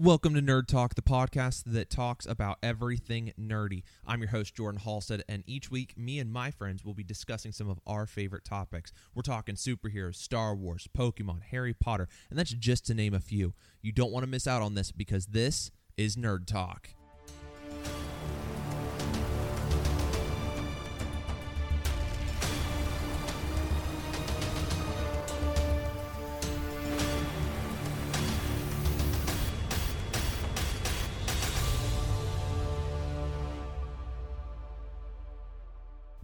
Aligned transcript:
Welcome 0.00 0.34
to 0.34 0.40
Nerd 0.40 0.68
Talk, 0.68 0.94
the 0.94 1.02
podcast 1.02 1.64
that 1.66 1.90
talks 1.90 2.24
about 2.24 2.58
everything 2.62 3.32
nerdy. 3.36 3.82
I'm 4.06 4.20
your 4.20 4.30
host, 4.30 4.54
Jordan 4.54 4.80
Halstead, 4.80 5.24
and 5.28 5.42
each 5.44 5.72
week, 5.72 5.98
me 5.98 6.20
and 6.20 6.32
my 6.32 6.52
friends 6.52 6.84
will 6.84 6.94
be 6.94 7.02
discussing 7.02 7.50
some 7.50 7.68
of 7.68 7.80
our 7.84 8.06
favorite 8.06 8.44
topics. 8.44 8.92
We're 9.12 9.22
talking 9.22 9.56
superheroes, 9.56 10.14
Star 10.14 10.54
Wars, 10.54 10.88
Pokemon, 10.96 11.42
Harry 11.50 11.74
Potter, 11.74 12.08
and 12.30 12.38
that's 12.38 12.52
just 12.52 12.86
to 12.86 12.94
name 12.94 13.12
a 13.12 13.18
few. 13.18 13.54
You 13.82 13.90
don't 13.90 14.12
want 14.12 14.22
to 14.22 14.30
miss 14.30 14.46
out 14.46 14.62
on 14.62 14.76
this 14.76 14.92
because 14.92 15.26
this 15.26 15.72
is 15.96 16.14
Nerd 16.14 16.46
Talk. 16.46 16.90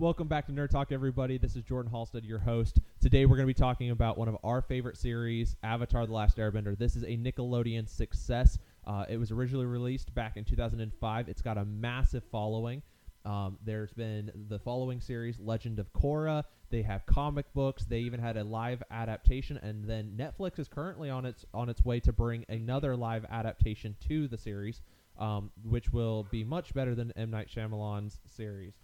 Welcome 0.04 0.28
back 0.28 0.44
to 0.48 0.52
Nerd 0.52 0.68
Talk, 0.68 0.92
everybody. 0.92 1.38
This 1.38 1.56
is 1.56 1.62
Jordan 1.62 1.90
Halstead, 1.90 2.26
your 2.26 2.38
host. 2.38 2.78
Today, 3.00 3.24
we're 3.24 3.36
going 3.36 3.48
to 3.48 3.54
be 3.54 3.54
talking 3.54 3.88
about 3.88 4.18
one 4.18 4.28
of 4.28 4.36
our 4.45 4.60
favorite 4.60 4.98
series, 4.98 5.56
Avatar: 5.62 6.04
The 6.04 6.12
Last 6.12 6.36
Airbender. 6.36 6.76
This 6.76 6.95
is 6.95 7.04
a 7.04 7.16
Nickelodeon 7.16 7.88
success. 7.88 8.59
Uh, 8.86 9.06
it 9.09 9.16
was 9.16 9.30
originally 9.30 9.64
released 9.64 10.14
back 10.14 10.36
in 10.36 10.45
2005. 10.45 11.28
It's 11.30 11.40
got 11.40 11.56
a 11.56 11.64
massive 11.64 12.22
following. 12.30 12.82
Um, 13.24 13.56
there's 13.64 13.95
been 13.95 14.30
the 14.50 14.59
following 14.59 15.00
series, 15.00 15.38
Legend 15.40 15.78
of 15.78 15.90
Korra. 15.95 16.45
They 16.68 16.82
have 16.82 17.06
comic 17.06 17.50
books. 17.54 17.86
They 17.86 18.00
even 18.00 18.20
had 18.20 18.36
a 18.36 18.45
live 18.45 18.82
adaptation, 18.90 19.56
and 19.62 19.88
then 19.88 20.18
Netflix 20.18 20.59
is 20.59 20.68
currently 20.68 21.09
on 21.09 21.24
its 21.24 21.46
on 21.54 21.70
its 21.70 21.82
way 21.82 21.98
to 22.00 22.12
bring 22.12 22.45
another 22.50 22.95
live 22.95 23.24
adaptation 23.30 23.96
to 24.09 24.28
the 24.28 24.36
series, 24.36 24.82
um, 25.18 25.50
which 25.62 25.95
will 25.95 26.24
be 26.24 26.45
much 26.45 26.74
better 26.74 26.95
than 26.95 27.10
M 27.16 27.30
Night 27.30 27.48
Shyamalan's 27.48 28.20
series. 28.26 28.74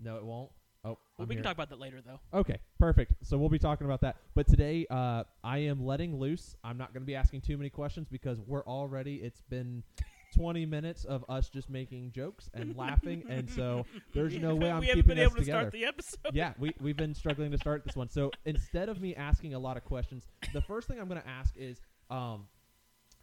No, 0.00 0.16
it 0.16 0.24
won't. 0.24 0.50
Oh, 0.86 0.88
Well, 0.90 0.98
I'm 1.20 1.28
we 1.28 1.34
here. 1.34 1.42
can 1.42 1.44
talk 1.48 1.56
about 1.56 1.70
that 1.70 1.78
later, 1.80 2.00
though. 2.04 2.20
Okay, 2.40 2.58
perfect. 2.78 3.14
So 3.22 3.38
we'll 3.38 3.48
be 3.48 3.58
talking 3.58 3.86
about 3.86 4.02
that. 4.02 4.16
But 4.34 4.46
today, 4.46 4.86
uh, 4.90 5.24
I 5.42 5.58
am 5.58 5.84
letting 5.84 6.18
loose. 6.18 6.56
I'm 6.62 6.76
not 6.76 6.92
going 6.92 7.02
to 7.02 7.06
be 7.06 7.14
asking 7.14 7.40
too 7.40 7.56
many 7.56 7.70
questions 7.70 8.06
because 8.10 8.38
we're 8.46 8.64
already. 8.66 9.16
It's 9.16 9.40
been 9.48 9.82
20 10.36 10.66
minutes 10.66 11.04
of 11.04 11.24
us 11.28 11.48
just 11.48 11.70
making 11.70 12.10
jokes 12.12 12.50
and 12.52 12.76
laughing, 12.76 13.22
and 13.30 13.48
so 13.48 13.86
there's 14.12 14.36
no 14.36 14.54
way 14.56 14.70
I'm 14.72 14.80
we 14.80 14.88
haven't 14.88 15.04
keeping 15.04 15.16
been 15.16 15.18
us 15.20 15.30
able 15.30 15.34
to 15.36 15.40
together. 15.40 15.60
start 15.60 15.72
the 15.72 15.84
episode. 15.86 16.34
yeah, 16.34 16.52
we 16.58 16.74
we've 16.80 16.96
been 16.98 17.14
struggling 17.14 17.50
to 17.52 17.56
start 17.58 17.82
this 17.84 17.96
one. 17.96 18.10
So 18.10 18.30
instead 18.44 18.88
of 18.90 19.00
me 19.00 19.14
asking 19.14 19.54
a 19.54 19.58
lot 19.58 19.76
of 19.78 19.84
questions, 19.84 20.26
the 20.52 20.60
first 20.60 20.86
thing 20.88 20.98
I'm 21.00 21.08
going 21.08 21.22
to 21.22 21.28
ask 21.28 21.54
is, 21.56 21.80
um, 22.10 22.46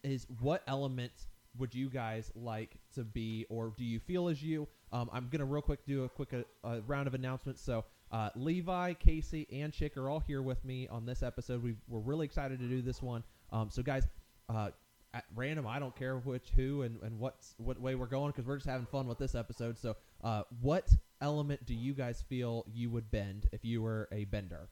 is 0.03 0.25
what 0.39 0.63
element 0.67 1.11
would 1.59 1.75
you 1.75 1.89
guys 1.89 2.31
like 2.33 2.77
to 2.95 3.03
be, 3.03 3.45
or 3.49 3.73
do 3.77 3.83
you 3.83 3.99
feel 3.99 4.27
as 4.27 4.41
you? 4.41 4.67
Um, 4.91 5.09
I'm 5.11 5.29
gonna 5.29 5.45
real 5.45 5.61
quick 5.61 5.85
do 5.85 6.03
a 6.03 6.09
quick 6.09 6.33
uh, 6.33 6.67
uh, 6.67 6.81
round 6.87 7.07
of 7.07 7.13
announcements. 7.13 7.61
So 7.61 7.85
uh, 8.11 8.29
Levi, 8.35 8.93
Casey, 8.93 9.47
and 9.51 9.71
Chick 9.71 9.97
are 9.97 10.09
all 10.09 10.19
here 10.19 10.41
with 10.41 10.63
me 10.65 10.87
on 10.87 11.05
this 11.05 11.23
episode. 11.23 11.63
we 11.63 11.75
we're 11.87 11.99
really 11.99 12.25
excited 12.25 12.59
to 12.59 12.67
do 12.67 12.81
this 12.81 13.01
one. 13.01 13.23
Um, 13.51 13.69
so 13.69 13.81
guys, 13.81 14.07
uh, 14.49 14.71
at 15.13 15.25
random, 15.35 15.67
I 15.67 15.79
don't 15.79 15.95
care 15.95 16.17
which 16.17 16.49
who 16.55 16.83
and, 16.83 17.01
and 17.03 17.19
what's 17.19 17.53
what 17.57 17.79
way 17.79 17.95
we're 17.95 18.05
going 18.05 18.31
because 18.31 18.45
we're 18.45 18.57
just 18.57 18.69
having 18.69 18.85
fun 18.85 19.07
with 19.07 19.17
this 19.17 19.35
episode. 19.35 19.77
So 19.77 19.95
uh, 20.23 20.43
what 20.61 20.89
element 21.21 21.65
do 21.65 21.73
you 21.73 21.93
guys 21.93 22.23
feel 22.27 22.65
you 22.73 22.89
would 22.89 23.11
bend 23.11 23.47
if 23.51 23.63
you 23.65 23.81
were 23.81 24.07
a 24.11 24.25
bender? 24.25 24.69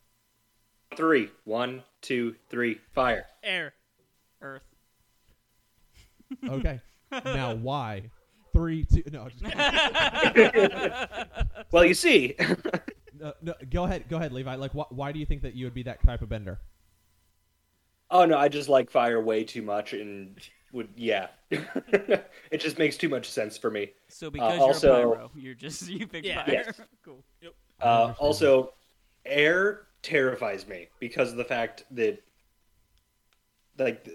Three. 0.96 1.30
One, 1.46 1.84
two, 2.02 2.36
three. 2.50 2.80
Fire. 2.94 3.26
Air, 3.44 3.74
Earth. 4.42 4.64
Okay. 6.48 6.80
Now 7.12 7.56
why? 7.56 8.10
Three, 8.54 8.84
two. 8.84 9.04
No, 9.12 9.28
just. 9.30 9.44
Well, 11.72 11.86
you 11.86 11.94
see, 11.94 12.36
no, 13.20 13.34
no, 13.42 13.54
go 13.70 13.84
ahead. 13.84 14.10
Go 14.10 14.18
ahead, 14.18 14.32
Levi. 14.32 14.56
Like, 14.56 14.72
wh- 14.72 14.92
why 14.92 15.12
do 15.12 15.20
you 15.20 15.26
think 15.26 15.44
that 15.44 15.56
you 15.56 15.66
would 15.66 15.74
be 15.74 15.84
that 15.84 16.04
type 16.04 16.22
of 16.22 16.30
bender? 16.30 16.60
oh 18.12 18.26
no, 18.26 18.36
I 18.40 18.48
just 18.50 18.70
like 18.70 18.90
fire 18.90 19.22
way 19.22 19.44
too 19.44 19.62
much, 19.62 19.94
and 19.94 20.36
would 20.74 20.90
yeah, 20.96 21.28
it 21.52 22.58
just 22.58 22.80
makes 22.80 22.98
too 22.98 23.08
much 23.10 23.30
sense 23.30 23.56
for 23.56 23.70
me. 23.70 23.92
So 24.08 24.32
because 24.32 24.60
also- 24.60 24.88
you're 25.00 25.12
a 25.14 25.16
pyro, 25.16 25.32
you're 25.36 25.54
just 25.54 25.88
you 25.90 26.08
pick 26.08 26.26
Yeah. 26.26 26.44
fire. 26.44 26.54
Yes. 26.66 26.82
cool. 27.06 27.24
I 27.80 27.86
Uh, 27.86 28.14
also, 28.18 28.74
air 29.26 29.88
terrifies 30.02 30.68
me 30.68 30.88
because 31.00 31.30
of 31.32 31.38
the 31.38 31.46
fact 31.46 31.84
that 31.92 32.18
like 33.78 34.08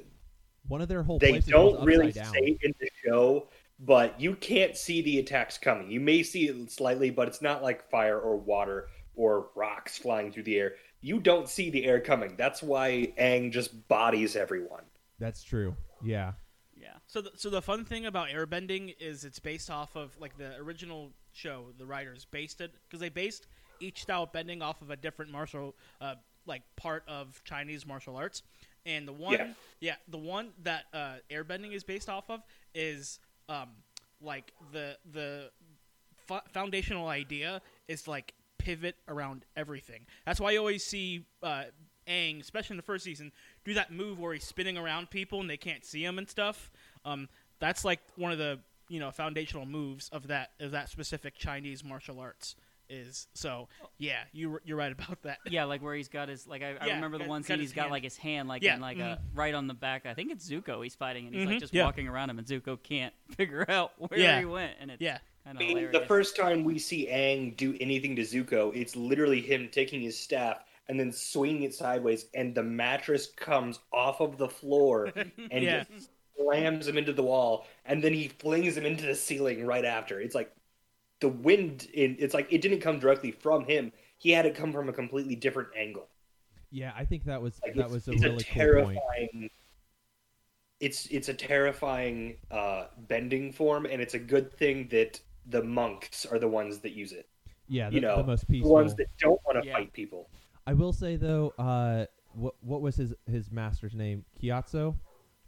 One 0.68 0.80
of 0.80 0.88
their 0.88 1.02
whole 1.02 1.18
they 1.18 1.32
places 1.32 1.50
don't 1.50 1.84
really 1.84 2.08
upside 2.08 2.24
down. 2.24 2.32
say 2.32 2.58
in 2.62 2.74
the 2.80 2.88
show, 3.04 3.48
but 3.80 4.18
you 4.20 4.34
can't 4.36 4.76
see 4.76 5.02
the 5.02 5.18
attacks 5.18 5.58
coming. 5.58 5.90
You 5.90 6.00
may 6.00 6.22
see 6.22 6.48
it 6.48 6.70
slightly, 6.70 7.10
but 7.10 7.28
it's 7.28 7.42
not 7.42 7.62
like 7.62 7.88
fire 7.90 8.18
or 8.18 8.36
water 8.36 8.88
or 9.16 9.48
rocks 9.54 9.98
flying 9.98 10.32
through 10.32 10.44
the 10.44 10.58
air. 10.58 10.74
You 11.00 11.20
don't 11.20 11.48
see 11.48 11.70
the 11.70 11.84
air 11.84 12.00
coming. 12.00 12.34
That's 12.36 12.62
why 12.62 13.12
Aang 13.18 13.52
just 13.52 13.88
bodies 13.88 14.36
everyone. 14.36 14.84
That's 15.18 15.42
true. 15.42 15.76
Yeah. 16.02 16.32
Yeah. 16.76 16.94
So, 17.06 17.20
the, 17.20 17.30
so 17.36 17.50
the 17.50 17.62
fun 17.62 17.84
thing 17.84 18.06
about 18.06 18.28
airbending 18.28 18.94
is 18.98 19.24
it's 19.24 19.38
based 19.38 19.70
off 19.70 19.96
of 19.96 20.16
like 20.18 20.36
the 20.38 20.56
original 20.56 21.12
show. 21.32 21.66
The 21.76 21.86
writers 21.86 22.26
based 22.30 22.60
it 22.60 22.72
because 22.86 23.00
they 23.00 23.10
based 23.10 23.46
each 23.80 24.02
style 24.02 24.24
of 24.24 24.32
bending 24.32 24.62
off 24.62 24.82
of 24.82 24.90
a 24.90 24.96
different 24.96 25.30
martial, 25.30 25.74
uh, 26.00 26.14
like 26.46 26.62
part 26.76 27.04
of 27.06 27.42
Chinese 27.44 27.86
martial 27.86 28.16
arts. 28.16 28.42
And 28.86 29.08
the 29.08 29.12
one, 29.12 29.32
Yeah. 29.34 29.52
yeah, 29.80 29.94
the 30.08 30.18
one 30.18 30.50
that 30.62 30.84
uh, 30.92 31.14
airbending 31.30 31.72
is 31.72 31.84
based 31.84 32.08
off 32.08 32.28
of 32.30 32.40
is 32.74 33.18
um, 33.48 33.70
like 34.20 34.52
the 34.72 34.96
the 35.12 35.50
fo- 36.26 36.42
foundational 36.52 37.08
idea 37.08 37.62
is 37.88 38.06
like 38.08 38.34
pivot 38.58 38.96
around 39.08 39.44
everything. 39.56 40.06
That's 40.26 40.40
why 40.40 40.52
you 40.52 40.58
always 40.58 40.84
see 40.84 41.24
uh, 41.42 41.64
Aang, 42.06 42.40
especially 42.40 42.74
in 42.74 42.78
the 42.78 42.82
first 42.82 43.04
season, 43.04 43.32
do 43.64 43.74
that 43.74 43.90
move 43.90 44.18
where 44.18 44.34
he's 44.34 44.44
spinning 44.44 44.76
around 44.76 45.08
people 45.10 45.40
and 45.40 45.48
they 45.48 45.56
can't 45.56 45.84
see 45.84 46.04
him 46.04 46.18
and 46.18 46.28
stuff. 46.28 46.70
Um, 47.04 47.28
that's 47.60 47.84
like 47.84 48.00
one 48.16 48.32
of 48.32 48.38
the 48.38 48.58
you 48.90 49.00
know 49.00 49.10
foundational 49.10 49.64
moves 49.64 50.10
of 50.10 50.26
that 50.26 50.50
of 50.60 50.72
that 50.72 50.90
specific 50.90 51.36
Chinese 51.36 51.82
martial 51.82 52.20
arts. 52.20 52.54
Is 52.90 53.28
so 53.34 53.68
yeah, 53.98 54.18
you 54.32 54.60
you're 54.64 54.76
right 54.76 54.92
about 54.92 55.22
that. 55.22 55.38
Yeah, 55.48 55.64
like 55.64 55.82
where 55.82 55.94
he's 55.94 56.08
got 56.08 56.28
his 56.28 56.46
like 56.46 56.62
I, 56.62 56.74
I 56.80 56.86
Yeah, 56.86 56.94
remember 56.96 57.16
the 57.18 57.24
got- 57.24 57.30
one 57.30 57.42
scene 57.42 57.58
his 57.58 57.70
he's 57.70 57.72
got 57.74 57.82
hand. 57.84 57.92
like 57.92 58.04
his 58.04 58.16
hand 58.16 58.48
like 58.48 58.62
Yeah, 58.62 58.74
in 58.74 58.80
like 58.80 58.98
a 58.98 59.00
mhm. 59.00 59.18
right 59.34 59.54
on 59.54 59.66
the 59.66 59.74
back. 59.74 60.04
I 60.06 60.12
think 60.14 60.30
it's 60.30 60.48
Zuko 60.48 60.82
he's 60.82 60.94
fighting 60.94 61.26
and 61.26 61.34
he's 61.34 61.44
Mhm, 61.46 61.50
like 61.52 61.60
just 61.60 61.72
yeah. 61.74 61.84
walking 61.84 62.08
around 62.08 62.28
him 62.30 62.38
and 62.38 62.46
Zuko 62.46 62.80
can't 62.82 63.14
figure 63.36 63.64
out 63.70 63.92
where 63.98 64.20
Yeah. 64.20 64.38
he 64.38 64.44
went 64.44 64.72
and 64.80 64.90
it's 64.90 65.00
Yeah. 65.00 65.18
kind 65.44 65.56
I 65.56 65.60
mean, 65.60 65.68
hilarious. 65.70 65.98
the 65.98 66.06
first 66.06 66.36
time 66.36 66.62
we 66.62 66.78
see 66.78 67.06
Aang 67.06 67.56
do 67.56 67.74
anything 67.80 68.16
to 68.16 68.22
Zuko, 68.22 68.74
it's 68.76 68.94
literally 68.96 69.40
him 69.40 69.68
taking 69.72 70.00
his 70.02 70.18
staff 70.18 70.62
and 70.88 71.00
then 71.00 71.10
swinging 71.10 71.62
it 71.62 71.72
sideways, 71.72 72.26
and 72.34 72.54
the 72.54 72.62
mattress 72.62 73.28
comes 73.36 73.78
off 73.94 74.20
of 74.20 74.36
the 74.36 74.48
floor 74.48 75.10
and 75.50 75.64
Yeah. 75.64 75.84
just 75.84 76.10
slams 76.36 76.86
him 76.86 76.98
into 76.98 77.14
the 77.14 77.22
wall, 77.22 77.66
and 77.86 78.04
then 78.04 78.12
he 78.12 78.28
flings 78.28 78.76
him 78.76 78.84
into 78.84 79.06
the 79.06 79.14
ceiling 79.14 79.64
right 79.64 79.86
after. 79.86 80.20
It's 80.20 80.34
like 80.34 80.52
the 81.20 81.28
wind. 81.28 81.88
In, 81.94 82.16
it's 82.18 82.34
like 82.34 82.52
it 82.52 82.60
didn't 82.60 82.80
come 82.80 82.98
directly 82.98 83.30
from 83.30 83.64
him. 83.64 83.92
He 84.18 84.30
had 84.30 84.46
it 84.46 84.54
come 84.54 84.72
from 84.72 84.88
a 84.88 84.92
completely 84.92 85.36
different 85.36 85.68
angle. 85.76 86.08
Yeah, 86.70 86.92
I 86.96 87.04
think 87.04 87.24
that 87.24 87.40
was 87.40 87.60
Like 87.64 87.74
that 87.76 87.90
was 87.90 88.08
a 88.08 88.12
it's 88.12 88.22
really 88.22 88.36
a 88.36 88.44
cool 88.44 88.84
point. 88.84 88.98
terrifying. 88.98 89.50
It's 90.80 91.06
it's 91.06 91.28
a 91.28 91.34
terrifying 91.34 92.36
uh, 92.50 92.86
bending 93.08 93.52
form, 93.52 93.86
and 93.86 94.02
it's 94.02 94.14
a 94.14 94.18
good 94.18 94.52
thing 94.52 94.88
that 94.90 95.20
the 95.46 95.62
monks 95.62 96.26
are 96.26 96.38
the 96.38 96.48
ones 96.48 96.78
that 96.80 96.92
use 96.92 97.12
it. 97.12 97.28
Yeah, 97.68 97.88
the, 97.88 97.94
you 97.96 98.00
know, 98.00 98.16
the 98.16 98.24
most 98.24 98.40
The 98.40 98.46
peaceful. 98.54 98.72
ones 98.72 98.94
that 98.96 99.06
don't 99.18 99.40
want 99.46 99.62
to 99.62 99.66
Yeah. 99.66 99.74
fight 99.74 99.92
people. 99.92 100.28
I 100.66 100.74
will 100.74 100.92
say 100.92 101.16
though, 101.16 101.54
uh, 101.58 102.06
what 102.34 102.54
what 102.60 102.80
was 102.82 102.96
his 102.96 103.14
his 103.30 103.50
master's 103.50 103.94
name? 103.94 104.24
Gyatso. 104.42 104.96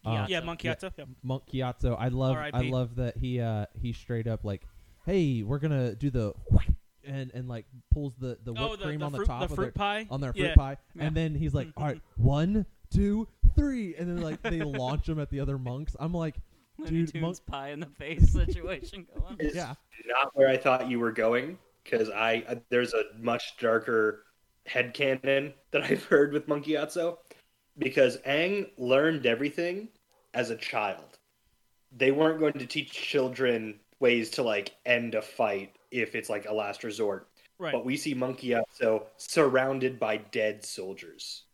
Uh, 0.04 0.26
Yeah, 0.28 0.40
Monk 0.40 0.60
Yatta. 0.62 0.92
Yeah. 0.96 1.04
Monk 1.24 1.42
Gyatso. 1.52 1.96
I 1.98 2.08
love 2.08 2.36
I 2.36 2.60
love 2.62 2.94
that 2.96 3.16
he 3.16 3.40
uh 3.40 3.66
he 3.74 3.92
straight 3.92 4.28
up 4.28 4.44
like, 4.44 4.66
hey, 5.06 5.42
we're 5.42 5.58
gonna 5.58 5.94
do 5.94 6.10
the 6.10 6.34
and 7.04 7.30
and 7.32 7.48
like 7.48 7.64
pulls 7.92 8.14
the 8.18 8.36
the 8.44 8.52
whipped 8.52 8.64
Oh, 8.64 8.76
the, 8.76 8.84
cream 8.84 9.00
the 9.00 9.06
on 9.06 9.12
fruit, 9.12 9.20
the 9.20 9.26
top 9.26 9.38
the 9.40 9.44
of 9.46 9.54
fruit 9.54 9.64
their, 9.66 9.72
pie 9.72 10.06
on 10.10 10.20
their 10.20 10.32
fruit 10.32 10.46
yeah. 10.48 10.54
pie, 10.54 10.76
Yeah. 10.94 11.04
and 11.04 11.16
then 11.16 11.34
he's 11.34 11.54
like, 11.54 11.68
all 11.76 11.84
right, 11.86 12.00
one, 12.16 12.66
two, 12.92 13.28
three, 13.54 13.94
and 13.94 14.08
then 14.08 14.20
like 14.22 14.42
they 14.42 14.60
launch 14.60 15.08
him 15.08 15.18
at 15.18 15.30
the 15.30 15.40
other 15.40 15.56
monks. 15.58 15.96
I'm 15.98 16.12
like, 16.12 16.36
Looney 16.78 16.90
dude, 16.90 17.12
Tunes 17.12 17.22
monk- 17.22 17.46
pie 17.46 17.70
in 17.70 17.80
the 17.80 17.86
face 17.86 18.32
situation 18.32 19.06
going. 19.18 19.36
It's 19.38 19.54
yeah, 19.54 19.74
not 20.06 20.36
where 20.36 20.48
I 20.48 20.56
thought 20.56 20.90
you 20.90 20.98
were 20.98 21.12
going 21.12 21.58
because 21.84 22.10
I 22.10 22.44
uh, 22.48 22.56
there's 22.68 22.92
a 22.92 23.04
much 23.18 23.56
darker 23.58 24.24
headcanon 24.68 25.52
that 25.70 25.82
I've 25.90 26.04
heard 26.04 26.32
with 26.32 26.48
Monk 26.48 26.66
Gyatso 26.66 27.18
because 27.78 28.16
Aang 28.26 28.68
learned 28.78 29.26
everything 29.26 29.88
as 30.34 30.50
a 30.50 30.56
child. 30.56 31.18
They 31.96 32.10
weren't 32.10 32.40
going 32.40 32.54
to 32.54 32.66
teach 32.66 32.90
children 32.90 33.78
ways 34.00 34.30
to 34.30 34.42
like 34.42 34.74
end 34.84 35.14
a 35.14 35.22
fight 35.22 35.76
if 35.90 36.14
it's 36.14 36.28
like 36.28 36.46
a 36.46 36.52
last 36.54 36.84
resort. 36.84 37.28
Right. 37.58 37.72
But 37.72 37.84
we 37.84 37.96
see 37.96 38.12
Monk 38.14 38.40
Gyatso 38.40 39.04
surrounded 39.16 39.98
by 39.98 40.18
dead 40.18 40.64
soldiers. 40.64 41.44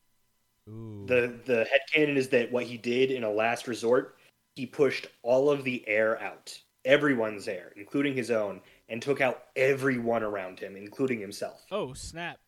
Ooh. 0.68 1.04
The 1.06 1.38
the 1.44 1.66
headcanon 1.66 2.16
is 2.16 2.28
that 2.30 2.50
what 2.52 2.64
he 2.64 2.76
did 2.76 3.10
in 3.10 3.24
a 3.24 3.30
last 3.30 3.66
resort 3.68 4.16
he 4.54 4.66
pushed 4.66 5.06
all 5.22 5.48
of 5.50 5.64
the 5.64 5.82
air 5.88 6.20
out, 6.22 6.56
everyone's 6.84 7.48
air, 7.48 7.72
including 7.76 8.14
his 8.14 8.30
own, 8.30 8.60
and 8.90 9.00
took 9.00 9.20
out 9.22 9.44
everyone 9.56 10.22
around 10.22 10.60
him, 10.60 10.76
including 10.76 11.20
himself. 11.20 11.64
Oh 11.70 11.94
snap! 11.94 12.38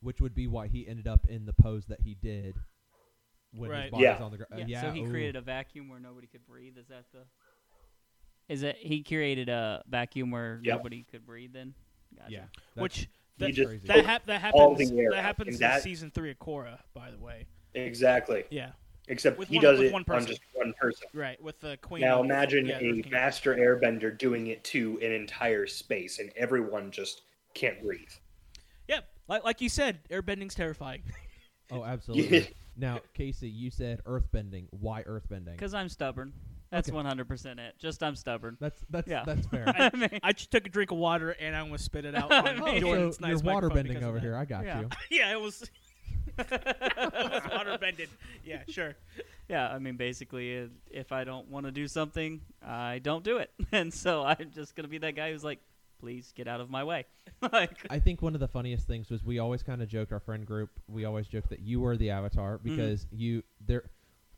which 0.00 0.20
would 0.20 0.34
be 0.34 0.46
why 0.46 0.68
he 0.68 0.86
ended 0.86 1.08
up 1.08 1.26
in 1.28 1.44
the 1.44 1.52
pose 1.52 1.86
that 1.86 2.00
he 2.00 2.14
did 2.14 2.54
when 3.52 3.70
Right. 3.70 3.82
his 3.84 3.90
body's 3.90 4.04
Yeah. 4.04 4.22
on 4.22 4.30
the 4.30 4.36
ground. 4.36 4.58
Yeah, 4.58 4.64
yeah, 4.68 4.80
so 4.82 4.90
he 4.92 5.02
ooh. 5.02 5.10
created 5.10 5.34
a 5.36 5.40
vacuum 5.40 5.88
where 5.88 5.98
nobody 5.98 6.26
could 6.28 6.46
breathe. 6.46 6.76
Is 6.78 6.86
that 6.88 7.06
the? 7.12 7.24
Is 8.48 8.62
it 8.62 8.76
he 8.78 9.02
created 9.02 9.48
a 9.48 9.82
vacuum 9.88 10.30
where 10.30 10.60
Yep. 10.62 10.76
nobody 10.78 11.04
could 11.10 11.26
breathe? 11.26 11.52
Then, 11.52 11.74
gotcha. 12.16 12.30
Yeah, 12.32 12.38
that's- 12.74 12.82
Which 12.82 13.08
that, 13.38 13.52
just 13.52 13.86
that, 13.86 14.04
hap- 14.04 14.26
that 14.26 14.40
happens. 14.40 14.78
That 14.90 15.22
happens 15.22 15.54
in 15.56 15.60
that- 15.60 15.82
season 15.82 16.10
three 16.10 16.30
of 16.30 16.38
Korra, 16.38 16.78
by 16.94 17.10
the 17.10 17.18
way. 17.18 17.46
Exactly. 17.74 18.44
Yeah, 18.50 18.72
Except 19.10 19.38
With 19.38 19.48
he 19.48 19.56
one- 19.56 19.62
does 19.64 19.80
it 19.80 19.92
one 19.92 20.00
on 20.00 20.04
person. 20.04 20.28
just 20.28 20.40
one 20.54 20.74
person. 20.74 21.08
right. 21.14 21.40
With 21.42 21.60
the 21.60 21.78
queen. 21.78 22.02
Now 22.02 22.22
imagine 22.22 22.66
yeah, 22.66 22.78
a 22.78 23.02
master 23.10 23.54
airbender 23.54 24.16
doing 24.16 24.48
it 24.48 24.64
to 24.64 24.98
an 25.02 25.12
entire 25.12 25.66
space, 25.66 26.18
and 26.18 26.30
everyone 26.36 26.90
just 26.90 27.22
can't 27.54 27.80
breathe. 27.82 28.10
Yep. 28.88 29.04
like, 29.28 29.44
like 29.44 29.60
you 29.60 29.68
said, 29.68 30.00
airbending's 30.10 30.54
terrifying. 30.54 31.02
Oh, 31.70 31.84
absolutely. 31.84 32.48
now, 32.76 33.00
Casey, 33.14 33.48
you 33.48 33.70
said 33.70 34.00
earthbending. 34.04 34.68
Why 34.70 35.02
earthbending? 35.02 35.52
Because 35.52 35.74
I'm 35.74 35.88
stubborn. 35.90 36.32
That's 36.70 36.88
Okay. 36.88 36.96
100% 36.98 37.58
it. 37.58 37.74
Just 37.78 38.02
I'm 38.02 38.14
stubborn. 38.16 38.56
That's 38.60 38.80
that's 38.90 39.08
Yeah. 39.08 39.24
that's 39.24 39.46
fair. 39.46 39.64
I 39.76 39.90
mean, 39.96 40.20
I 40.22 40.32
just 40.32 40.50
took 40.50 40.66
a 40.66 40.70
drink 40.70 40.90
of 40.90 40.98
water 40.98 41.30
and 41.30 41.56
I 41.56 41.60
almost 41.60 41.84
spit 41.84 42.04
it 42.04 42.14
out. 42.16 42.30
On 42.32 42.60
oh, 42.62 42.78
Jordan's 42.78 43.16
so 43.16 43.26
nice 43.26 43.42
you're 43.42 43.52
water 43.54 43.68
microphone 43.68 43.74
bending 43.74 43.92
because 43.94 44.02
of 44.02 44.08
over 44.08 44.18
that. 44.18 44.24
here. 44.24 44.36
I 44.36 44.44
got 44.44 44.64
Yeah. 44.64 44.80
you. 44.80 44.88
yeah, 45.18 45.32
it 45.32 45.40
was. 45.40 45.62
it 46.38 46.50
was 46.52 47.42
water 47.50 47.78
bended. 47.78 48.08
Yeah, 48.44 48.62
sure. 48.68 48.94
yeah, 49.48 49.68
I 49.68 49.78
mean, 49.78 49.96
basically, 49.96 50.58
uh, 50.60 50.66
if 50.90 51.10
I 51.12 51.24
don't 51.24 51.48
want 51.48 51.66
to 51.66 51.72
do 51.72 51.88
something, 51.88 52.40
I 52.64 52.98
don't 53.00 53.24
do 53.24 53.38
it. 53.38 53.50
And 53.72 53.92
so 53.92 54.22
I'm 54.24 54.50
just 54.54 54.76
going 54.76 54.84
to 54.84 54.88
be 54.90 54.98
that 54.98 55.16
guy 55.16 55.32
who's 55.32 55.44
like, 55.44 55.60
please 56.00 56.32
get 56.36 56.46
out 56.46 56.60
of 56.60 56.70
my 56.70 56.84
way. 56.84 57.06
like, 57.52 57.78
I 57.90 57.98
think 57.98 58.22
one 58.22 58.34
of 58.34 58.40
the 58.40 58.46
funniest 58.48 58.86
things 58.86 59.10
was 59.10 59.24
we 59.24 59.38
always 59.40 59.62
kind 59.62 59.82
of 59.82 59.88
joked 59.88 60.12
our 60.12 60.20
friend 60.20 60.46
group. 60.46 60.70
We 60.86 61.04
always 61.06 61.26
joked 61.26 61.48
that 61.50 61.60
you 61.60 61.80
were 61.80 61.96
the 61.96 62.10
avatar 62.10 62.58
Mm-hmm. 62.58 62.76
because 62.76 63.06
you 63.10 63.42
there. 63.66 63.84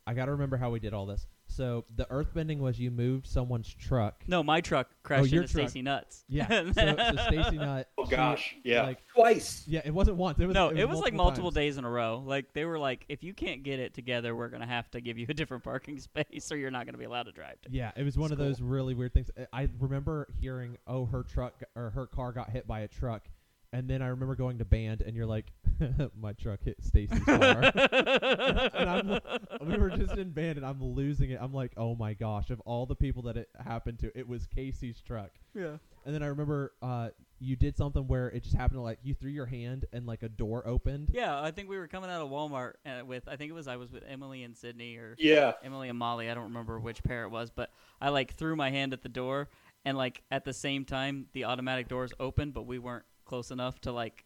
I 0.07 0.15
got 0.15 0.25
to 0.27 0.33
remember 0.33 0.57
how 0.57 0.71
we 0.71 0.81
did 0.81 0.95
all 0.95 1.07
this. 1.07 1.27
So 1.51 1.85
the 1.97 2.05
earthbending 2.07 2.59
was 2.59 2.79
you 2.79 2.91
moved 2.91 3.27
someone's 3.27 3.73
truck. 3.75 4.23
no, 4.29 4.43
my 4.43 4.61
truck 4.61 4.89
oh, 4.91 4.97
crashed 5.03 5.23
Oh, 5.23 5.27
your 5.27 5.43
into 5.43 5.55
truck. 5.55 5.69
Stacy 5.69 5.83
Nuts. 5.83 6.25
Yeah. 6.29 6.47
So, 6.73 6.97
so 6.97 7.17
Stacy 7.27 7.59
Nut. 7.59 7.89
Oh 7.99 8.05
she- 8.05 8.11
gosh, 8.11 8.57
yeah, 8.65 8.83
like- 8.85 9.07
twice. 9.15 9.65
Yeah, 9.67 9.81
it 9.85 9.93
wasn't 9.93 10.17
once. 10.17 10.39
It 10.39 10.47
was 10.47 10.55
no, 10.55 10.69
it 10.71 10.89
was, 10.89 11.01
like 11.01 11.13
multiple 11.15 11.51
times. 11.51 11.57
days 11.57 11.77
in 11.79 11.85
a 11.85 11.91
row. 11.91 12.23
Like 12.25 12.53
they 12.53 12.65
were 12.65 12.79
like, 12.79 13.05
if 13.09 13.23
you 13.25 13.35
can't 13.35 13.63
get 13.63 13.81
it 13.81 13.95
together, 13.95 14.35
we're 14.37 14.49
gonna 14.49 14.67
have 14.67 14.91
to 14.93 15.01
give 15.01 15.19
you 15.19 15.27
a 15.29 15.35
different 15.35 15.65
parking 15.65 15.99
space, 16.01 16.51
or 16.53 16.57
you're 16.57 16.71
not 16.71 16.87
gonna 16.87 16.99
be 16.99 17.05
allowed 17.05 17.25
to 17.25 17.33
drive. 17.33 17.61
To. 17.63 17.69
Yeah, 17.73 17.91
it 17.97 18.05
was 18.05 18.17
one 18.17 18.27
It's 18.27 18.33
of 18.33 18.39
those 18.39 18.61
really 18.61 18.95
weird 18.95 19.13
things. 19.13 19.31
I- 19.53 19.63
I 19.65 19.69
remember 19.81 20.29
hearing, 20.41 20.79
"Oh, 20.87 21.05
her 21.07 21.23
truck 21.25 21.63
or 21.75 21.91
her 21.91 22.07
car 22.07 22.33
got 22.33 22.51
hit 22.51 22.67
by 22.67 22.81
a 22.81 22.89
truck," 22.89 23.29
and 23.73 23.89
then 23.89 24.03
I 24.03 24.09
remember 24.09 24.35
going 24.35 24.59
to 24.59 24.65
band, 24.65 25.03
and 25.03 25.15
you're 25.15 25.27
like, 25.27 25.47
"My 26.21 26.33
truck 26.33 26.61
hit 26.63 26.77
Stacy's 26.83 27.23
car," 27.25 27.63
and 27.75 28.91
I'm, 28.91 29.21
we 29.67 29.77
were 29.79 29.91
just 29.91 30.17
in 30.17 30.31
band, 30.31 30.59
and 30.59 30.67
I'm 30.67 30.83
losing 30.83 31.31
it. 31.31 31.39
I'm 31.41 31.53
like, 31.53 31.73
"Oh 31.77 31.95
my 31.95 32.15
gosh!" 32.15 32.51
Of 32.51 32.61
all 32.61 32.87
the 32.87 32.97
people 32.97 33.23
that 33.23 33.37
it 33.37 33.49
happened 33.65 34.01
to, 34.01 34.19
it 34.19 34.29
was 34.29 34.47
Casey's 34.47 35.01
truck. 35.01 35.31
Yeah. 35.55 35.77
And 36.05 36.15
then 36.15 36.23
I 36.23 36.27
remember 36.27 36.73
uh, 36.81 37.11
you 37.39 37.57
did 37.57 37.77
something 37.77 38.07
where 38.07 38.29
it 38.29 38.43
just 38.43 38.57
happened 38.57 38.79
to 38.79 38.83
like 38.83 38.99
you 39.03 39.15
threw 39.15 39.31
your 39.31 39.47
hand 39.47 39.85
and 39.93 40.07
like 40.07 40.23
a 40.23 40.29
door 40.29 40.67
opened. 40.67 41.11
Yeah, 41.13 41.41
I 41.41 41.51
think 41.51 41.69
we 41.69 41.79
were 41.79 41.89
coming 41.89 42.11
out 42.11 42.23
of 42.23 42.31
Walmart 42.31 42.75
uh, 42.87 43.05
with 43.05 43.29
I 43.29 43.37
think 43.37 43.51
it 43.51 43.55
was 43.55 43.69
I 43.69 43.77
was 43.77 43.93
with 43.93 44.03
Emily 44.09 44.43
and 44.43 44.57
Sydney 44.57 44.97
or 44.97 45.15
Yeah, 45.19 45.53
Emily 45.63 45.89
and 45.89 45.99
Molly. 45.99 46.31
I 46.31 46.35
don't 46.35 46.45
remember 46.45 46.81
which 46.81 47.03
pair 47.03 47.25
it 47.25 47.31
was, 47.31 47.51
but 47.51 47.71
I 48.01 48.09
like 48.09 48.35
threw 48.35 48.57
my 48.57 48.71
hand 48.71 48.93
at 48.93 49.03
the 49.03 49.09
door, 49.09 49.49
and 49.85 49.97
like 49.97 50.23
at 50.31 50.45
the 50.45 50.53
same 50.53 50.85
time 50.85 51.27
the 51.33 51.45
automatic 51.45 51.89
doors 51.89 52.13
opened, 52.19 52.55
but 52.55 52.67
we 52.67 52.79
weren't 52.79 53.05
close 53.31 53.51
enough 53.53 53.81
to 53.83 53.93
like 53.93 54.25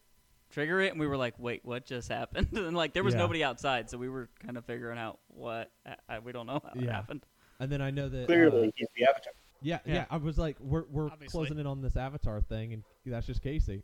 trigger 0.49 0.81
it, 0.81 0.91
and 0.91 0.99
we 0.99 1.07
were 1.07 1.15
like, 1.17 1.35
"Wait, 1.39 1.61
what 1.63 1.85
just 1.85 2.09
happened?" 2.09 2.47
and 2.53 2.75
like 2.75 2.93
there 2.93 3.03
was 3.03 3.13
Yeah. 3.13 3.19
nobody 3.21 3.43
outside, 3.43 3.89
so 3.89 3.97
we 3.97 4.09
were 4.09 4.29
kind 4.43 4.57
of 4.57 4.65
figuring 4.65 4.97
out 4.99 5.19
what 5.27 5.71
I, 5.85 5.95
I, 6.09 6.19
we 6.19 6.31
don't 6.33 6.47
know 6.47 6.59
how 6.63 6.71
it 6.79 6.89
happened. 6.89 7.25
And 7.59 7.71
then 7.71 7.81
I 7.81 7.91
know 7.91 8.09
that 8.09 8.25
clearly 8.25 8.67
uh, 8.67 8.71
he's 8.75 8.87
the 8.97 9.05
avatar. 9.05 9.33
yeah, 9.61 9.79
yeah, 9.85 9.93
Yeah. 9.93 10.05
I 10.09 10.17
was 10.17 10.37
like, 10.37 10.57
we're 10.59 10.83
we're 10.89 11.05
Obviously. 11.05 11.27
closing 11.31 11.59
in 11.59 11.67
on 11.67 11.81
this 11.81 11.95
Avatar 11.95 12.41
thing, 12.41 12.73
and 12.73 12.83
that's 13.05 13.27
just 13.27 13.41
Casey. 13.41 13.83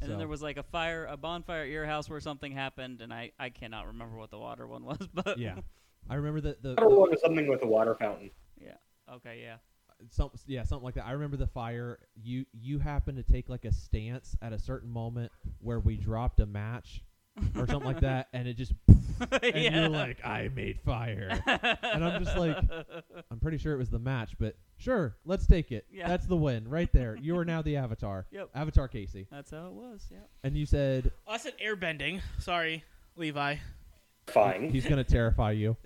And 0.00 0.06
So- 0.06 0.08
then 0.08 0.18
there 0.18 0.28
was 0.28 0.42
like 0.42 0.58
a 0.58 0.62
fire, 0.64 1.06
a 1.06 1.16
bonfire 1.16 1.62
at 1.62 1.68
your 1.68 1.86
house 1.86 2.10
where 2.10 2.20
something 2.20 2.52
happened, 2.52 3.00
and 3.00 3.12
I 3.14 3.30
I 3.38 3.48
cannot 3.50 3.86
remember 3.86 4.16
what 4.16 4.30
the 4.30 4.38
water 4.38 4.66
one 4.66 4.84
was, 4.90 4.98
but 5.14 5.38
yeah, 5.38 5.56
I 6.10 6.16
remember 6.16 6.40
that 6.42 6.62
the, 6.62 6.72
I 6.72 6.80
don't 6.82 6.96
want 6.98 7.18
something 7.20 7.46
with 7.48 7.62
a 7.62 7.66
water 7.66 7.94
fountain. 7.94 8.30
yeah, 8.60 8.74
okay, 9.14 9.40
yeah. 9.42 9.56
Some 10.10 10.30
yeah 10.46 10.62
something 10.64 10.84
like 10.84 10.94
that. 10.94 11.06
I 11.06 11.12
remember 11.12 11.36
the 11.36 11.46
fire. 11.46 11.98
You 12.14 12.44
you 12.52 12.78
happened 12.78 13.16
to 13.18 13.32
take 13.32 13.48
like 13.48 13.64
a 13.64 13.72
stance 13.72 14.36
at 14.42 14.52
a 14.52 14.58
certain 14.58 14.90
moment 14.90 15.32
where 15.60 15.80
we 15.80 15.96
dropped 15.96 16.40
a 16.40 16.46
match 16.46 17.02
or 17.56 17.66
something 17.66 17.84
like 17.84 18.00
that, 18.00 18.28
and 18.32 18.48
it 18.48 18.54
just 18.54 18.72
and 19.42 19.54
yeah. 19.54 19.80
you're 19.80 19.88
like, 19.88 20.24
I 20.24 20.48
made 20.54 20.80
fire, 20.80 21.40
and 21.46 22.04
I'm 22.04 22.24
just 22.24 22.36
like, 22.36 22.56
I'm 23.30 23.40
pretty 23.40 23.58
sure 23.58 23.74
it 23.74 23.78
was 23.78 23.90
the 23.90 23.98
match, 23.98 24.34
but 24.38 24.56
sure, 24.76 25.16
let's 25.24 25.46
take 25.46 25.72
it. 25.72 25.86
Yeah. 25.90 26.08
That's 26.08 26.26
the 26.26 26.36
win 26.36 26.68
right 26.68 26.92
there. 26.92 27.16
You 27.16 27.36
are 27.38 27.44
now 27.44 27.62
the 27.62 27.76
Avatar. 27.76 28.26
Yep. 28.32 28.50
Avatar 28.54 28.88
Casey, 28.88 29.26
That's 29.30 29.50
how 29.50 29.66
it 29.68 29.72
was. 29.72 30.06
Yeah. 30.10 30.18
and 30.44 30.56
you 30.56 30.66
said 30.66 31.10
Oh, 31.26 31.32
I 31.32 31.36
said 31.38 31.54
airbending. 31.64 32.20
Sorry, 32.38 32.84
Levi. 33.16 33.56
Fine. 34.26 34.68
he's 34.70 34.86
gonna 34.86 35.04
terrify 35.04 35.52
you. 35.52 35.76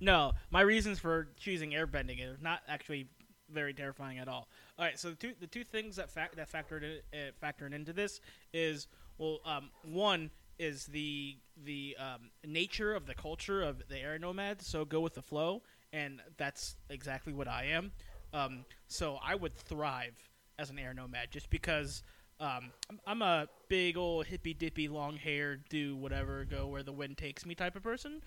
No, 0.00 0.32
my 0.50 0.60
reasons 0.60 0.98
for 0.98 1.28
choosing 1.38 1.70
airbending 1.70 2.22
are 2.26 2.36
not 2.42 2.60
actually 2.68 3.08
very 3.52 3.72
terrifying 3.74 4.18
at 4.18 4.28
all. 4.28 4.48
All 4.78 4.84
right, 4.84 4.98
so 4.98 5.10
the 5.10 5.16
two 5.16 5.32
the 5.40 5.46
two 5.46 5.64
things 5.64 5.96
that 5.96 6.10
fac- 6.10 6.36
that 6.36 6.50
factored 6.50 6.82
in, 6.82 6.98
uh, 7.18 7.30
factored 7.44 7.72
into 7.72 7.92
this 7.92 8.20
is 8.52 8.86
well, 9.18 9.38
um, 9.44 9.70
one 9.82 10.30
is 10.58 10.86
the 10.86 11.36
the 11.64 11.96
um, 11.98 12.30
nature 12.46 12.94
of 12.94 13.06
the 13.06 13.14
culture 13.14 13.62
of 13.62 13.82
the 13.88 13.98
air 13.98 14.18
nomads. 14.18 14.66
So 14.66 14.84
go 14.84 15.00
with 15.00 15.14
the 15.14 15.22
flow, 15.22 15.62
and 15.92 16.20
that's 16.36 16.76
exactly 16.90 17.32
what 17.32 17.48
I 17.48 17.64
am. 17.64 17.92
Um, 18.32 18.64
so 18.88 19.18
I 19.24 19.34
would 19.34 19.54
thrive 19.54 20.16
as 20.58 20.70
an 20.70 20.78
air 20.78 20.94
nomad 20.94 21.30
just 21.30 21.50
because. 21.50 22.02
Um, 22.40 22.70
I'm- 22.88 23.00
I'm 23.04 23.22
a 23.22 23.48
big 23.66 23.96
old 23.96 24.26
hippy 24.26 24.54
dippy, 24.54 24.86
long 24.86 25.16
hair, 25.16 25.56
do 25.56 25.96
whatever, 25.96 26.44
go 26.44 26.68
where 26.68 26.84
the 26.84 26.92
wind 26.92 27.18
takes 27.18 27.44
me 27.44 27.56
type 27.56 27.74
of 27.74 27.82
person. 27.82 28.22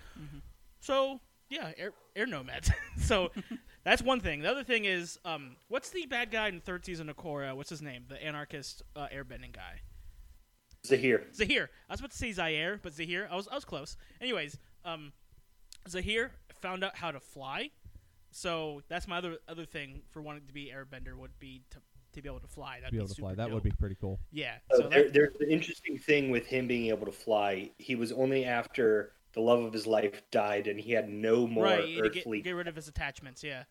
So 0.82 1.22
yeah, 1.52 1.72
air, 1.78 1.92
air 2.16 2.26
nomads. 2.26 2.72
so 2.98 3.30
that's 3.84 4.02
one 4.02 4.22
thing. 4.22 4.42
The 4.42 4.50
other 4.50 4.64
thing 4.64 4.86
is, 4.86 5.20
um, 5.26 5.58
what's 5.68 5.90
the 5.90 6.06
bad 6.06 6.32
guy 6.32 6.48
in 6.48 6.62
third 6.62 6.86
season 6.86 7.10
of 7.10 7.18
Korra? 7.18 7.56
What's 7.56 7.70
his 7.70 7.82
name? 7.82 8.06
The 8.08 8.24
anarchist 8.24 8.82
uh, 8.96 9.08
airbending 9.14 9.54
guy. 9.54 9.82
Zahir. 10.88 11.28
Zahir. 11.36 11.70
I 11.90 11.94
was 11.94 12.00
about 12.00 12.12
to 12.12 12.18
say 12.18 12.32
Zaire, 12.32 12.80
but 12.82 12.94
Zahir. 12.94 13.28
I 13.30 13.36
was 13.36 13.48
I 13.48 13.56
was 13.56 13.66
close. 13.66 13.98
Anyways, 14.20 14.58
um, 14.84 15.12
Zahir 15.88 16.32
found 16.62 16.84
out 16.84 16.96
how 16.96 17.12
to 17.12 17.20
fly. 17.20 17.70
So 18.32 18.82
that's 18.88 19.08
my 19.08 19.18
other 19.18 19.38
other 19.48 19.66
thing 19.66 20.02
for 20.10 20.22
wanting 20.22 20.48
to 20.48 20.54
be 20.54 20.72
airbender 20.74 21.16
would 21.16 21.38
be 21.38 21.62
to 21.72 21.78
to 22.14 22.22
be 22.22 22.30
able 22.30 22.40
to 22.40 22.48
fly. 22.48 22.80
That'd 22.80 22.92
be 22.92 22.98
able 22.98 23.10
to 23.10 23.14
super 23.14 23.28
fly. 23.28 23.36
That 23.36 23.46
dope. 23.46 23.54
would 23.56 23.64
be 23.64 23.72
pretty 23.72 23.96
cool. 24.00 24.20
yeah. 24.32 24.56
So 24.72 24.84
So 24.84 24.90
there, 24.90 25.10
there's 25.10 25.36
an 25.40 25.50
interesting 25.50 25.98
thing 25.98 26.32
with 26.32 26.46
him 26.46 26.66
being 26.66 26.88
able 26.88 27.06
to 27.06 27.12
fly. 27.12 27.72
He 27.78 27.96
was 27.96 28.12
only 28.12 28.46
after 28.46 29.12
the 29.34 29.42
love 29.42 29.64
of 29.64 29.74
his 29.74 29.88
life 29.88 30.22
died, 30.32 30.68
and 30.68 30.80
he 30.80 30.92
had 30.92 31.10
no 31.10 31.48
more 31.48 31.66
right 31.66 31.82
to 31.86 32.10
get, 32.10 32.18
earthly. 32.20 32.42
get 32.42 32.52
rid 32.52 32.68
of 32.68 32.76
his 32.76 32.88
attachments. 32.88 33.44
Yeah. 33.44 33.64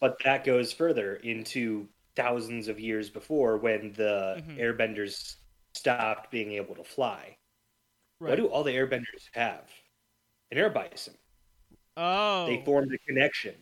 But 0.00 0.16
that 0.24 0.44
goes 0.44 0.72
further 0.72 1.16
into 1.16 1.88
thousands 2.16 2.68
of 2.68 2.80
years 2.80 3.10
before 3.10 3.56
when 3.56 3.92
the 3.92 4.42
Mhm. 4.46 4.58
airbenders 4.58 5.36
stopped 5.74 6.30
being 6.30 6.52
able 6.52 6.74
to 6.74 6.84
fly. 6.84 7.36
Right. 8.18 8.30
What 8.30 8.36
do 8.36 8.46
all 8.48 8.62
the 8.64 8.72
airbenders 8.74 9.28
have? 9.32 9.70
An 10.50 10.58
air 10.58 10.70
bison. 10.70 11.14
oh. 11.96 12.46
They 12.46 12.62
formed 12.64 12.92
a 12.94 12.98
connection, 12.98 13.54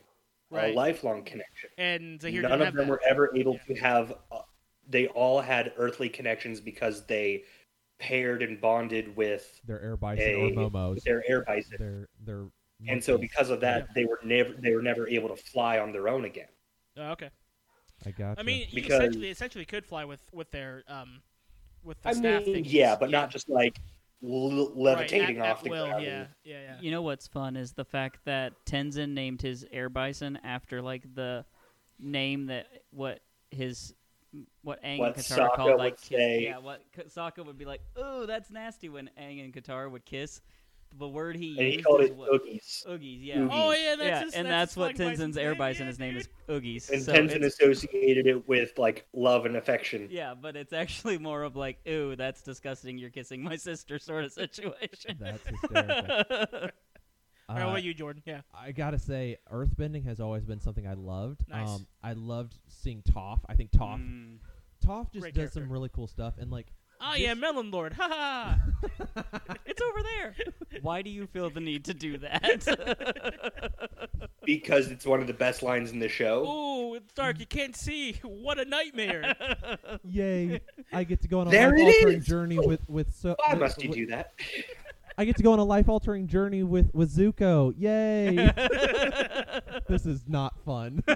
right. 0.51 0.73
a 0.73 0.77
lifelong 0.77 1.25
connection. 1.25 1.71
and 1.77 2.23
None 2.23 2.53
of 2.63 2.75
them 2.75 2.77
that. 2.77 2.87
were 2.89 3.01
ever 3.09 3.35
able 3.37 3.55
Yeah. 3.55 3.75
to 3.75 3.81
have. 3.81 4.13
Uh, 4.31 4.43
they 4.87 5.07
all 5.09 5.41
had 5.41 5.73
earthly 5.77 6.09
connections 6.09 6.61
because 6.61 7.05
they 7.07 7.45
paired 7.99 8.43
and 8.43 8.61
bonded 8.61 9.17
with 9.17 9.61
Their 9.67 9.81
air 9.83 9.97
bison 9.97 10.25
a, 10.25 10.35
or 10.35 10.51
momos. 10.51 11.03
their 11.03 11.23
air 11.29 11.43
bison, 11.45 11.77
Their 11.79 12.09
their 12.25 12.45
and 12.89 13.03
so 13.03 13.19
because 13.19 13.51
of 13.51 13.61
that, 13.61 13.93
they 13.95 14.05
were 14.05 14.21
never 14.23 14.53
they 14.59 14.73
were 14.75 14.83
never 14.83 15.09
able 15.09 15.29
to 15.29 15.37
fly 15.37 15.79
on 15.79 15.93
their 15.93 16.09
own 16.09 16.25
again. 16.25 16.47
Oh, 16.97 17.11
okay. 17.11 17.31
I 18.07 18.11
got 18.13 18.39
I 18.39 18.43
mean, 18.45 18.69
you 18.71 18.83
Because- 18.83 19.01
essentially 19.01 19.31
essentially 19.31 19.65
could 19.65 19.85
fly 19.85 20.05
with 20.05 20.23
with 20.33 20.51
their 20.53 20.85
um 20.89 21.23
with 21.83 22.01
the 22.03 22.11
I 22.11 22.13
staff 22.13 22.47
mean, 22.47 22.65
yeah, 22.65 22.95
but 22.99 23.11
not 23.11 23.31
just 23.31 23.49
like 23.49 23.79
l- 24.23 24.73
levitating 24.81 25.39
right, 25.39 25.47
at, 25.47 25.53
off 25.53 25.59
at 25.59 25.65
the 25.65 25.71
will. 25.71 25.87
ground. 25.87 26.05
Yeah, 26.05 26.27
yeah, 26.45 26.61
yeah. 26.63 26.77
You 26.81 26.91
know 26.93 27.03
what's 27.03 27.27
fun 27.27 27.57
is 27.57 27.73
the 27.73 27.85
fact 27.85 28.21
that 28.27 28.53
Tenzin 28.65 29.11
named 29.15 29.43
his 29.43 29.67
air 29.73 29.89
bison 29.89 30.39
after 30.45 30.81
like 30.81 31.03
the 31.15 31.45
name 31.99 32.47
that 32.47 32.67
what 32.91 33.21
his 33.51 33.93
what 34.63 34.83
Aang 34.83 34.99
What 34.99 35.17
and 35.17 35.25
Katara 35.25 35.49
Sokka 35.49 35.57
called 35.57 35.79
like 35.79 35.93
would 35.93 36.01
say. 36.01 36.43
yeah 36.43 36.59
what 36.59 36.83
K- 36.95 37.05
Sokka 37.05 37.45
would 37.45 37.59
be 37.59 37.65
like 37.65 37.81
"Ooh, 37.99 38.27
that's 38.27 38.51
nasty 38.51 38.89
when 38.89 39.11
Aang 39.19 39.45
and 39.45 39.53
Katara 39.53 39.91
would 39.91 40.05
kiss 40.05 40.41
the 40.97 41.09
word 41.09 41.37
he 41.37 41.51
and 41.51 41.67
he 41.67 41.73
used 41.75 41.85
called 41.85 42.01
is 42.03 42.11
it 42.11 42.17
what? 42.17 42.31
oogies. 42.31 42.87
Oogies, 42.87 43.19
yeah. 43.21 43.37
Oogies. 43.37 43.51
Oh 43.53 43.73
yeah, 43.73 43.97
that's 43.97 44.09
yeah, 44.09 44.21
his, 44.23 44.35
and 44.35 44.47
that's, 44.47 44.75
that's, 44.75 44.77
what 44.77 44.97
Slang 44.97 45.17
Tenzin's 45.17 45.37
air 45.37 45.51
name, 45.51 45.59
bison. 45.59 45.87
His 45.87 45.99
name 45.99 46.17
is. 46.17 46.29
Oogies. 46.49 46.91
And 46.91 47.03
so 47.03 47.13
Tenzin 47.13 47.45
associated 47.45 48.27
it 48.27 48.49
with 48.49 48.79
like 48.79 49.07
love 49.13 49.45
and 49.45 49.57
affection. 49.57 50.09
Yeah, 50.11 50.35
but 50.41 50.57
it's 50.57 50.73
actually 50.73 51.19
more 51.19 51.43
of 51.43 51.57
like, 51.57 51.79
ooh, 51.87 52.17
that's 52.17 52.43
disgusting. 52.43 52.99
You're 52.99 53.11
kissing 53.11 53.43
my 53.43 53.57
sister, 53.57 53.99
sort 53.99 54.25
of 54.25 54.33
situation. 54.33 55.19
That's 55.21 55.47
hysterical. 55.47 56.69
All 57.49 57.57
right, 57.57 57.63
what 57.65 57.69
Uh, 57.69 57.73
about 57.73 57.83
you, 57.85 57.95
Jordan? 57.95 58.23
Yeah. 58.27 58.41
I 58.55 58.73
gotta 58.73 58.99
say, 58.99 59.39
earthbending 59.51 60.05
has 60.05 60.21
always 60.21 60.45
been 60.45 60.61
something 60.61 60.87
I 60.87 60.95
loved. 60.95 61.49
Nice. 61.49 61.69
Um, 61.69 61.87
I 62.03 62.13
loved 62.13 62.55
seeing 62.69 63.03
Toph. 63.03 63.41
I 63.49 63.55
think 63.55 63.71
Toph, 63.71 64.01
Mm. 64.01 64.39
Toph 64.85 65.11
just 65.13 65.23
Great 65.23 65.35
does 65.35 65.53
some 65.53 65.71
really 65.73 65.89
cool 65.89 66.07
stuff, 66.07 66.35
and 66.39 66.51
like, 66.51 66.67
I 67.01 67.19
This- 67.19 67.29
am 67.29 67.41
Melon 67.41 67.71
Lord. 67.71 67.93
Ha 67.95 68.09
ha. 68.09 68.59
It's 69.67 69.81
over 69.81 70.03
there. 70.03 70.35
Why 70.83 71.01
do 71.03 71.11
you 71.11 71.27
feel 71.29 71.49
the 71.51 71.61
need 71.61 71.85
to 71.87 71.95
do 71.95 72.19
that? 72.19 72.67
Because 74.45 74.89
it's 74.89 75.07
one 75.07 75.21
of 75.21 75.27
the 75.27 75.33
best 75.35 75.63
lines 75.63 75.91
in 75.93 75.99
the 76.01 76.09
show. 76.09 76.45
Ooh, 76.47 76.95
it's 76.97 77.13
dark. 77.15 77.39
You 77.39 77.47
can't 77.47 77.77
see. 77.77 78.15
What 78.25 78.59
a 78.59 78.65
nightmare. 78.65 79.35
yay! 80.05 80.61
I 80.93 81.05
get 81.05 81.21
to 81.23 81.29
go 81.29 81.41
on 81.41 81.49
a 81.49 81.51
There 81.51 81.75
it 81.75 81.85
life 81.85 81.95
altering 81.97 82.23
journey 82.23 82.59
with 82.59 82.89
with 82.89 83.15
so. 83.15 83.37
Why 83.39 83.53
with- 83.55 83.61
must 83.61 83.83
you 83.83 83.91
with- 83.91 83.99
do 83.99 84.07
that? 84.07 84.33
I 85.19 85.25
get 85.25 85.37
to 85.37 85.43
go 85.43 85.53
on 85.53 85.59
a 85.59 85.65
life 85.65 85.89
altering 85.89 86.29
journey 86.29 86.63
with 86.63 86.91
with 86.95 87.15
Zuko. 87.15 87.75
Yay! 87.77 88.37
this 89.89 90.07
is 90.07 90.23
not 90.29 90.55
fun. 90.65 91.03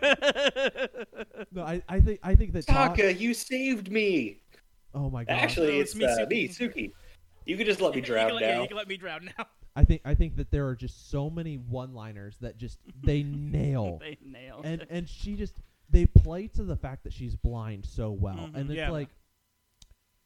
no, 1.52 1.62
I, 1.62 1.80
I 1.88 2.00
think 2.00 2.18
I 2.22 2.34
think 2.34 2.52
that 2.54 2.66
Toph- 2.66 2.96
Taka, 2.96 3.14
you 3.14 3.32
saved 3.32 3.90
me. 3.90 4.42
Oh 4.94 5.08
my 5.08 5.24
god! 5.24 5.34
Actually, 5.34 5.78
it's, 5.78 5.92
it's 5.92 5.98
me, 6.00 6.04
uh, 6.06 6.16
Suki. 6.18 6.28
me, 6.28 6.48
Suki. 6.48 6.92
You 7.46 7.56
can 7.56 7.64
just 7.66 7.80
let 7.80 7.92
me 7.92 7.98
You 7.98 8.02
can 8.02 8.12
drown 8.12 8.38
yeah, 8.40 8.56
now. 8.56 8.62
you 8.62 8.68
can 8.68 8.76
let 8.76 8.88
me 8.88 8.96
drown 8.96 9.30
now. 9.38 9.46
I 9.76 9.84
think 9.84 10.02
I 10.04 10.14
think 10.14 10.36
that 10.36 10.50
there 10.50 10.66
are 10.66 10.74
just 10.74 11.10
so 11.10 11.30
many 11.30 11.56
one-liners 11.56 12.36
that 12.40 12.58
just 12.58 12.78
they 13.04 13.22
nail. 13.26 13.98
they 14.00 14.18
nailed 14.24 14.66
and 14.66 14.84
and 14.90 15.08
she 15.08 15.34
just 15.34 15.54
they 15.88 16.06
play 16.06 16.48
to 16.48 16.62
the 16.64 16.76
fact 16.76 17.04
that 17.04 17.12
she's 17.12 17.34
blind 17.36 17.86
so 17.86 18.10
well 18.10 18.34
Mhm, 18.34 18.56
and 18.56 18.70
it's 18.70 18.76
yeah. 18.76 18.90
like 18.90 19.08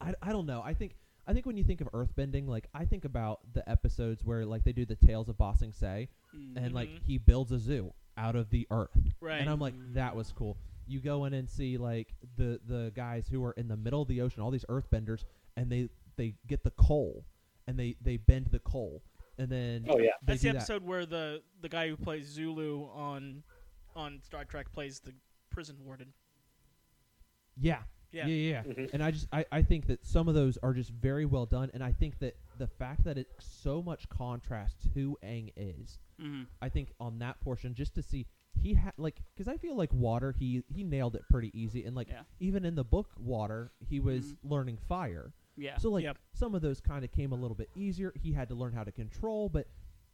I, 0.00 0.14
I 0.22 0.30
don't 0.32 0.46
know 0.46 0.62
i 0.64 0.74
think 0.74 0.94
i 1.26 1.32
think 1.32 1.46
when 1.46 1.56
you 1.56 1.64
think 1.64 1.80
of 1.80 1.88
earthbending 1.92 2.46
like 2.48 2.68
i 2.74 2.84
think 2.84 3.04
about 3.04 3.40
the 3.52 3.68
episodes 3.68 4.24
where 4.24 4.44
like 4.46 4.64
they 4.64 4.72
do 4.72 4.84
the 4.84 4.96
tales 4.96 5.28
of 5.28 5.36
ba 5.38 5.52
sing 5.58 5.72
se 5.72 6.08
and 6.56 6.72
like 6.74 6.88
Mhm. 6.88 7.00
he 7.06 7.18
builds 7.18 7.52
a 7.52 7.58
zoo 7.58 7.92
out 8.16 8.36
of 8.36 8.50
the 8.50 8.66
earth 8.70 8.96
Right. 9.20 9.40
and 9.40 9.48
i'm 9.50 9.60
like 9.60 9.74
that 9.94 10.14
was 10.16 10.32
cool 10.32 10.56
you 10.86 11.00
go 11.00 11.24
in 11.24 11.34
and 11.34 11.48
see 11.50 11.76
like 11.78 12.14
the 12.36 12.60
the 12.66 12.92
guys 12.94 13.26
who 13.28 13.44
are 13.44 13.52
in 13.52 13.68
the 13.68 13.76
middle 13.76 14.02
of 14.02 14.08
the 14.08 14.20
ocean 14.20 14.42
all 14.42 14.50
these 14.50 14.64
earthbenders 14.66 15.24
and 15.56 15.70
they 15.70 15.88
they 16.16 16.34
get 16.46 16.62
the 16.62 16.70
coal 16.72 17.24
and 17.66 17.78
they 17.78 17.96
they 18.00 18.16
bend 18.16 18.46
the 18.52 18.60
coal 18.60 19.02
and 19.38 19.50
then 19.50 19.84
Oh 19.88 19.98
yeah. 19.98 20.12
That's 20.22 20.40
the 20.40 20.48
do 20.48 20.52
that. 20.52 20.58
episode 20.60 20.82
where 20.84 21.04
the 21.04 21.42
the 21.60 21.68
guy 21.68 21.88
who 21.88 21.96
plays 21.96 22.28
Sulu 22.30 22.84
on 22.94 23.42
on 23.94 24.20
Star 24.22 24.44
Trek 24.44 24.72
plays 24.72 25.00
the 25.00 25.12
prison 25.50 25.76
warden. 25.84 26.12
Yeah. 27.60 27.82
Yeah. 28.16 28.26
Yeah, 28.26 28.34
yeah. 28.34 28.62
yeah. 28.66 28.72
Mhm. 28.72 28.90
And 28.94 29.02
I 29.02 29.10
just 29.10 29.28
I, 29.32 29.44
I 29.52 29.62
think 29.62 29.86
that 29.86 30.04
some 30.04 30.28
of 30.28 30.34
those 30.34 30.56
are 30.62 30.72
just 30.72 30.90
very 30.90 31.24
well 31.26 31.46
done 31.46 31.70
and 31.74 31.82
I 31.82 31.92
think 31.92 32.18
that 32.20 32.36
the 32.58 32.66
fact 32.66 33.04
that 33.04 33.18
it 33.18 33.28
so 33.38 33.82
much 33.82 34.08
contrast 34.08 34.76
to 34.94 35.16
Aang 35.22 35.52
is, 35.56 35.98
Mhm. 36.20 36.46
I 36.62 36.68
think 36.68 36.92
on 36.98 37.18
that 37.18 37.40
portion 37.40 37.74
just 37.74 37.94
to 37.94 38.02
see 38.02 38.26
he 38.62 38.72
had 38.74 38.94
like 38.96 39.20
cuz 39.36 39.48
I 39.48 39.58
feel 39.58 39.76
like 39.76 39.92
water 39.92 40.32
he 40.32 40.62
he 40.68 40.82
nailed 40.82 41.14
it 41.14 41.22
pretty 41.28 41.50
easy 41.58 41.84
and 41.84 41.94
like 41.94 42.08
Yeah. 42.08 42.22
even 42.40 42.64
in 42.64 42.74
the 42.74 42.84
book 42.84 43.10
water 43.18 43.72
he 43.80 44.00
was 44.00 44.32
Mhm. 44.32 44.36
learning 44.50 44.78
fire. 44.78 45.32
Yeah. 45.56 45.76
So 45.78 45.90
like 45.90 46.04
Yep. 46.04 46.18
some 46.32 46.54
of 46.54 46.62
those 46.62 46.80
kind 46.80 47.04
of 47.04 47.10
came 47.12 47.32
a 47.32 47.36
little 47.36 47.54
bit 47.56 47.70
easier. 47.74 48.12
He 48.14 48.32
had 48.32 48.48
to 48.48 48.54
learn 48.54 48.72
how 48.72 48.84
to 48.84 48.92
control, 48.92 49.48
but 49.48 49.68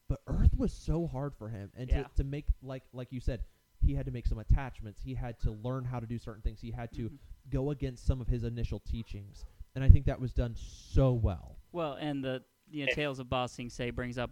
but 0.08 0.20
Earth 0.26 0.56
was 0.58 0.72
so 0.72 1.06
hard 1.06 1.34
for 1.36 1.48
him, 1.48 1.70
and 1.74 1.88
Yeah. 1.88 2.02
to, 2.02 2.14
to 2.16 2.24
make 2.24 2.46
like 2.62 2.82
like 2.92 3.12
you 3.12 3.20
said, 3.20 3.44
he 3.80 3.94
had 3.94 4.06
to 4.06 4.12
make 4.12 4.26
some 4.26 4.38
attachments. 4.38 5.00
He 5.02 5.14
had 5.14 5.38
to 5.40 5.50
learn 5.52 5.84
how 5.84 6.00
to 6.00 6.06
do 6.06 6.18
certain 6.18 6.42
things. 6.42 6.60
He 6.60 6.70
had 6.70 6.92
to 6.92 7.08
Mhm. 7.10 7.18
Go 7.50 7.70
against 7.70 8.06
some 8.06 8.20
of 8.20 8.28
his 8.28 8.44
initial 8.44 8.80
teachings, 8.80 9.44
and 9.74 9.82
I 9.84 9.88
think 9.88 10.06
that 10.06 10.20
was 10.20 10.32
done 10.32 10.54
so 10.56 11.12
well. 11.12 11.56
Well, 11.72 11.94
and 12.00 12.24
the 12.24 12.42
you 12.70 12.86
know, 12.86 12.92
eh. 12.92 12.94
Tales 12.94 13.18
of 13.18 13.28
Ba 13.28 13.48
Sing 13.48 13.68
Se 13.68 13.90
brings 13.90 14.16
up 14.16 14.30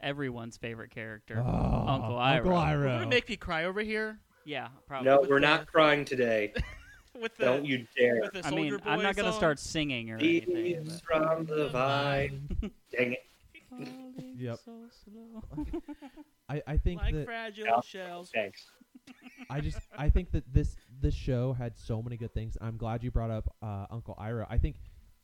everyone's 0.00 0.56
favorite 0.56 0.90
character. 0.90 1.42
Oh, 1.44 1.84
Uncle 1.86 2.18
Uncle 2.18 2.52
Iroh. 2.52 2.66
Iroh. 2.66 2.78
We're 2.80 2.88
gonna 2.98 3.06
make 3.08 3.28
me 3.28 3.36
cry 3.36 3.64
over 3.64 3.80
here 3.80 4.18
Yeah, 4.44 4.68
probably. 4.86 5.10
No, 5.10 5.20
with 5.20 5.30
we're 5.30 5.40
the- 5.40 5.46
not 5.46 5.66
crying 5.66 6.04
today. 6.04 6.52
with 7.20 7.36
the 7.36 7.44
Don't 7.44 7.64
you 7.66 7.86
dare. 7.96 8.20
with 8.22 8.32
the 8.32 8.38
I 8.38 8.50
Soldier 8.50 8.56
mean, 8.56 8.80
I'm 8.86 9.02
not 9.02 9.16
gonna 9.16 9.30
song. 9.32 9.38
start 9.40 9.58
singing 9.58 10.10
or 10.10 10.16
anything. 10.16 10.54
Leaves 10.54 11.00
from 11.00 11.44
the 11.46 11.68
vine. 11.68 12.48
Dang 12.96 13.12
it. 13.12 13.24
but- 13.70 13.88
Yep. 14.38 14.58
So 14.64 14.72
slow. 15.04 15.66
I, 16.48 16.62
I 16.66 16.76
think 16.76 17.00
like 17.00 17.14
that 17.14 17.24
fragile 17.26 17.64
Yeah. 17.66 17.80
shells. 17.84 18.30
Thanks. 18.34 18.64
I 19.50 19.60
just 19.60 19.78
I 19.96 20.08
think 20.08 20.30
that 20.32 20.44
this 20.52 20.76
this 21.00 21.14
show 21.14 21.52
had 21.52 21.76
so 21.76 22.00
many 22.02 22.16
good 22.16 22.32
things. 22.32 22.56
I'm 22.60 22.76
glad 22.76 23.02
you 23.02 23.10
brought 23.10 23.30
up 23.30 23.54
uh, 23.62 23.86
Uncle 23.90 24.16
Iroh. 24.20 24.46
I 24.48 24.58
think 24.58 24.76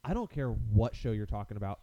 I 0.05 0.13
don't 0.15 0.31
care 0.31 0.49
what 0.51 0.95
show 0.95 1.13
you're 1.13 1.27
talking 1.27 1.57
about. 1.57 1.81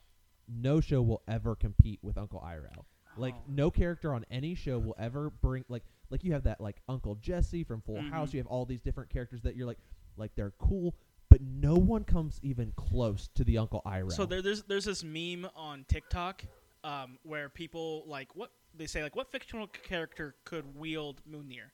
No 0.47 0.79
show 0.79 1.01
will 1.01 1.23
ever 1.27 1.55
compete 1.55 1.99
with 2.03 2.17
Uncle 2.17 2.43
Iroh. 2.45 2.83
Like 3.17 3.33
Oh. 3.35 3.43
no 3.47 3.71
character 3.71 4.13
on 4.13 4.25
any 4.29 4.55
show 4.55 4.77
will 4.77 4.95
ever 4.99 5.29
bring 5.29 5.63
like 5.69 5.83
like 6.09 6.23
you 6.23 6.33
have 6.33 6.43
that 6.43 6.59
like 6.61 6.81
Uncle 6.87 7.15
Jesse 7.15 7.63
from 7.63 7.81
Full 7.81 7.95
Mhm. 7.95 8.11
House. 8.11 8.33
You 8.33 8.39
have 8.39 8.47
all 8.47 8.65
these 8.65 8.81
different 8.81 9.09
characters 9.09 9.41
that 9.43 9.55
you're 9.55 9.65
like 9.67 9.79
like 10.17 10.35
they're 10.35 10.51
cool, 10.59 10.95
but 11.29 11.41
no 11.41 11.75
one 11.75 12.03
comes 12.03 12.39
even 12.43 12.71
close 12.75 13.27
to 13.35 13.43
the 13.43 13.57
Uncle 13.57 13.81
Iroh. 13.85 14.11
So 14.11 14.25
there, 14.25 14.41
there's 14.41 14.63
there's 14.63 14.85
this 14.85 15.03
meme 15.03 15.47
on 15.55 15.85
TikTok 15.87 16.43
um, 16.83 17.17
where 17.23 17.49
people 17.49 18.03
like 18.05 18.35
what 18.35 18.51
they 18.75 18.85
say 18.85 19.01
like 19.01 19.15
what 19.15 19.31
fictional 19.31 19.67
character 19.67 20.35
could 20.43 20.75
wield 20.75 21.21
Mjolnir, 21.27 21.71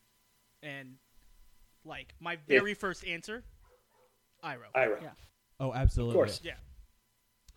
and 0.64 0.96
like 1.84 2.14
my 2.20 2.34
Yeah. 2.34 2.60
very 2.60 2.74
first 2.74 3.06
answer, 3.06 3.44
Iroh. 4.44 4.72
Iroh. 4.76 5.02
Yeah. 5.02 5.10
oh, 5.60 5.74
absolutely. 5.74 6.14
Of 6.14 6.16
course. 6.28 6.42
yeah, 6.44 6.54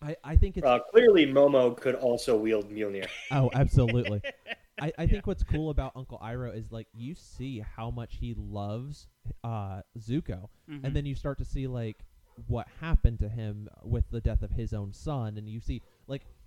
I 0.03 0.17
I 0.25 0.37
think 0.37 0.57
it's 0.57 0.67
Uh, 0.67 0.79
clearly, 0.91 1.27
Momo 1.27 1.77
could 1.77 1.95
also 1.95 2.37
wield 2.37 2.71
Mjolnir. 2.71 3.09
Oh, 3.31 3.51
absolutely. 3.55 4.21
I, 4.81 4.93
I 4.99 5.07
think 5.07 5.27
what's 5.29 5.45
cool 5.45 5.71
about 5.71 5.93
Uncle 5.95 6.19
Iroh 6.23 6.55
is 6.57 6.73
like 6.73 6.89
you 6.93 7.15
see 7.15 7.61
how 7.61 7.91
much 7.93 8.17
he 8.17 8.35
loves 8.37 9.07
uh, 9.45 9.83
Zuko, 9.99 10.49
Mhm. 10.69 10.85
and 10.85 10.97
then 10.97 11.07
you 11.07 11.15
start 11.15 11.39
to 11.39 11.45
see 11.45 11.67
like 11.69 12.05
what 12.49 12.67
happened 12.81 13.21
to 13.21 13.29
him 13.29 13.69
with 13.85 14.11
the 14.11 14.21
death 14.21 14.43
of 14.43 14.51
his 14.51 14.73
own 14.75 14.93
son, 14.93 15.39
and 15.39 15.49
you 15.49 15.61
see 15.61 15.75
like 15.75 15.83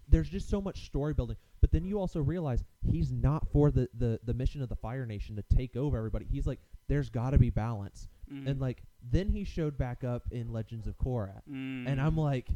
there's 0.09 0.29
just 0.29 0.49
so 0.49 0.61
much 0.61 0.85
story 0.85 1.13
building. 1.13 1.35
But 1.61 1.71
then 1.71 1.83
you 1.83 1.99
also 1.99 2.21
realize 2.21 2.63
he's 2.89 3.11
not 3.11 3.47
for 3.51 3.71
the 3.71 3.89
the, 3.97 4.19
the 4.23 4.33
mission 4.33 4.61
of 4.61 4.69
the 4.69 4.75
Fire 4.75 5.05
Nation 5.05 5.35
to 5.35 5.43
take 5.55 5.75
over 5.75 5.97
everybody. 5.97 6.25
He's 6.29 6.47
like 6.47 6.59
there's 6.87 7.09
got 7.09 7.31
to 7.31 7.37
be 7.37 7.49
balance, 7.49 8.07
Mhm. 8.31 8.47
and 8.47 8.61
like 8.61 8.83
then 9.11 9.27
he 9.29 9.43
showed 9.43 9.77
back 9.77 10.03
up 10.03 10.23
in 10.31 10.51
Legends 10.53 10.87
of 10.87 10.97
Korra, 10.97 11.41
and 11.47 11.87
Mm. 11.87 11.99
I'm 11.99 12.15
like, 12.17 12.49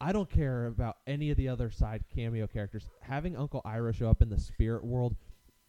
I 0.00 0.12
don't 0.12 0.28
care 0.28 0.66
about 0.66 0.98
any 1.06 1.30
of 1.30 1.36
the 1.36 1.48
other 1.48 1.70
side 1.70 2.04
cameo 2.14 2.46
characters. 2.46 2.88
Having 3.02 3.36
Uncle 3.36 3.62
Iroh 3.64 3.94
show 3.94 4.10
up 4.10 4.20
in 4.20 4.28
the 4.28 4.38
spirit 4.38 4.84
world, 4.84 5.16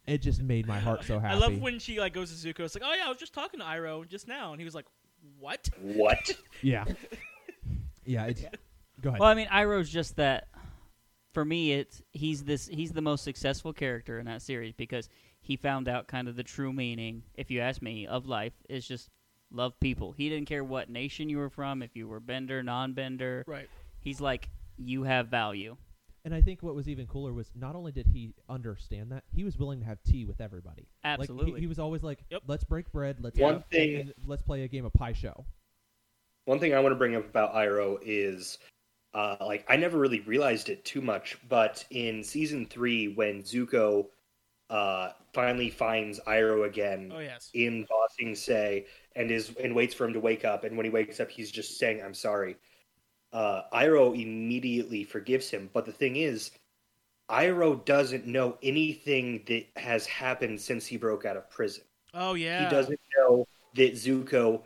it 0.08 0.18
just 0.18 0.42
made 0.42 0.66
my 0.68 0.80
heart 0.80 1.04
so 1.06 1.20
happy. 1.20 1.34
I 1.36 1.38
love 1.38 1.62
when 1.62 1.80
she 1.80 2.00
like 2.00 2.14
goes 2.14 2.30
to 2.32 2.48
Zuko. 2.54 2.62
It's 2.62 2.76
like, 2.76 2.84
oh 2.86 2.94
yeah, 2.94 3.06
I 3.06 3.10
was 3.10 3.18
just 3.18 3.34
talking 3.34 3.60
to 3.62 3.66
Iroh 3.66 4.08
just 4.08 4.28
now, 4.28 4.52
and 4.52 4.60
he 4.60 4.66
was 4.66 4.76
like, 4.76 4.86
what? 5.40 5.70
What? 5.82 6.32
yeah, 6.62 6.84
yeah. 8.06 8.26
It's 8.26 8.42
go 9.02 9.10
ahead. 9.10 9.20
Well, 9.20 9.30
I 9.30 9.34
mean, 9.36 9.48
Iroh's 9.48 9.90
just 9.90 10.16
that. 10.18 10.48
For 11.34 11.44
me, 11.44 11.74
it's 11.74 12.02
he's 12.12 12.44
this 12.44 12.68
he's 12.68 12.92
the 12.92 13.02
most 13.02 13.24
successful 13.24 13.74
character 13.74 14.20
in 14.20 14.26
that 14.28 14.42
series 14.42 14.74
because 14.74 15.10
he 15.42 15.56
found 15.58 15.88
out 15.90 16.08
kind 16.08 16.28
of 16.28 16.36
the 16.36 16.44
true 16.44 16.72
meaning, 16.72 17.24
if 17.36 17.50
you 17.52 17.60
ask 17.60 17.82
me, 17.82 18.06
of 18.08 18.26
life 18.28 18.54
is 18.70 18.88
just 18.88 19.10
love 19.52 19.78
people. 19.80 20.12
He 20.14 20.30
didn't 20.30 20.48
care 20.48 20.64
what 20.64 20.90
nation 20.90 21.30
you 21.30 21.38
were 21.38 21.50
from, 21.50 21.82
if 21.84 21.96
you 21.96 22.08
were 22.08 22.20
Bender, 22.20 22.64
non-Bender. 22.64 23.44
Right. 23.48 23.68
He's 24.00 24.22
like, 24.22 24.50
you 24.78 25.04
have 25.04 25.28
value. 25.28 25.76
and 26.26 26.34
I 26.34 26.40
think 26.42 26.64
what 26.64 26.74
was 26.76 26.88
even 26.88 27.06
cooler 27.08 27.34
was 27.34 27.52
not 27.54 27.76
only 27.76 27.92
did 27.92 28.08
he 28.08 28.34
understand 28.48 29.12
that, 29.12 29.24
he 29.34 29.44
was 29.44 29.58
willing 29.58 29.80
to 29.82 29.86
have 29.86 29.98
tea 30.04 30.24
with 30.24 30.40
everybody. 30.40 30.88
Like, 31.04 31.18
he- 31.18 31.22
Absolutely. 31.24 31.60
he, 31.60 31.68
was 31.68 31.80
always 31.80 32.02
like, 32.04 32.24
Yep. 32.30 32.44
"Let's 32.48 32.64
break 32.64 32.90
bread. 32.94 33.18
Let's 33.20 33.38
One 33.38 33.64
thing- 33.72 34.14
let's 34.26 34.42
play 34.42 34.64
a 34.64 34.68
game 34.70 34.86
of 34.86 34.94
Pai 34.94 35.14
Sho." 35.14 35.46
One 36.46 36.60
thing 36.60 36.74
I 36.74 36.80
want 36.80 36.94
to 36.94 36.98
bring 36.98 37.16
up 37.16 37.26
about 37.28 37.54
Iroh 37.54 37.98
is, 38.02 38.58
uh, 39.14 39.38
like, 39.42 39.66
I 39.70 39.76
never 39.76 39.98
really 40.00 40.22
realized 40.22 40.70
it 40.70 40.84
too 40.86 41.02
much, 41.02 41.38
but 41.48 41.86
in 41.92 42.24
season 42.24 42.66
three, 42.66 43.10
when 43.10 43.44
Zuko 43.44 44.08
uh, 44.70 45.10
finally 45.34 45.70
finds 45.70 46.20
Iroh 46.22 46.66
again 46.66 47.12
Oh 47.16 47.20
yes. 47.20 47.52
in 47.54 47.84
Ba 47.84 47.96
Sing 48.18 48.34
Se 48.36 48.86
and 49.16 49.30
is 49.30 49.54
and 49.64 49.76
waits 49.76 49.94
for 49.94 50.06
him 50.06 50.14
to 50.14 50.20
wake 50.20 50.46
up, 50.46 50.64
and 50.64 50.76
when 50.76 50.86
he 50.86 50.90
wakes 50.90 51.20
up, 51.20 51.30
he's 51.30 51.52
just 51.52 51.78
saying, 51.78 52.02
"I'm 52.02 52.14
sorry." 52.14 52.56
Uh, 53.32 53.64
Iroh 53.74 54.20
immediately 54.20 55.04
forgives 55.04 55.50
him, 55.50 55.70
but 55.74 55.86
the 55.86 55.92
thing 55.92 56.16
is, 56.16 56.52
Iroh 57.30 57.84
doesn't 57.86 58.26
know 58.26 58.58
anything 58.64 59.44
that 59.48 59.66
has 59.76 60.06
happened 60.06 60.60
since 60.60 60.86
he 60.86 60.98
broke 60.98 61.26
out 61.26 61.38
of 61.38 61.50
prison. 61.50 61.84
Oh 62.14 62.34
yeah. 62.34 62.64
He 62.64 62.70
doesn't 62.70 63.00
know 63.18 63.48
that 63.76 63.94
Zuko 63.94 64.64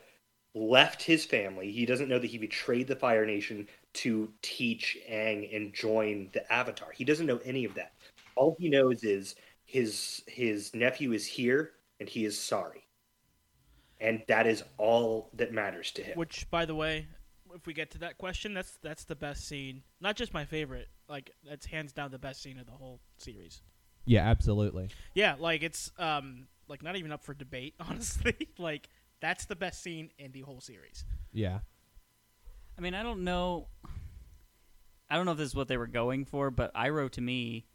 left 0.57 1.03
his 1.03 1.25
family. 1.25 1.71
He 1.71 1.85
doesn't 1.85 2.09
know 2.09 2.19
that 2.19 2.27
he 2.27 2.37
betrayed 2.37 2.87
the 2.87 2.95
Fire 2.95 3.25
Nation 3.25 3.67
to 3.93 4.31
teach 4.41 4.97
Aang 5.09 5.55
and 5.55 5.73
join 5.73 6.29
the 6.33 6.51
Avatar. 6.51 6.91
He 6.91 7.03
doesn't 7.05 7.25
know 7.25 7.39
any 7.45 7.65
of 7.65 7.73
that. 7.75 7.93
all 8.35 8.55
he 8.59 8.69
knows 8.69 9.03
is 9.03 9.35
his 9.65 10.21
his 10.27 10.73
nephew 10.73 11.13
is 11.13 11.25
here 11.25 11.71
and 11.99 12.07
he 12.07 12.25
is 12.25 12.39
sorry, 12.39 12.83
and 13.99 14.23
that 14.27 14.45
is 14.47 14.63
all 14.77 15.29
that 15.33 15.51
matters 15.51 15.91
to 15.91 16.03
him. 16.03 16.17
Which, 16.17 16.49
by 16.49 16.65
the 16.65 16.75
way, 16.75 17.07
if 17.55 17.65
we 17.65 17.73
get 17.73 17.91
to 17.91 17.97
that 17.99 18.17
question, 18.17 18.53
that's 18.53 18.77
that's 18.81 19.03
the 19.03 19.15
best 19.15 19.47
scene. 19.47 19.83
Not 19.99 20.15
just 20.15 20.33
my 20.33 20.45
favorite. 20.45 20.87
Like 21.09 21.31
that's 21.47 21.65
hands 21.65 21.93
down 21.93 22.11
the 22.11 22.19
best 22.19 22.41
scene 22.41 22.59
of 22.59 22.65
the 22.65 22.73
whole 22.73 22.99
series. 23.17 23.61
Yeah, 24.05 24.27
absolutely. 24.29 24.89
Yeah, 25.13 25.35
like 25.39 25.63
it's 25.63 25.91
um 25.97 26.47
like 26.67 26.83
not 26.83 26.95
even 26.95 27.11
up 27.11 27.23
for 27.23 27.33
debate, 27.33 27.75
honestly. 27.79 28.35
like 28.57 28.89
that's 29.19 29.45
the 29.45 29.55
best 29.55 29.81
scene 29.81 30.11
in 30.17 30.31
the 30.31 30.41
whole 30.41 30.61
series. 30.61 31.03
Yeah. 31.33 31.59
I 32.77 32.81
mean, 32.81 32.93
I 32.93 33.03
don't 33.03 33.23
know. 33.23 33.67
I 35.09 35.15
don't 35.15 35.25
know 35.25 35.31
if 35.31 35.37
this 35.37 35.49
is 35.49 35.55
what 35.55 35.67
they 35.67 35.77
were 35.77 35.87
going 35.87 36.25
for, 36.25 36.51
but 36.51 36.73
Iroh 36.75 37.09
to 37.11 37.21
me, 37.21 37.65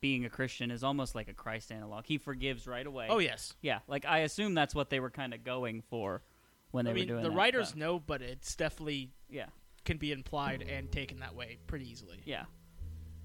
being 0.00 0.24
a 0.24 0.30
Christian, 0.30 0.70
is 0.70 0.82
almost 0.84 1.14
like 1.14 1.28
a 1.28 1.34
Christ 1.34 1.70
analog. 1.72 2.04
He 2.06 2.18
forgives 2.18 2.66
right 2.66 2.86
away. 2.86 3.06
Oh 3.10 3.18
yes. 3.18 3.54
yeah. 3.62 3.80
Like 3.88 4.04
I 4.06 4.18
assume 4.20 4.54
that's 4.54 4.74
what 4.74 4.90
they 4.90 5.00
were 5.00 5.10
kind 5.10 5.34
of 5.34 5.44
going 5.44 5.82
for 5.90 6.22
when 6.70 6.84
they 6.84 6.90
I 6.92 6.94
mean, 6.94 7.02
were 7.04 7.08
doing 7.14 7.22
the 7.24 7.30
that, 7.30 7.36
writers 7.36 7.70
but- 7.72 7.78
know, 7.78 7.98
but 7.98 8.22
it's 8.22 8.54
definitely 8.56 9.10
Yeah, 9.28 9.46
can 9.84 9.96
be 9.98 10.12
implied 10.12 10.62
and 10.68 10.90
taken 10.90 11.20
that 11.20 11.34
way 11.34 11.58
pretty 11.66 11.90
easily. 11.90 12.22
yeah. 12.24 12.44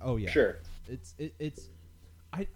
Oh 0.02 0.18
yeah. 0.18 0.30
Sure. 0.32 0.58
It's 0.88 1.14
it, 1.18 1.34
it's 1.40 1.70
I 2.34 2.48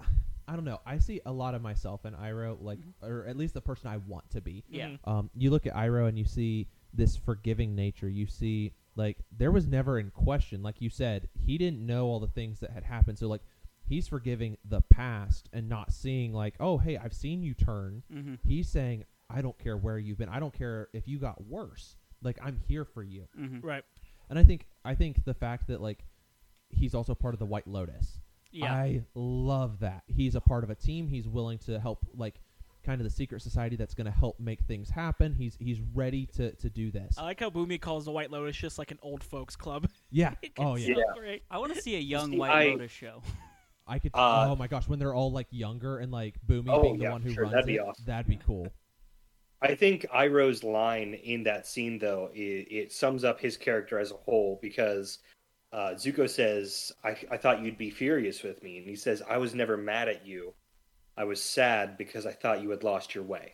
I 0.47 0.53
don't 0.55 0.63
know. 0.65 0.79
I 0.85 0.97
see 0.99 1.19
a 1.25 1.31
lot 1.31 1.55
of 1.55 1.61
myself 1.61 2.05
in 2.05 2.13
Iroh, 2.13 2.57
like, 2.61 2.79
or 3.01 3.25
at 3.27 3.35
least 3.35 3.53
the 3.53 3.61
person 3.61 3.89
I 3.89 3.97
want 3.97 4.29
to 4.31 4.41
be. 4.41 4.63
Yeah. 4.69 4.87
Mhm. 4.89 4.99
Um, 5.07 5.29
you 5.35 5.49
look 5.49 5.67
at 5.67 5.73
Iroh 5.73 6.07
and 6.07 6.17
you 6.17 6.25
see 6.25 6.67
this 6.93 7.17
forgiving 7.17 7.75
nature. 7.75 8.07
You 8.09 8.25
see 8.27 8.73
like 8.95 9.17
there 9.35 9.51
was 9.51 9.67
never 9.67 9.99
in 9.99 10.09
question, 10.11 10.63
like 10.63 10.81
you 10.81 10.89
said, 10.89 11.27
he 11.45 11.57
didn't 11.57 11.85
know 11.85 12.07
all 12.07 12.19
the 12.19 12.27
things 12.29 12.59
that 12.61 12.71
had 12.71 12.83
happened. 12.83 13.19
So 13.19 13.27
like 13.27 13.41
he's 13.83 14.07
forgiving 14.07 14.57
the 14.65 14.81
past 14.81 15.49
and 15.53 15.67
not 15.69 15.91
seeing 15.91 16.33
like, 16.33 16.55
oh 16.59 16.77
hey, 16.77 16.97
I've 16.97 17.13
seen 17.13 17.43
you 17.43 17.53
turn. 17.53 18.03
Mm-hmm. 18.11 18.35
He's 18.45 18.69
saying, 18.69 19.03
I 19.29 19.41
don't 19.41 19.57
care 19.59 19.75
where 19.77 19.97
you've 19.99 20.17
been. 20.17 20.29
I 20.29 20.39
don't 20.39 20.53
care 20.53 20.87
if 20.93 21.07
you 21.07 21.19
got 21.19 21.45
worse. 21.45 21.97
Like 22.23 22.39
I'm 22.41 22.57
here 22.67 22.85
for 22.85 23.03
you. 23.03 23.27
Mm-hmm. 23.39 23.67
Right. 23.67 23.83
And 24.29 24.39
I 24.39 24.43
think 24.45 24.65
I 24.85 24.95
think 24.95 25.25
the 25.25 25.33
fact 25.33 25.67
that 25.67 25.81
like 25.81 26.05
he's 26.69 26.95
also 26.95 27.13
part 27.13 27.33
of 27.35 27.39
the 27.39 27.45
White 27.45 27.67
Lotus. 27.67 28.19
Yeah. 28.51 28.73
I 28.73 29.03
love 29.15 29.79
that. 29.79 30.03
He's 30.07 30.35
a 30.35 30.41
part 30.41 30.63
of 30.63 30.69
a 30.69 30.75
team. 30.75 31.07
He's 31.07 31.27
willing 31.27 31.57
to 31.59 31.79
help 31.79 31.99
like 32.15 32.35
kind 32.85 33.01
of 33.01 33.05
the 33.05 33.11
secret 33.13 33.41
society 33.41 33.75
that's 33.75 33.93
going 33.93 34.05
to 34.05 34.11
help 34.11 34.39
make 34.39 34.61
things 34.61 34.89
happen. 34.89 35.33
He's 35.33 35.55
he's 35.59 35.79
ready 35.93 36.25
to 36.37 36.51
to 36.53 36.69
do 36.69 36.89
this. 36.91 37.15
I 37.17 37.23
like 37.23 37.39
how 37.39 37.49
Bumi 37.49 37.79
calls 37.81 38.05
the 38.05 38.11
White 38.11 38.31
Lotus 38.31 38.55
just 38.55 38.77
like 38.79 38.91
an 38.91 38.99
old 39.01 39.23
folks 39.23 39.55
club. 39.55 39.87
yeah. 40.11 40.33
Oh 40.57 40.75
yeah. 40.75 40.95
Yeah. 41.23 41.35
I 41.51 41.57
want 41.57 41.73
to 41.75 41.81
see 41.81 41.95
a 41.95 41.99
young 42.15 42.31
See, 42.31 42.37
White 42.37 42.51
I- 42.51 42.69
Lotus 42.69 42.91
show. 42.91 43.21
I 43.89 43.99
could 43.99 44.11
Uh, 44.13 44.47
Oh 44.49 44.55
my 44.57 44.67
gosh, 44.67 44.87
when 44.89 44.99
they're 44.99 45.13
all 45.13 45.31
like 45.31 45.47
younger 45.49 45.99
and 45.99 46.11
like 46.11 46.35
Bumi 46.45 46.65
Oh, 46.69 46.81
being 46.81 46.97
the 46.97 47.03
yeah, 47.05 47.11
one 47.11 47.21
who 47.21 47.31
sure, 47.33 47.43
runs 47.43 47.53
that'd 47.53 47.67
be 47.67 47.75
it, 47.75 47.79
awesome. 47.79 48.03
that'd 48.05 48.27
be 48.27 48.35
cool. 48.45 48.67
I 49.61 49.75
think 49.75 50.05
Iroh's 50.13 50.63
line 50.63 51.13
in 51.15 51.43
that 51.43 51.65
scene, 51.65 51.97
though, 51.97 52.29
it, 52.33 52.67
it 52.69 52.91
sums 52.91 53.23
up 53.23 53.39
his 53.39 53.57
character 53.57 53.97
as 53.97 54.11
a 54.11 54.15
whole 54.15 54.59
because 54.61 55.19
uh, 55.73 55.91
Zuko 55.95 56.29
says, 56.29 56.91
I, 57.03 57.15
I 57.31 57.37
thought 57.37 57.61
you'd 57.61 57.77
be 57.77 57.89
furious 57.89 58.43
with 58.43 58.63
me. 58.63 58.77
And 58.77 58.87
he 58.87 58.95
says, 58.95 59.21
I 59.29 59.37
was 59.37 59.53
never 59.53 59.77
mad 59.77 60.07
at 60.07 60.25
you. 60.25 60.53
I 61.17 61.23
was 61.23 61.41
sad 61.41 61.97
because 61.97 62.25
I 62.25 62.31
thought 62.31 62.61
you 62.61 62.69
had 62.69 62.83
lost 62.83 63.13
your 63.15 63.23
way. 63.23 63.53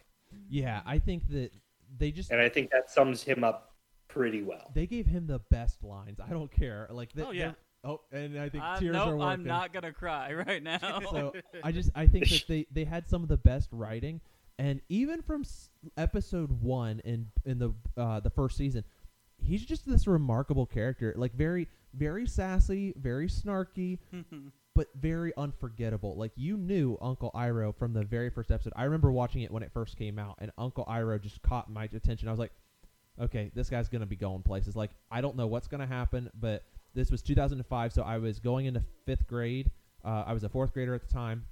Yeah, 0.50 0.82
I 0.86 1.00
think 1.00 1.28
that 1.30 1.52
they 1.98 2.12
just 2.12 2.32
And 2.32 2.42
I 2.42 2.50
think 2.50 2.72
that 2.72 2.90
sums 2.92 3.24
him 3.24 3.44
up 3.44 3.74
pretty 4.08 4.44
well. 4.44 4.72
they 4.76 4.86
gave 4.86 5.06
him 5.08 5.26
the 5.28 5.40
best 5.50 5.84
lines. 5.84 6.20
I 6.20 6.30
don't 6.30 6.52
care. 6.52 6.88
Like 6.92 7.14
they, 7.14 7.24
Oh, 7.24 7.32
yeah. 7.32 7.54
Oh, 7.86 8.00
and 8.12 8.40
I 8.40 8.48
think 8.50 8.64
Uh, 8.64 8.78
tears 8.80 8.94
nope, 8.94 9.08
are 9.08 9.18
working. 9.18 9.22
I'm 9.30 9.44
not 9.44 9.74
gonna 9.74 9.92
cry 9.92 10.34
right 10.34 10.64
now. 10.64 11.02
so 11.12 11.34
I 11.64 11.72
just 11.74 11.90
I 11.96 12.08
think 12.08 12.30
that 12.30 12.44
they 12.48 12.66
they 12.72 12.86
had 12.86 13.10
some 13.10 13.24
of 13.24 13.28
the 13.30 13.36
best 13.38 13.68
writing, 13.74 14.22
and 14.58 14.80
even 14.88 15.22
from 15.22 15.42
s- 15.42 15.70
episode 15.98 16.50
one 16.62 17.02
in 17.04 17.28
in 17.46 17.60
the 17.60 17.74
uh, 17.98 18.22
the 18.22 18.30
first 18.30 18.56
season, 18.56 18.86
he's 19.38 19.66
just 19.66 19.86
this 19.86 20.08
remarkable 20.08 20.66
character, 20.66 21.14
like 21.18 21.34
very 21.34 21.68
very 21.94 22.26
sassy, 22.28 22.94
very 22.98 23.28
snarky, 23.28 24.00
but 24.76 24.88
very 25.00 25.34
unforgettable. 25.38 26.16
Like 26.16 26.32
you 26.36 26.58
knew 26.58 26.98
Uncle 27.02 27.32
Iroh 27.36 27.76
from 27.78 27.94
the 27.94 28.04
very 28.04 28.30
first 28.30 28.52
episode. 28.52 28.74
I 28.76 28.84
remember 28.86 29.12
watching 29.12 29.42
it 29.42 29.52
when 29.52 29.64
it 29.64 29.72
first 29.74 29.98
came 29.98 30.18
out, 30.20 30.36
and 30.40 30.52
Uncle 30.58 30.86
Iroh 30.86 31.22
just 31.22 31.42
caught 31.42 31.70
my 31.72 31.86
attention. 31.86 32.28
I 32.28 32.32
was 32.32 32.40
like, 32.40 32.54
okay, 33.22 33.52
this 33.54 33.70
guy's 33.70 33.90
gonna 33.90 34.06
be 34.06 34.16
going 34.16 34.42
places. 34.44 34.76
Like 34.76 34.92
I 35.12 35.22
don't 35.22 35.36
know 35.36 35.48
what's 35.48 35.68
gonna 35.68 35.86
happen, 35.88 36.30
but 36.40 36.64
this 36.96 37.10
was 37.12 37.22
2005, 37.22 37.94
so 37.94 38.04
I 38.04 38.18
was 38.18 38.40
going 38.40 38.66
into 38.66 38.84
fifth 39.06 39.28
grade. 39.28 39.72
Uh, 40.06 40.24
I 40.28 40.34
was 40.34 40.44
a 40.44 40.50
fourth 40.50 40.74
grader 40.74 40.94
at 40.94 41.08
the 41.08 41.14
time, 41.14 41.46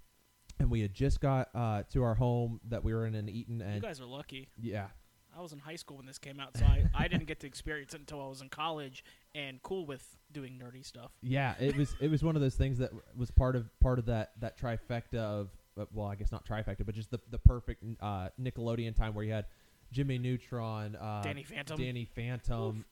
and 0.60 0.70
we 0.70 0.82
had 0.82 0.94
just 0.94 1.20
got 1.22 1.50
uh, 1.56 1.84
to 1.94 2.04
our 2.04 2.16
home 2.16 2.60
that 2.70 2.84
we 2.84 2.94
were 2.94 3.06
in 3.06 3.16
in 3.16 3.30
Eaton, 3.30 3.62
And 3.62 3.76
You 3.76 3.82
guys 3.82 4.02
are 4.02 4.06
lucky. 4.06 4.50
yeah, 4.60 4.88
I 5.38 5.42
was 5.42 5.54
in 5.54 5.60
high 5.60 5.76
school 5.76 5.98
when 5.98 6.06
this 6.06 6.18
came 6.18 6.40
out, 6.40 6.58
so 6.58 6.66
I, 6.66 6.84
I 6.94 7.08
didn't 7.08 7.26
get 7.28 7.40
to 7.42 7.48
experience 7.48 7.94
it 7.94 8.00
until 8.02 8.22
I 8.22 8.28
was 8.28 8.42
in 8.42 8.50
college 8.50 9.04
and 9.34 9.62
cool 9.64 9.86
with 9.86 10.06
doing 10.32 10.60
nerdy 10.62 10.86
stuff. 10.86 11.12
yeah, 11.22 11.54
it 11.60 11.76
was 11.76 11.96
it 12.00 12.10
was 12.12 12.24
one 12.24 12.36
of 12.36 12.42
those 12.42 12.56
things 12.56 12.78
that 12.80 12.92
was 13.18 13.32
part 13.32 13.56
of 13.56 13.68
part 13.80 14.00
of 14.00 14.06
that 14.08 14.32
that 14.40 14.60
trifecta 14.60 15.16
of 15.20 15.50
uh, 15.80 15.86
well, 15.94 16.08
I 16.08 16.16
guess 16.16 16.32
not 16.32 16.46
trifecta, 16.46 16.86
but 16.86 16.96
just 16.96 17.12
the 17.12 17.20
the 17.30 17.40
perfect 17.40 17.84
uh, 18.02 18.30
Nickelodeon 18.42 18.96
time 18.96 19.14
where 19.14 19.24
you 19.24 19.32
had 19.32 19.46
Jimmy 19.92 20.18
Neutron, 20.18 20.96
uh, 20.96 21.22
Danny 21.24 21.44
Phantom. 21.44 21.78
Danny 21.78 22.06
Phantom. 22.06 22.86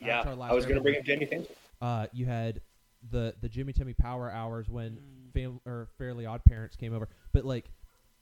Yeah, 0.00 0.22
I 0.40 0.52
was 0.52 0.64
going 0.66 0.76
to 0.76 0.80
bring 0.82 0.96
up 0.98 1.04
Jenny 1.04 1.26
Phantom. 1.26 1.46
Uh, 1.80 2.06
you 2.12 2.26
had 2.26 2.60
the 3.10 3.34
the 3.40 3.48
Jimmy 3.48 3.72
Timmy 3.72 3.94
Power 3.94 4.30
Hours 4.30 4.68
when 4.68 4.92
Mm. 4.92 5.32
fam- 5.32 5.60
or 5.66 5.88
Fairly 5.98 6.26
Odd 6.26 6.44
Parents 6.44 6.76
came 6.76 6.94
over, 6.94 7.08
but 7.32 7.44
like 7.44 7.70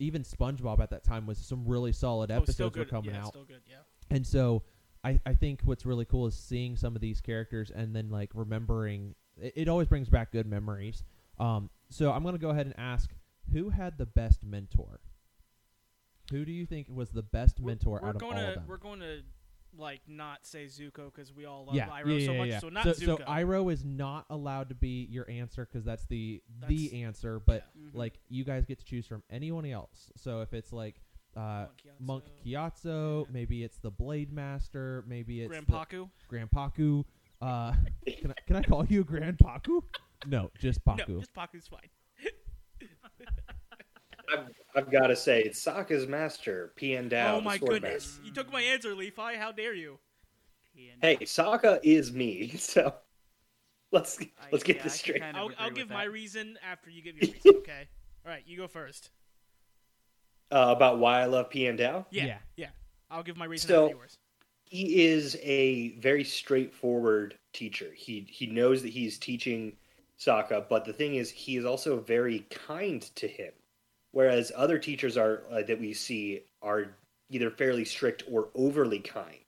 even 0.02 0.22
SpongeBob 0.22 0.80
at 0.80 0.90
that 0.90 1.04
time 1.04 1.26
was 1.26 1.38
some 1.38 1.64
really 1.66 1.92
solid 1.92 2.30
Oh, 2.30 2.34
still 2.44 2.66
episodes 2.66 2.76
were 2.76 2.84
coming 2.84 3.14
yeah, 3.14 3.22
out, 3.22 3.28
still 3.28 3.44
good. 3.44 3.62
Yeah. 3.68 3.76
and 4.10 4.26
so 4.26 4.62
I 5.04 5.20
I 5.24 5.34
think 5.34 5.60
what's 5.64 5.86
really 5.86 6.04
cool 6.04 6.26
is 6.26 6.34
seeing 6.34 6.76
some 6.76 6.94
of 6.94 7.00
these 7.00 7.20
characters 7.20 7.70
and 7.70 7.94
then 7.94 8.10
like 8.10 8.30
remembering. 8.34 9.14
It, 9.40 9.52
it 9.56 9.68
always 9.68 9.88
brings 9.88 10.08
back 10.08 10.32
good 10.32 10.46
memories. 10.46 11.04
Um, 11.38 11.70
so 11.88 12.12
I'm 12.12 12.22
gonna 12.22 12.38
go 12.38 12.50
ahead 12.50 12.66
and 12.66 12.74
ask 12.78 13.10
who 13.52 13.70
had 13.70 13.98
the 13.98 14.06
best 14.06 14.44
mentor. 14.44 15.00
Who 16.30 16.44
do 16.44 16.52
you 16.52 16.66
think 16.66 16.86
was 16.88 17.10
the 17.10 17.22
best 17.22 17.60
mentor 17.60 17.98
we're 18.02 18.08
out 18.08 18.16
of 18.16 18.22
all 18.22 18.30
to 18.32 18.48
of 18.48 18.54
them? 18.54 18.64
we're 18.66 18.76
going 18.78 19.00
to 19.00 19.20
like 19.76 20.00
not 20.06 20.44
say 20.46 20.64
Zuko 20.66 21.12
because 21.14 21.32
we 21.32 21.46
all 21.46 21.64
love 21.66 21.74
yeah, 21.74 21.88
Iroh 21.88 22.20
yeah, 22.20 22.26
so 22.26 22.32
yeah, 22.32 22.38
much. 22.38 22.48
yeah. 22.48 22.58
So 22.60 22.68
not 22.68 22.84
so, 22.84 22.92
Zuko. 22.92 23.18
so 23.18 23.24
Iroh 23.24 23.72
is 23.72 23.84
not 23.84 24.26
allowed 24.30 24.68
to 24.68 24.74
be 24.74 25.06
your 25.10 25.28
answer 25.30 25.66
because 25.70 25.84
that's 25.84 26.06
the 26.06 26.42
That's- 26.60 26.68
the 26.68 27.02
answer. 27.02 27.40
But. 27.40 27.64
Mhm. 27.76 27.94
like 27.94 28.18
you 28.28 28.44
guys 28.44 28.64
get 28.64 28.78
to 28.78 28.84
choose 28.84 29.06
from 29.06 29.22
anyone 29.30 29.64
else. 29.66 30.10
So 30.16 30.40
if 30.40 30.52
it's 30.54 30.72
like 30.72 31.00
uh, 31.36 31.66
Monk 31.98 32.24
Gyatso, 32.44 33.26
maybe 33.30 33.64
it's 33.64 33.78
the 33.78 33.90
Blade 33.90 34.32
Master, 34.32 35.04
maybe 35.06 35.42
it's 35.42 35.54
Grandpakku. 35.56 36.08
Grandpakku. 36.30 37.04
Uh, 37.40 37.72
can 38.06 38.30
I 38.30 38.34
can 38.46 38.56
I 38.56 38.62
call 38.62 38.84
you 38.86 39.04
Grandpaku? 39.04 39.82
No, 40.24 40.50
just 40.60 40.84
Pakku. 40.84 41.08
No, 41.08 41.18
just 41.18 41.34
Pakku's 41.34 41.66
fine. 41.66 41.88
I've, 44.32 44.48
I've 44.74 44.90
got 44.90 45.08
to 45.08 45.16
say, 45.16 45.42
it's 45.42 45.62
Sokka's 45.64 46.06
master, 46.06 46.72
Piandao. 46.80 47.34
oh 47.34 47.40
my 47.40 47.58
goodness! 47.58 48.06
master. 48.16 48.24
You 48.24 48.32
took 48.32 48.52
my 48.52 48.60
answer, 48.62 48.94
Levi. 48.94 49.36
How 49.36 49.52
dare 49.52 49.74
you? 49.74 49.98
Hey, 51.02 51.16
Sokka 51.18 51.80
is 51.82 52.12
me, 52.12 52.48
so 52.56 52.94
let's 53.90 54.18
let's 54.50 54.64
get 54.64 54.76
yeah, 54.76 54.82
this 54.84 54.94
straight. 54.94 55.20
kind 55.20 55.36
of 55.36 55.42
I'll, 55.42 55.66
I'll 55.66 55.70
give 55.70 55.88
that. 55.88 55.94
my 55.94 56.04
reason 56.04 56.56
after 56.68 56.88
you 56.90 57.02
give 57.02 57.16
your 57.16 57.30
reason. 57.44 57.56
Okay. 57.60 57.88
All 58.24 58.32
right, 58.32 58.42
you 58.46 58.56
go 58.56 58.68
first. 58.68 59.10
Uh, 60.50 60.72
about 60.76 60.98
why 60.98 61.20
I 61.20 61.24
love 61.26 61.48
Piandao. 61.50 62.06
Yeah. 62.10 62.24
Yeah. 62.26 62.38
Yeah. 62.56 62.66
I'll 63.10 63.22
give 63.22 63.36
my 63.36 63.46
reason 63.46 63.68
So- 63.68 63.84
after 63.86 63.96
yours. 63.96 64.18
he 64.64 65.04
is 65.06 65.36
a 65.42 65.90
very 65.98 66.24
straightforward 66.24 67.38
teacher. 67.52 67.90
He 67.94 68.26
he 68.30 68.46
knows 68.46 68.82
that 68.82 68.90
he's 68.90 69.18
teaching 69.18 69.76
Sokka, 70.18 70.68
but 70.68 70.84
the 70.84 70.92
thing 70.92 71.16
is, 71.16 71.30
he 71.30 71.56
is 71.56 71.64
also 71.64 72.00
very 72.00 72.40
kind 72.50 73.02
to 73.16 73.26
him. 73.28 73.52
Whereas 74.12 74.52
other 74.54 74.78
teachers 74.78 75.16
are 75.16 75.42
uh, 75.50 75.62
that 75.62 75.80
we 75.80 75.92
see 75.94 76.42
are 76.60 76.96
either 77.30 77.50
fairly 77.50 77.84
strict 77.84 78.24
or 78.30 78.48
overly 78.54 79.00
kind. 79.00 79.44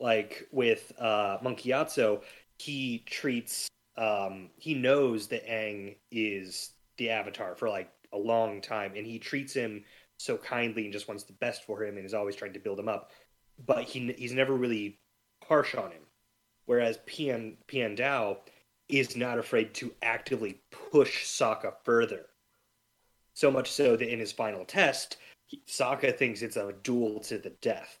Like 0.00 0.48
with 0.52 0.92
uh, 0.98 1.38
Monk 1.42 1.60
Gyatso, 1.60 2.22
he 2.58 3.02
treats 3.06 3.68
um, 3.96 4.50
he 4.56 4.74
knows 4.74 5.26
that 5.28 5.46
Aang 5.46 5.96
is 6.10 6.72
the 6.98 7.10
Avatar 7.10 7.54
for 7.54 7.68
like 7.68 7.90
a 8.12 8.18
long 8.18 8.60
time, 8.60 8.92
and 8.96 9.06
he 9.06 9.18
treats 9.18 9.52
him 9.52 9.84
so 10.18 10.36
kindly 10.36 10.84
and 10.84 10.92
just 10.92 11.08
wants 11.08 11.24
the 11.24 11.32
best 11.34 11.64
for 11.64 11.84
him, 11.84 11.96
and 11.96 12.06
is 12.06 12.14
always 12.14 12.36
trying 12.36 12.52
to 12.52 12.60
build 12.60 12.78
him 12.78 12.88
up 12.88 13.12
but 13.66 13.84
he 13.84 14.14
he's 14.16 14.32
never 14.32 14.54
really 14.54 14.98
harsh 15.44 15.74
on 15.74 15.90
him. 15.90 16.02
Whereas 16.66 16.98
Pian 17.06 17.56
Piandao 17.66 18.38
is 18.88 19.16
not 19.16 19.38
afraid 19.38 19.74
to 19.74 19.92
actively 20.02 20.60
push 20.70 21.24
Sokka 21.24 21.74
further. 21.84 22.26
So 23.38 23.52
much 23.52 23.70
so 23.70 23.94
that 23.94 24.12
in 24.12 24.18
his 24.18 24.32
final 24.32 24.64
test, 24.64 25.18
he- 25.46 25.62
Sokka 25.68 26.12
thinks 26.18 26.42
it's 26.42 26.56
a 26.56 26.72
duel 26.82 27.20
to 27.20 27.38
the 27.38 27.50
death, 27.60 28.00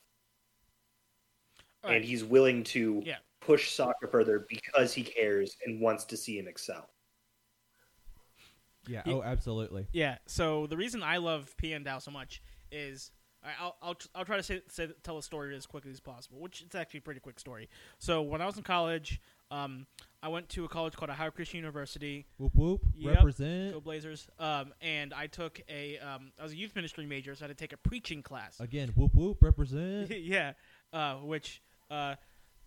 All 1.84 1.90
right. 1.90 1.96
and 1.98 2.04
he's 2.04 2.24
willing 2.24 2.64
to 2.64 3.00
Yeah. 3.06 3.18
push 3.40 3.70
Sokka 3.78 4.10
further 4.10 4.48
because 4.48 4.92
he 4.92 5.04
cares 5.04 5.56
and 5.64 5.80
wants 5.80 6.04
to 6.06 6.16
see 6.16 6.36
him 6.36 6.48
excel. 6.48 6.90
Yeah. 8.88 9.04
He- 9.04 9.12
oh, 9.12 9.22
absolutely. 9.22 9.86
Yeah. 9.92 10.18
So 10.26 10.66
the 10.66 10.76
reason 10.76 11.04
I 11.04 11.18
love 11.18 11.54
Piandao 11.56 12.02
so 12.02 12.10
much 12.10 12.42
is 12.72 13.12
I- 13.44 13.54
I'll 13.60 13.76
I'll, 13.80 13.96
I'll 14.16 14.24
try 14.24 14.38
to 14.38 14.42
say, 14.42 14.62
say 14.66 14.88
tell 15.04 15.18
a 15.18 15.22
story 15.22 15.54
as 15.54 15.66
quickly 15.66 15.92
as 15.92 16.00
possible, 16.00 16.40
which 16.40 16.62
it's 16.62 16.74
actually 16.74 16.98
a 16.98 17.02
pretty 17.02 17.20
quick 17.20 17.38
story. 17.38 17.70
So 18.00 18.22
when 18.22 18.40
I 18.42 18.46
was 18.46 18.56
in 18.56 18.64
college, 18.64 19.20
um, 19.50 19.86
I 20.22 20.28
went 20.28 20.48
to 20.50 20.64
a 20.64 20.68
college 20.68 20.94
called 20.94 21.10
Ohio 21.10 21.30
Christian 21.30 21.58
University. 21.58 22.26
Whoop 22.38 22.52
whoop. 22.54 22.80
Yep. 22.96 23.16
Represent. 23.16 23.72
Go 23.72 23.80
Blazers! 23.80 24.28
Um, 24.38 24.74
and 24.80 25.14
I 25.14 25.26
took 25.28 25.60
a 25.68 25.98
um, 25.98 26.32
I 26.38 26.42
was 26.42 26.52
a 26.52 26.56
youth 26.56 26.74
ministry 26.74 27.06
major, 27.06 27.34
so 27.34 27.44
I 27.44 27.48
had 27.48 27.56
to 27.56 27.62
take 27.62 27.72
a 27.72 27.76
preaching 27.76 28.22
class. 28.22 28.58
Again. 28.60 28.90
Whoop 28.96 29.14
whoop. 29.14 29.38
Represent. 29.40 30.10
yeah, 30.18 30.52
uh, 30.92 31.14
which 31.16 31.62
uh, 31.90 32.16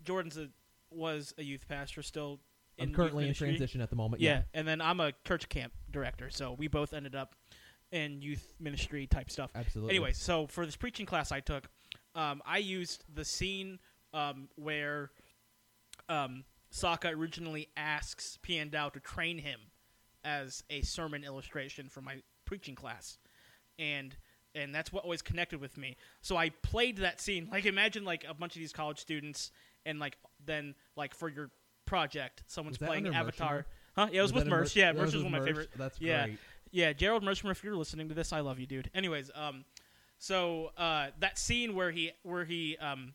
Jordan's 0.04 0.38
a, 0.38 0.48
was 0.92 1.34
a 1.38 1.44
youth 1.44 1.68
pastor 1.68 2.02
still. 2.02 2.40
In 2.78 2.90
I'm 2.90 2.96
currently 2.96 3.28
in 3.28 3.34
transition 3.34 3.82
at 3.82 3.90
the 3.90 3.98
moment. 3.98 4.22
Yeah. 4.22 4.44
and 4.54 4.66
then 4.68 4.82
I'm 4.82 5.02
a 5.02 5.12
church 5.28 5.50
camp 5.50 5.74
director, 5.92 6.30
so 6.30 6.54
we 6.54 6.68
both 6.68 6.94
ended 6.94 7.16
up 7.16 7.36
in 7.92 8.22
youth 8.22 8.54
ministry 8.60 9.08
type 9.08 9.30
stuff. 9.30 9.52
Absolutely. 9.54 9.96
Anyway, 9.96 10.14
so 10.14 10.48
for 10.48 10.66
this 10.66 10.78
preaching 10.78 11.06
class 11.06 11.34
I 11.34 11.42
took, 11.42 11.68
um, 12.16 12.42
I 12.46 12.58
used 12.60 13.04
the 13.14 13.26
scene 13.26 13.80
um, 14.14 14.48
where 14.56 15.12
um, 16.10 16.44
Sokka 16.72 17.14
originally 17.14 17.70
asks 17.76 18.38
Piandao 18.48 18.94
to 18.94 19.00
train 19.00 19.38
him 19.38 19.60
as 20.24 20.64
a 20.70 20.82
sermon 20.82 21.24
illustration 21.24 21.90
for 21.90 22.02
my 22.02 22.22
preaching 22.46 22.76
class, 22.76 23.18
and 23.78 24.16
and 24.54 24.74
that's 24.76 24.92
what 24.92 25.04
always 25.04 25.22
connected 25.22 25.60
with 25.62 25.78
me. 25.78 25.98
So 26.22 26.38
I 26.38 26.50
played 26.50 26.98
that 26.98 27.22
scene. 27.22 27.48
Like 27.52 27.66
imagine 27.66 28.06
like 28.06 28.26
a 28.28 28.34
bunch 28.34 28.56
of 28.56 28.60
these 28.60 28.74
college 28.74 29.00
students, 29.00 29.52
and 29.86 30.00
like 30.00 30.18
then 30.46 30.76
like 30.96 31.14
for 31.14 31.30
your 31.30 31.50
project, 31.86 32.44
someone's 32.48 32.78
playing 32.78 33.08
Avatar. 33.14 33.66
Huh? 33.96 34.08
Yeah, 34.12 34.20
it 34.20 34.22
was, 34.22 34.34
with 34.34 34.46
that 34.46 34.48
in 34.48 34.58
Merce. 34.58 34.76
Mer- 34.76 34.82
Yeah, 34.82 34.92
Merce 34.94 35.02
was 35.02 35.16
is 35.16 35.24
one 35.24 35.34
of 35.34 35.42
my 35.42 35.46
favorite. 35.46 35.70
That's 35.76 36.00
yeah. 36.00 36.26
great. 36.28 36.40
Yeah, 36.72 36.94
Gerald 36.94 37.24
Mershmer, 37.24 37.52
if 37.52 37.66
you're 37.66 37.76
listening 37.76 38.08
to 38.08 38.16
this, 38.16 38.32
I 38.32 38.40
love 38.40 38.58
you, 38.58 38.66
dude. 38.66 38.90
Anyways, 38.96 39.30
um, 39.36 39.66
so 40.18 40.72
uh, 40.78 41.08
that 41.20 41.38
scene 41.38 41.76
where 41.76 41.92
he 41.92 42.12
where 42.24 42.46
he 42.46 42.78
um 42.78 43.14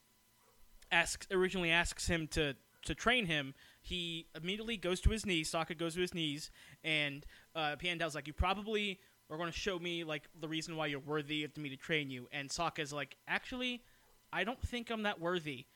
asks 0.93 1.27
originally 1.31 1.71
asks 1.71 2.07
him 2.07 2.29
to 2.29 2.55
to 2.87 2.95
train 2.95 3.27
him, 3.27 3.55
he 3.83 4.27
immediately 4.35 4.77
goes 4.77 5.01
to 5.03 5.11
his 5.11 5.27
knees. 5.27 5.51
Sokka 5.51 5.77
goes 5.77 5.95
to 5.95 6.01
his 6.01 6.15
knees, 6.15 6.51
and 6.83 7.25
uh, 7.55 7.77
Piandao's 7.77 8.15
like, 8.15 8.27
"You 8.27 8.33
probably 8.33 9.01
are 9.31 9.37
going 9.37 9.51
to 9.51 9.59
show 9.59 9.79
me 9.79 10.05
like 10.05 10.29
the 10.41 10.49
reason 10.49 10.77
why 10.77 10.87
you're 10.87 11.01
worthy 11.01 11.45
of 11.45 11.57
me 11.57 11.69
to 11.69 11.77
train 11.77 12.11
you." 12.11 12.29
And 12.33 12.49
Sokka's 12.49 12.93
like, 12.93 13.17
"Actually, 13.29 13.83
I 14.33 14.45
don't 14.45 14.61
think 14.61 14.91
I'm 14.91 15.03
that 15.03 15.21
worthy. 15.21 15.67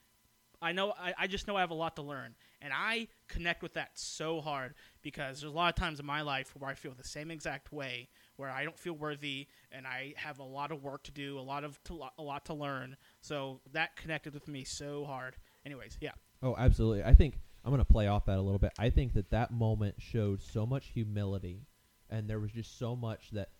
I 0.62 0.72
know 0.72 0.92
I, 0.98 1.14
I 1.18 1.26
just 1.26 1.46
know 1.46 1.56
I 1.56 1.60
have 1.60 1.70
a 1.70 1.74
lot 1.74 1.96
to 1.96 2.02
learn." 2.02 2.34
And 2.62 2.72
I 2.74 3.08
connect 3.28 3.62
with 3.62 3.74
that 3.74 3.90
so 3.94 4.40
hard 4.40 4.74
because 5.02 5.40
there's 5.40 5.52
a 5.52 5.56
lot 5.56 5.70
of 5.70 5.76
times 5.76 5.98
in 5.98 6.04
my 6.04 6.20
life 6.20 6.54
where 6.58 6.70
I 6.70 6.74
feel 6.74 6.92
the 6.92 7.04
same 7.04 7.30
exact 7.30 7.72
way, 7.72 8.08
where 8.36 8.50
I 8.50 8.64
don't 8.64 8.78
feel 8.78 8.92
worthy 8.92 9.46
and 9.72 9.86
I 9.86 10.12
have 10.16 10.38
a 10.40 10.44
lot 10.44 10.70
of 10.70 10.82
work 10.82 11.02
to 11.04 11.12
do, 11.12 11.38
a 11.38 11.40
lot 11.40 11.64
of 11.64 11.82
to, 11.84 12.02
a 12.18 12.22
lot 12.22 12.44
to 12.46 12.54
learn. 12.54 12.96
So 13.22 13.60
that 13.72 13.96
connected 13.96 14.34
with 14.34 14.46
me 14.46 14.64
so 14.64 15.04
hard. 15.04 15.36
Anyways, 15.64 15.96
yeah. 16.00 16.12
Oh, 16.42 16.54
absolutely. 16.56 17.04
I 17.04 17.14
think 17.14 17.38
I'm 17.64 17.70
going 17.70 17.80
to 17.84 17.84
play 17.92 18.08
off 18.08 18.26
that 18.26 18.38
a 18.38 18.40
little 18.42 18.58
bit. 18.58 18.72
I 18.78 18.90
think 18.90 19.12
that 19.14 19.30
that 19.30 19.50
moment 19.50 19.96
showed 19.98 20.40
so 20.42 20.64
much 20.66 20.86
humility, 20.86 21.66
and 22.08 22.28
there 22.28 22.40
was 22.40 22.50
just 22.52 22.78
so 22.78 22.96
much 22.96 23.30
that, 23.32 23.50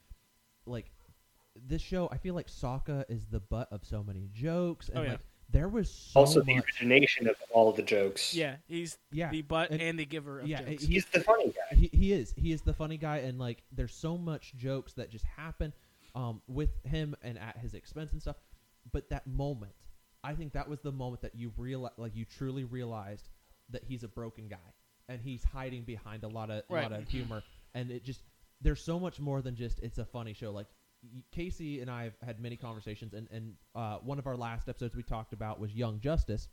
like, 0.66 0.90
this 1.66 1.83
show. 1.83 2.09
I 2.11 2.16
feel 2.16 2.35
like 2.35 2.47
Sokka 2.49 3.05
is 3.09 3.27
the 3.27 3.40
butt 3.40 3.69
of 3.71 3.85
so 3.85 4.03
many 4.03 4.31
jokes, 4.33 4.88
and 4.88 4.99
Oh, 4.99 5.03
yeah. 5.03 5.11
like 5.12 5.21
there 5.53 5.69
was 5.69 5.90
so 5.90 6.21
also 6.21 6.40
the 6.43 6.55
much. 6.55 6.64
origination 6.64 7.29
of 7.29 7.35
all 7.53 7.73
the 7.73 7.83
jokes. 7.83 8.33
Yeah, 8.35 8.57
he's 8.69 8.97
Yeah, 9.11 9.31
the 9.31 9.43
butt 9.43 9.71
and- 9.73 9.83
and, 9.83 9.99
the 9.99 10.07
giver 10.07 10.38
of 10.40 10.47
yeah, 10.47 10.62
jokes. 10.62 10.85
he- 10.85 10.95
He's 10.95 11.07
the 11.07 11.21
funny 11.21 11.49
guy. 11.49 11.77
he, 11.77 11.90
he 11.93 12.12
is 12.12 12.33
he 12.37 12.53
is 12.53 12.62
the 12.62 12.73
funny 12.73 12.97
guy 12.97 13.19
and 13.19 13.37
like 13.40 13.64
there's 13.73 13.93
so 13.93 14.16
much 14.16 14.55
jokes 14.57 14.93
that 14.93 15.11
just 15.11 15.25
happen 15.25 15.73
um, 16.14 16.40
with 16.47 16.71
him 16.85 17.16
and 17.23 17.37
at 17.37 17.57
his 17.59 17.75
expense 17.75 18.12
and 18.12 18.23
stuff 18.23 18.37
but 18.93 19.09
that 19.11 19.27
moment 19.27 19.73
i 20.24 20.35
think 20.35 20.52
that 20.52 20.68
was 20.68 20.80
the 20.80 20.92
moment 20.92 21.22
that 21.22 21.35
you 21.35 21.52
realize 21.56 21.92
like 21.96 22.14
you 22.14 22.24
truly 22.24 22.64
realized 22.64 23.28
that 23.70 23.83
he's 23.85 24.02
a 24.02 24.09
broken 24.09 24.48
guy 24.48 24.56
and 25.09 25.20
he's 25.20 25.42
hiding 25.44 25.83
behind 25.85 26.24
a 26.24 26.28
lot 26.28 26.50
of 26.50 26.62
Right. 26.68 26.83
lot 26.90 26.92
of 26.92 27.09
humor 27.09 27.42
and 27.74 27.90
it 27.90 28.04
just 28.04 28.20
there's 28.61 28.83
so 28.83 28.98
much 29.00 29.18
more 29.20 29.40
than 29.42 29.54
just 29.56 29.78
it's 29.80 29.98
a 29.98 30.04
funny 30.04 30.33
show 30.35 30.50
like 30.50 30.66
y- 31.02 31.22
Casey 31.33 31.80
and 31.80 31.90
I 31.90 32.04
have 32.04 32.12
had 32.22 32.40
many 32.40 32.56
conversations, 32.56 33.14
and, 33.14 33.26
and 33.30 33.54
uh, 33.74 33.96
one 33.98 34.18
of 34.18 34.26
our 34.26 34.37
last 34.37 34.68
episodes 34.68 34.94
we 34.94 35.02
talked 35.02 35.33
about 35.33 35.59
was 35.59 35.74
Young 35.74 35.98
Justice, 36.00 36.48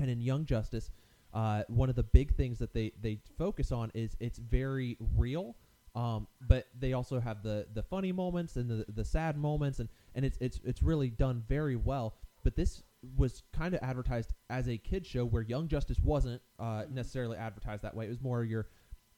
and 0.00 0.10
in 0.10 0.20
Young 0.20 0.44
Justice, 0.46 0.90
uh, 1.32 1.62
one 1.68 1.88
of 1.88 1.94
the 1.94 2.02
big 2.02 2.34
things 2.34 2.58
that 2.58 2.72
they, 2.74 2.90
they 3.00 3.20
focus 3.36 3.70
on 3.70 3.92
is 3.94 4.16
it's 4.18 4.38
very 4.38 4.96
real, 5.16 5.54
um, 5.94 6.26
but 6.40 6.66
they 6.76 6.92
also 6.92 7.20
have 7.20 7.42
the, 7.44 7.66
the 7.72 7.82
funny 7.84 8.10
moments 8.10 8.56
and 8.56 8.68
the, 8.68 8.84
the 8.92 9.04
sad 9.04 9.36
moments, 9.38 9.78
and, 9.78 9.88
and 10.16 10.24
it's, 10.24 10.38
it's 10.40 10.58
it's 10.64 10.82
really 10.82 11.10
done 11.10 11.44
very 11.48 11.76
well. 11.76 12.16
But 12.42 12.56
this 12.56 12.82
was 13.16 13.42
kind 13.52 13.74
of 13.74 13.80
advertised 13.82 14.32
as 14.50 14.68
a 14.68 14.76
kid 14.76 15.06
show 15.06 15.24
where 15.24 15.42
Young 15.42 15.68
Justice 15.68 15.98
wasn't 16.02 16.42
uh, 16.58 16.84
necessarily 16.90 17.36
advertised 17.36 17.82
that 17.82 17.94
way. 17.94 18.06
It 18.06 18.08
was 18.08 18.20
more 18.20 18.44
your 18.44 18.66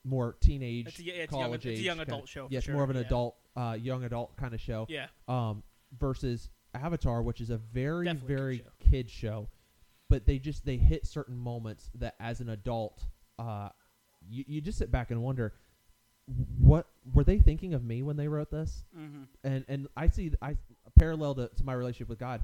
more 0.03 0.35
teenage, 0.39 0.87
It's 0.87 0.99
a- 0.99 1.03
it's 1.03 1.31
a 1.33 1.35
young- 1.37 1.43
college 1.45 1.65
it's 1.65 1.79
a 1.79 1.83
young 1.83 1.97
kinda- 1.97 2.13
adult 2.15 2.27
show 2.29 2.47
for 2.47 2.53
Yes, 2.53 2.63
sure, 2.63 2.73
more 2.73 2.83
of 2.83 2.89
an 2.89 2.95
yeah. 2.95 3.01
adult, 3.03 3.35
uh, 3.55 3.77
young 3.79 4.03
adult 4.03 4.35
kind 4.35 4.53
of 4.55 4.59
show 4.61 4.87
yeah, 4.89 5.07
um, 5.27 5.61
versus 5.99 6.49
Avatar, 6.73 7.21
which 7.21 7.39
is 7.41 7.49
a 7.51 7.57
very 7.57 8.05
Definitely 8.05 8.33
a 8.33 8.37
kid 8.37 8.37
very 8.41 8.57
show. 8.57 8.63
kid 8.79 9.09
show. 9.09 9.49
But 10.09 10.25
they 10.25 10.39
just 10.39 10.65
they 10.65 10.77
hit 10.77 11.05
certain 11.05 11.37
moments 11.37 11.89
that 11.95 12.15
as 12.19 12.41
an 12.41 12.49
adult, 12.49 13.05
uh, 13.39 13.69
you 14.27 14.43
you 14.47 14.61
just 14.61 14.77
sit 14.77 14.91
back 14.91 15.11
and 15.11 15.21
wonder, 15.23 15.53
what 16.57 16.87
were 17.13 17.23
they 17.23 17.39
thinking 17.39 17.73
of 17.73 17.83
me 17.83 18.01
when 18.03 18.15
they 18.17 18.27
wrote 18.27 18.51
this? 18.51 18.83
Mm-hmm. 18.97 19.23
And 19.43 19.65
and 19.67 19.87
I 19.95 20.07
see 20.07 20.31
I 20.41 20.57
parallel 20.97 21.35
to, 21.35 21.47
to 21.49 21.63
my 21.63 21.73
relationship 21.73 22.09
with 22.09 22.19
God. 22.19 22.43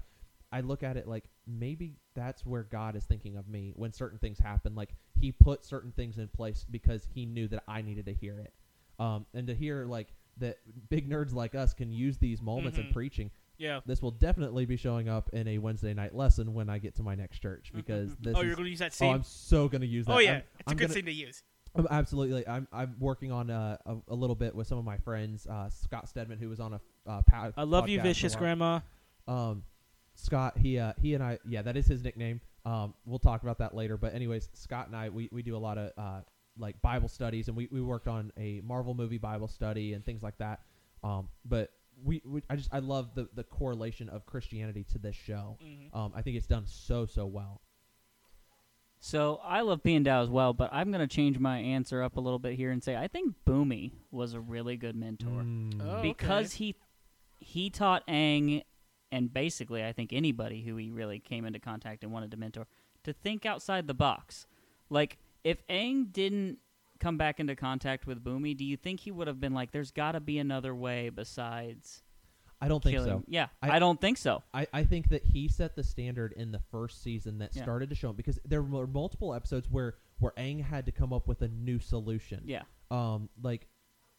I 0.52 0.62
look 0.62 0.82
at 0.84 0.96
it 0.98 1.08
like 1.08 1.26
maybe 1.46 1.96
that's 2.16 2.46
where 2.46 2.64
God 2.64 2.96
is 2.96 3.04
thinking 3.06 3.36
of 3.38 3.48
me 3.48 3.74
when 3.76 3.92
certain 3.94 4.18
things 4.20 4.40
happen. 4.40 4.76
Like 4.76 4.94
He 5.20 5.32
put 5.32 5.66
certain 5.66 5.92
things 5.92 6.18
in 6.18 6.28
place 6.30 6.66
because 6.70 7.08
He 7.14 7.26
knew 7.26 7.48
that 7.50 7.64
I 7.68 7.82
needed 7.82 8.06
to 8.06 8.14
hear 8.14 8.40
it, 8.40 8.54
um, 9.00 9.26
and 9.34 9.48
to 9.48 9.56
hear 9.56 9.86
like 9.86 10.08
that 10.38 10.58
big 10.90 11.10
nerds 11.10 11.34
like 11.34 11.56
us 11.56 11.74
can 11.74 11.92
use 11.92 12.18
these 12.18 12.42
moments 12.42 12.78
in 12.78 12.86
Mhm. 12.86 12.94
preaching. 12.94 13.32
yeah. 13.58 13.80
This 13.88 14.04
will 14.04 14.12
definitely 14.12 14.66
be 14.68 14.78
showing 14.78 15.10
up 15.10 15.30
in 15.34 15.48
a 15.48 15.58
Wednesday 15.58 15.92
night 15.96 16.14
lesson 16.14 16.54
when 16.54 16.70
I 16.70 16.78
get 16.78 16.94
to 16.98 17.04
my 17.04 17.16
next 17.16 17.40
church 17.40 17.72
because 17.74 18.16
this 18.18 18.36
Oh, 18.36 18.42
is, 18.42 18.46
you're 18.46 18.56
going 18.56 18.66
to 18.66 18.70
use 18.70 18.78
that 18.80 18.94
scene. 18.94 19.10
oh. 19.10 19.14
I'm 19.16 19.24
so 19.24 19.68
gonna 19.68 19.86
use 19.88 20.06
that. 20.06 20.14
Oh, 20.14 20.20
yeah, 20.20 20.34
I'm, 20.34 20.38
it's 20.38 20.68
a 20.68 20.70
I'm 20.72 20.78
good 20.78 20.84
gonna- 20.84 20.94
scene 20.94 21.06
to 21.06 21.12
use. 21.12 21.44
I'm 21.76 21.88
absolutely. 21.92 22.48
I'm 22.48 22.68
I'm 22.72 22.96
working 23.00 23.32
on 23.32 23.50
uh, 23.50 23.78
a, 23.86 23.98
a 24.10 24.16
little 24.16 24.36
bit 24.36 24.56
with 24.56 24.68
some 24.68 24.78
of 24.80 24.86
my 24.86 24.98
friends. 24.98 25.46
Uh, 25.48 25.70
Scott 25.70 26.08
Stedman, 26.08 26.38
who 26.40 26.50
was 26.50 26.60
on 26.60 26.74
a 26.74 26.82
uh, 27.08 27.22
pa- 27.24 27.52
I 27.58 27.64
love 27.64 27.90
you, 27.90 28.00
vicious 28.02 28.36
grandma. 28.36 28.80
Um, 29.28 29.64
Scott, 30.20 30.58
he 30.58 30.80
uh, 30.80 30.94
he 31.00 31.14
and 31.14 31.24
I, 31.24 31.38
yeah, 31.48 31.62
that 31.62 31.78
is 31.78 31.86
his 31.88 32.04
nickname. 32.04 32.42
Um, 32.66 32.94
we'll 33.06 33.20
talk 33.20 33.44
about 33.44 33.60
that 33.60 33.74
later. 33.76 33.96
But 33.98 34.14
anyways, 34.14 34.50
Scott 34.54 34.88
and 34.88 34.96
I, 34.96 35.10
we, 35.10 35.30
we 35.32 35.42
do 35.44 35.56
a 35.56 35.60
lot 35.60 35.78
of 35.78 35.92
uh, 35.98 36.22
like 36.58 36.82
Bible 36.82 37.08
studies, 37.08 37.48
and 37.48 37.56
we, 37.56 37.68
we 37.72 37.82
worked 37.82 38.08
on 38.08 38.32
a 38.36 38.60
Marvel 38.66 38.94
movie 38.96 39.20
Bible 39.20 39.48
study 39.48 39.94
and 39.94 40.04
things 40.04 40.24
like 40.24 40.38
that. 40.40 40.62
Um, 41.04 41.30
but 41.46 41.70
we, 42.04 42.22
we 42.26 42.42
I 42.50 42.56
just 42.56 42.74
I 42.74 42.80
love 42.80 43.14
the 43.16 43.30
the 43.36 43.44
correlation 43.44 44.10
of 44.10 44.26
Christianity 44.26 44.84
to 44.92 44.98
this 44.98 45.16
show. 45.16 45.58
Mhm. 45.64 45.96
Um, 45.96 46.12
I 46.16 46.24
think 46.24 46.36
it's 46.36 46.48
done 46.48 46.64
so 46.66 47.06
so 47.06 47.26
well. 47.28 47.62
So 49.00 49.40
I 49.44 49.62
love 49.62 49.84
Piandao 49.84 50.24
as 50.24 50.30
well, 50.30 50.54
but 50.54 50.70
I'm 50.74 50.92
going 50.92 51.08
to 51.08 51.16
change 51.16 51.38
my 51.38 51.60
answer 51.60 52.02
up 52.02 52.18
a 52.18 52.20
little 52.20 52.40
bit 52.40 52.56
here 52.56 52.72
and 52.72 52.84
say 52.84 52.96
I 52.96 53.08
think 53.08 53.36
Bumi 53.46 53.92
was 54.10 54.34
a 54.34 54.40
really 54.40 54.76
good 54.76 54.96
mentor 54.96 55.44
Mm. 55.44 55.80
Oh, 55.80 56.02
because 56.02 56.48
okay. 56.56 56.56
he 56.66 56.76
he 57.40 57.70
taught 57.70 58.06
Aang 58.08 58.64
and 59.12 59.34
basically 59.34 59.84
I 59.84 59.94
think 59.94 60.12
anybody 60.14 60.62
who 60.64 60.76
he 60.78 60.92
really 60.92 61.20
came 61.20 61.46
into 61.46 61.60
contact 61.60 62.04
and 62.04 62.12
wanted 62.12 62.32
to 62.32 62.38
mentor 62.38 62.68
to 63.04 63.14
think 63.14 63.46
outside 63.46 63.88
the 63.88 63.94
box. 63.94 64.46
Like 64.90 65.18
if 65.44 65.66
Aang 65.68 66.12
didn't 66.12 66.60
come 67.00 67.18
back 67.18 67.40
into 67.40 67.56
contact 67.56 68.08
with 68.08 68.24
Bumi, 68.24 68.56
do 68.58 68.66
you 68.66 68.76
think 68.76 69.02
he 69.02 69.12
would 69.12 69.28
have 69.28 69.40
been 69.40 69.54
like, 69.54 69.72
"There's 69.72 69.92
got 69.92 70.14
to 70.14 70.20
be 70.20 70.40
another 70.40 70.74
way 70.76 71.10
besides 71.10 72.02
I 72.60 72.68
don't 72.68 72.82
think 72.84 72.98
so. 72.98 73.24
Yeah, 73.28 73.50
I- 73.62 73.76
I, 73.76 73.80
don't 73.80 74.02
think 74.02 74.18
so. 74.18 74.42
I, 74.52 74.66
I 74.74 74.84
think 74.84 75.10
that 75.10 75.24
he 75.24 75.48
set 75.48 75.76
the 75.76 75.84
standard 75.84 76.34
in 76.34 76.52
the 76.52 76.60
first 76.72 77.04
season 77.04 77.38
that 77.38 77.56
Yeah. 77.56 77.62
started 77.62 77.90
to 77.92 77.96
show 77.96 78.10
him 78.10 78.16
because 78.16 78.40
there 78.46 78.64
were 78.64 78.88
multiple 78.88 79.34
episodes 79.36 79.70
where 79.70 79.96
where 80.20 80.32
Aang 80.38 80.64
had 80.64 80.88
to 80.88 80.92
come 80.92 81.14
up 81.14 81.28
with 81.28 81.44
a 81.44 81.48
new 81.50 81.78
solution. 81.80 82.42
Yeah. 82.46 82.64
Um, 82.90 83.30
like, 83.44 83.68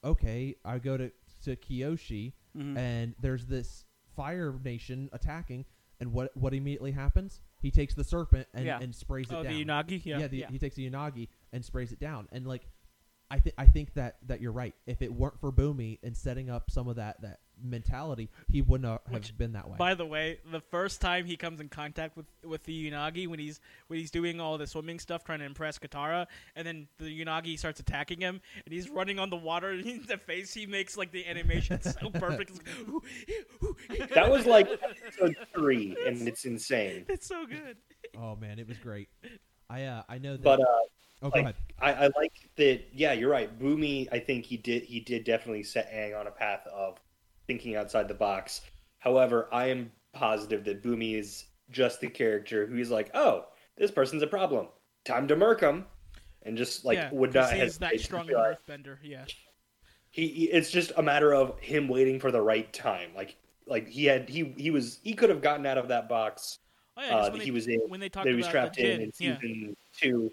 okay, 0.05 0.55
I 0.65 0.79
go 0.79 0.97
to 0.97 1.11
to 1.45 1.57
Kyoshi 1.57 2.33
Mhm. 2.57 2.77
and 2.79 3.15
there's 3.21 3.47
this 3.47 3.85
fire 4.19 4.55
nation 4.65 5.09
attacking, 5.13 5.65
and 6.01 6.13
what 6.13 6.37
what 6.37 6.53
immediately 6.53 6.91
happens? 6.93 7.41
He 7.63 7.71
takes 7.71 7.95
the 7.95 8.05
serpent 8.05 8.47
and, 8.53 8.67
Yeah. 8.67 8.79
and 8.81 8.95
sprays 8.95 9.31
it 9.31 9.35
Oh, 9.35 9.43
down. 9.43 9.53
the 9.55 9.65
Unagi? 9.65 10.05
Yeah. 10.05 10.27
the, 10.27 10.37
Yeah. 10.39 10.51
he 10.51 10.59
takes 10.59 10.77
the 10.77 10.89
Unagi 10.91 11.29
and 11.53 11.65
sprays 11.65 11.93
it 11.93 12.01
down, 12.01 12.29
and 12.33 12.47
like. 12.47 12.67
I 13.31 13.41
think 13.41 13.55
I 13.59 13.67
think 13.67 13.93
that, 13.93 14.17
that 14.27 14.41
you're 14.41 14.53
right. 14.53 14.75
If 14.87 15.03
it 15.03 15.13
weren't 15.13 15.39
for 15.39 15.53
Bumi 15.53 15.99
and 16.03 16.17
setting 16.17 16.49
up 16.49 16.71
some 16.71 16.89
of 16.89 16.97
that, 16.97 17.21
that 17.21 17.41
mentality, 17.63 18.29
he 18.49 18.63
wouldn't 18.63 18.89
have 18.89 19.01
Which, 19.11 19.37
been 19.37 19.53
that 19.53 19.69
way. 19.69 19.77
By 19.79 19.95
the 19.95 20.07
way, 20.07 20.41
the 20.51 20.61
first 20.61 21.01
time 21.01 21.25
he 21.25 21.37
comes 21.37 21.61
in 21.61 21.69
contact 21.69 22.17
with 22.17 22.27
with 22.45 22.65
the 22.65 22.91
Unagi 22.91 23.27
when 23.27 23.39
he's 23.39 23.61
when 23.89 23.99
he's 23.99 24.11
doing 24.11 24.41
all 24.41 24.59
the 24.59 24.67
swimming 24.67 24.99
stuff 24.99 25.25
trying 25.25 25.41
to 25.41 25.45
impress 25.45 25.79
Katara, 25.79 26.27
and 26.57 26.67
then 26.67 26.89
the 26.99 27.25
Unagi 27.25 27.59
starts 27.59 27.81
attacking 27.81 28.21
him, 28.21 28.41
and 28.65 28.73
he's 28.73 28.89
running 28.89 29.19
on 29.19 29.31
the 29.31 29.37
water, 29.37 29.71
and 29.71 30.05
the 30.09 30.19
face 30.19 30.53
he 30.55 30.67
makes 30.67 30.97
like 30.97 31.13
the 31.13 31.27
animation 31.27 31.81
so 31.83 32.11
perfect. 32.15 32.53
It's 33.91 34.15
That 34.15 34.31
was 34.31 34.47
like 34.47 34.69
episode 34.69 35.37
three, 35.55 35.97
and 36.07 36.27
it's 36.27 36.45
insane. 36.45 37.05
it's 37.09 37.27
so 37.27 37.47
good. 37.47 37.77
oh 38.17 38.37
man, 38.37 38.59
it 38.59 38.69
was 38.69 38.79
great. 38.79 39.09
I 39.71 39.85
uh, 39.85 40.03
I 40.09 40.19
know 40.19 40.33
that. 40.33 40.43
But 40.43 40.61
uh, 40.61 40.65
oh, 41.23 41.31
go 41.31 41.41
like. 41.41 41.57
I, 41.79 41.93
I 41.93 42.11
like 42.17 42.33
that. 42.57 42.85
Yeah, 42.93 43.13
you're 43.13 43.31
right. 43.31 43.59
Bumi, 43.59 44.09
I 44.11 44.19
think 44.19 44.45
he 44.47 44.57
did. 44.57 44.85
He 44.85 45.01
did 45.01 45.25
definitely 45.25 45.63
set 45.63 45.93
Aang 45.93 46.19
on 46.19 46.27
a 46.27 46.31
path 46.31 46.67
of 46.67 46.99
thinking 47.49 47.75
outside 47.75 48.07
the 48.07 48.15
box. 48.15 48.61
However, 49.01 49.49
I 49.53 49.67
am 49.67 49.91
positive 50.13 50.65
that 50.65 50.85
Bumi 50.85 51.19
is 51.19 51.47
just 51.71 52.01
the 52.01 52.09
character 52.09 52.67
who's 52.67 52.91
like, 52.91 53.11
oh, 53.15 53.47
this 53.77 53.91
person's 53.91 54.23
a 54.23 54.27
problem. 54.29 54.69
Time 55.05 55.27
to 55.27 55.35
murk 55.35 55.61
him, 55.61 55.87
and 56.43 56.57
just 56.57 56.85
like 56.85 56.99
yeah, 56.99 57.11
would 57.13 57.35
not 57.35 57.53
he's 57.53 57.79
that 57.79 57.99
strong 58.01 58.27
like- 58.29 58.61
earthbender. 58.67 58.99
Yeah, 59.03 59.25
he, 60.11 60.29
he 60.29 60.45
it's 60.45 60.71
just 60.71 60.93
a 60.97 61.03
matter 61.03 61.35
of 61.35 61.59
him 61.59 61.89
waiting 61.89 62.21
for 62.21 62.31
the 62.31 62.41
right 62.41 62.73
time. 62.73 63.11
Like 63.17 63.37
like 63.69 63.89
he 63.89 64.05
had 64.05 64.29
he 64.29 64.55
he 64.57 64.71
was 64.71 65.01
he 65.03 65.15
could 65.15 65.31
have 65.31 65.43
gotten 65.43 65.67
out 65.67 65.79
of 65.79 65.89
that 65.89 66.09
box 66.09 66.59
oh 66.97 67.03
yeah. 67.03 67.17
uh, 67.17 67.23
that 67.25 67.33
when 67.33 67.41
he 67.41 67.51
was 67.51 67.67
in 67.67 67.81
when 67.89 68.01
they 68.01 68.09
talked 68.09 68.25
that 68.25 68.31
he 68.31 68.37
was 68.37 68.49
trapped 68.49 68.79
in 68.79 69.03
in 69.03 69.13
yeah. 69.19 69.39
season 69.39 69.77
two 69.93 70.33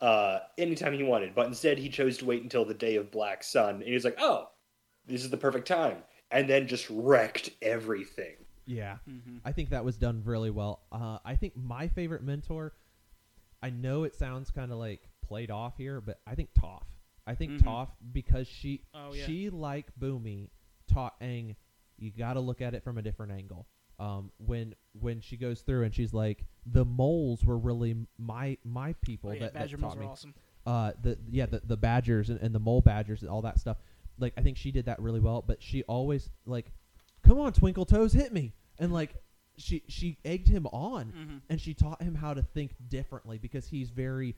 uh 0.00 0.40
anytime 0.58 0.92
he 0.92 1.02
wanted 1.02 1.34
but 1.34 1.46
instead 1.46 1.78
he 1.78 1.88
chose 1.88 2.18
to 2.18 2.24
wait 2.24 2.42
until 2.42 2.64
the 2.64 2.74
day 2.74 2.96
of 2.96 3.10
black 3.10 3.42
sun 3.42 3.76
and 3.76 3.84
he 3.84 3.94
was 3.94 4.04
like 4.04 4.16
oh 4.20 4.48
this 5.06 5.24
is 5.24 5.30
the 5.30 5.36
perfect 5.36 5.66
time 5.66 5.96
and 6.30 6.48
then 6.48 6.66
just 6.66 6.86
wrecked 6.90 7.50
everything 7.62 8.34
Yeah, 8.68 8.98
Mhm. 9.08 9.40
I 9.44 9.52
think 9.52 9.70
that 9.70 9.84
was 9.84 9.96
done 9.96 10.22
really 10.24 10.50
well. 10.50 10.80
Uh, 10.90 11.18
I 11.24 11.36
think 11.36 11.56
my 11.56 11.86
favorite 11.86 12.24
mentor. 12.24 12.72
I 13.62 13.70
know 13.70 14.02
it 14.02 14.14
sounds 14.16 14.50
kind 14.50 14.72
of 14.72 14.78
like 14.78 15.08
played 15.22 15.52
off 15.52 15.76
here, 15.78 16.00
but 16.00 16.20
I 16.26 16.34
think 16.34 16.52
Toph. 16.54 16.82
I 17.28 17.34
think 17.36 17.52
Mhm. 17.52 17.60
Toph 17.62 17.90
because 18.12 18.48
she 18.48 18.82
Oh, 18.92 19.12
yeah. 19.14 19.24
she 19.24 19.50
like 19.50 19.86
Bumi 20.00 20.50
taught 20.88 21.18
Aang. 21.20 21.54
You 21.96 22.10
got 22.10 22.34
to 22.34 22.40
look 22.40 22.60
at 22.60 22.74
it 22.74 22.82
from 22.82 22.98
a 22.98 23.02
different 23.02 23.30
angle. 23.32 23.68
Um, 24.00 24.32
when 24.38 24.74
when 24.98 25.20
she 25.20 25.36
goes 25.36 25.62
through 25.62 25.84
and 25.84 25.94
she's 25.94 26.12
like, 26.12 26.44
the 26.66 26.84
moles 26.84 27.44
were 27.44 27.56
really 27.58 27.94
my 28.18 28.58
my 28.64 28.94
people 28.94 29.30
Oh, 29.30 29.32
yeah, 29.34 29.40
that, 29.40 29.54
that 29.54 29.70
taught 29.70 29.80
moles 29.80 29.96
are 29.96 30.00
me. 30.00 30.06
awesome. 30.06 30.34
uh 30.66 30.92
the 31.00 31.16
yeah 31.30 31.46
the, 31.46 31.60
the 31.60 31.76
badgers 31.76 32.30
and, 32.30 32.40
and 32.40 32.52
the 32.52 32.58
mole 32.58 32.80
badgers 32.80 33.22
and 33.22 33.30
all 33.30 33.42
that 33.42 33.60
stuff 33.60 33.76
like 34.18 34.32
i 34.36 34.40
think 34.42 34.56
she 34.56 34.70
did 34.70 34.86
that 34.86 35.00
really 35.00 35.20
well 35.20 35.42
but 35.46 35.62
she 35.62 35.82
always 35.84 36.30
like 36.46 36.72
come 37.22 37.38
on 37.38 37.52
twinkle 37.52 37.84
toes 37.86 38.12
hit 38.12 38.32
me 38.32 38.52
and 38.78 38.92
like 38.92 39.14
she 39.58 39.82
she 39.88 40.18
egged 40.24 40.48
him 40.48 40.66
on 40.66 41.12
Mhm. 41.12 41.40
and 41.48 41.60
she 41.60 41.72
taught 41.74 42.02
him 42.02 42.14
how 42.14 42.34
to 42.34 42.42
think 42.42 42.74
differently 42.88 43.38
because 43.38 43.66
he's 43.68 43.90
very 43.90 44.36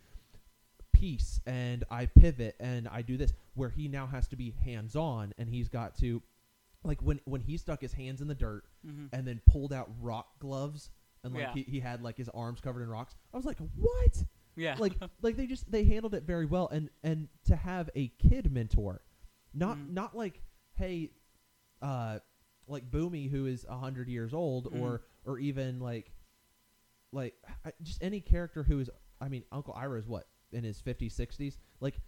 peace 0.93 1.41
and 1.47 1.85
i 1.91 2.07
pivot 2.07 2.57
and 2.59 2.88
i 2.88 3.03
do 3.03 3.17
this 3.17 3.33
where 3.55 3.69
he 3.69 3.87
now 3.88 4.07
has 4.07 4.27
to 4.27 4.37
be 4.37 4.51
hands 4.64 4.97
on 4.97 5.33
and 5.38 5.49
he's 5.49 5.69
got 5.69 5.97
to 5.97 6.21
like 6.83 7.01
when 7.03 7.21
when 7.25 7.41
he 7.41 7.57
stuck 7.57 7.81
his 7.81 7.93
hands 7.93 8.21
in 8.21 8.27
the 8.29 8.35
dirt 8.35 8.64
Mhm. 8.87 9.09
and 9.12 9.27
then 9.27 9.41
pulled 9.47 9.73
out 9.73 9.91
rock 10.01 10.38
gloves 10.41 10.91
and 11.25 11.35
like 11.35 11.43
Yeah. 11.43 11.53
he, 11.53 11.62
he 11.64 11.81
had 11.81 12.03
like 12.03 12.17
his 12.17 12.29
arms 12.31 12.61
covered 12.61 12.83
in 12.83 12.88
rocks 12.88 13.14
i 13.33 13.37
was 13.37 13.45
like 13.47 13.59
what 13.77 14.25
Yeah. 14.57 14.77
like 14.79 14.95
like 15.23 15.37
they 15.37 15.47
just 15.47 15.71
they 15.71 15.85
handled 15.85 16.14
it 16.14 16.25
very 16.25 16.47
well 16.47 16.69
and 16.69 16.91
and 17.05 17.29
to 17.45 17.55
have 17.57 17.91
a 17.95 18.09
kid 18.19 18.51
mentor 18.51 19.03
not 19.59 19.77
Mhm. 19.77 19.90
not 19.90 20.16
like 20.16 20.42
hey 20.75 21.11
uh 21.83 22.18
like 22.66 22.90
bumi 22.90 23.31
who 23.31 23.47
is 23.47 23.64
a 23.68 23.73
100 23.73 24.09
years 24.09 24.33
old 24.35 24.66
or 24.73 25.03
or 25.25 25.38
even 25.38 25.81
like 25.81 26.12
like 27.12 27.35
I- 27.64 27.73
just 27.83 28.03
any 28.03 28.21
character 28.21 28.62
who 28.62 28.79
is 28.81 28.90
i 29.21 29.29
mean 29.29 29.44
uncle 29.53 29.75
iroh 29.75 29.99
is 29.99 30.07
what 30.07 30.29
in 30.53 30.64
his 30.64 30.81
50s 30.81 31.14
60s 31.14 31.57
like 31.81 32.01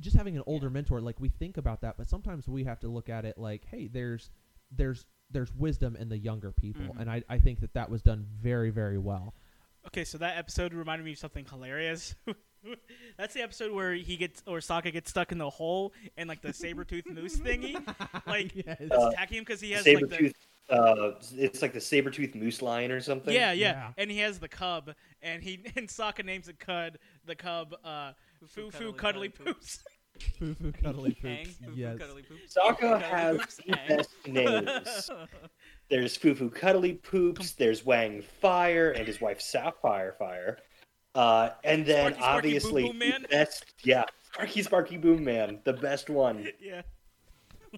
just 0.00 0.16
having 0.16 0.36
an 0.36 0.42
older 0.46 0.70
mentor 0.70 1.00
like 1.00 1.18
we 1.20 1.28
think 1.28 1.56
about 1.56 1.80
that 1.82 1.96
but 1.96 2.08
sometimes 2.08 2.48
we 2.48 2.64
have 2.64 2.80
to 2.80 2.88
look 2.88 3.08
at 3.08 3.24
it 3.24 3.38
like 3.38 3.64
hey 3.70 3.86
there's 3.88 4.30
there's 4.70 5.06
there's 5.30 5.52
wisdom 5.54 5.94
in 5.96 6.08
the 6.08 6.18
younger 6.18 6.52
people 6.52 6.94
Mhm. 6.94 7.00
and 7.00 7.10
I, 7.10 7.22
I 7.28 7.38
think 7.38 7.60
that 7.60 7.74
that 7.74 7.90
was 7.90 8.02
done 8.02 8.26
very 8.40 8.70
very 8.70 8.98
well 8.98 9.34
Okay, 9.86 10.04
so 10.04 10.18
that 10.18 10.36
episode 10.36 10.74
reminded 10.74 11.04
me 11.04 11.12
of 11.12 11.18
something 11.18 11.46
hilarious. 11.46 12.14
That's 13.18 13.34
the 13.34 13.42
episode 13.42 13.72
where 13.72 13.94
he 13.94 14.16
gets 14.16 14.42
or 14.46 14.58
Sokka 14.58 14.92
gets 14.92 15.10
stuck 15.10 15.32
in 15.32 15.38
the 15.38 15.48
hole 15.50 15.92
and 16.16 16.28
like 16.28 16.40
the 16.42 16.52
saber 16.52 16.84
tooth 16.84 17.06
moose 17.08 17.36
thingy, 17.38 17.74
like 18.26 18.54
Yes. 18.54 18.80
Uh, 18.90 19.08
attacking 19.12 19.38
him 19.38 19.44
because 19.44 19.60
he 19.60 19.72
has 19.72 19.86
like 19.86 20.08
the 20.08 20.32
uh 20.70 21.12
it's 21.36 21.62
like 21.62 21.72
the 21.72 21.80
saber 21.80 22.10
tooth 22.10 22.34
moose 22.34 22.60
lion 22.60 22.90
or 22.90 23.00
something 23.00 23.32
yeah, 23.32 23.52
yeah, 23.52 23.70
Yeah. 23.72 23.90
and 23.96 24.10
he 24.10 24.18
has 24.18 24.38
the 24.38 24.48
cub, 24.48 24.92
and 25.22 25.42
he 25.42 25.64
and 25.76 25.88
Sokka 25.88 26.24
names 26.24 26.46
the 26.46 26.52
cud 26.52 26.98
the 27.24 27.34
cub 27.34 27.74
uh, 27.84 28.12
Foo 28.46 28.70
Foo 28.70 28.92
Cuddly 28.92 29.28
Cuddly 29.28 29.28
Cuddly 29.30 29.52
Poops. 29.54 29.82
Foo 30.38 30.54
foo 30.54 30.72
cuddly 30.82 31.12
poops. 31.14 31.54
foo-foo, 31.58 31.72
Yes. 31.76 31.98
cuddly 31.98 32.22
poops. 32.22 32.54
Sokka 32.56 33.00
has 33.00 33.38
the 33.64 33.78
best 33.88 34.10
names. 34.26 35.10
There's 35.88 36.16
Foo 36.16 36.34
Foo 36.34 36.50
Cuddly 36.50 36.94
Poops, 36.94 37.52
there's 37.52 37.86
Wang 37.86 38.20
Fire 38.22 38.90
and 38.90 39.06
his 39.06 39.20
wife 39.20 39.40
Sapphire 39.40 40.14
Fire. 40.18 40.58
Uh, 41.14 41.50
and 41.64 41.84
then 41.86 42.14
Sparky, 42.14 42.18
Sparky, 42.20 42.36
obviously 42.36 42.82
Boom 42.84 42.98
Boom 42.98 42.98
Man? 42.98 43.22
the 43.22 43.28
best 43.28 43.64
yeah, 43.82 44.04
Sparky 44.32 44.62
Sparky 44.62 44.96
Boom 44.96 45.24
Man, 45.24 45.60
the 45.64 45.72
best 45.72 46.10
one. 46.10 46.46
yeah, 46.60 46.82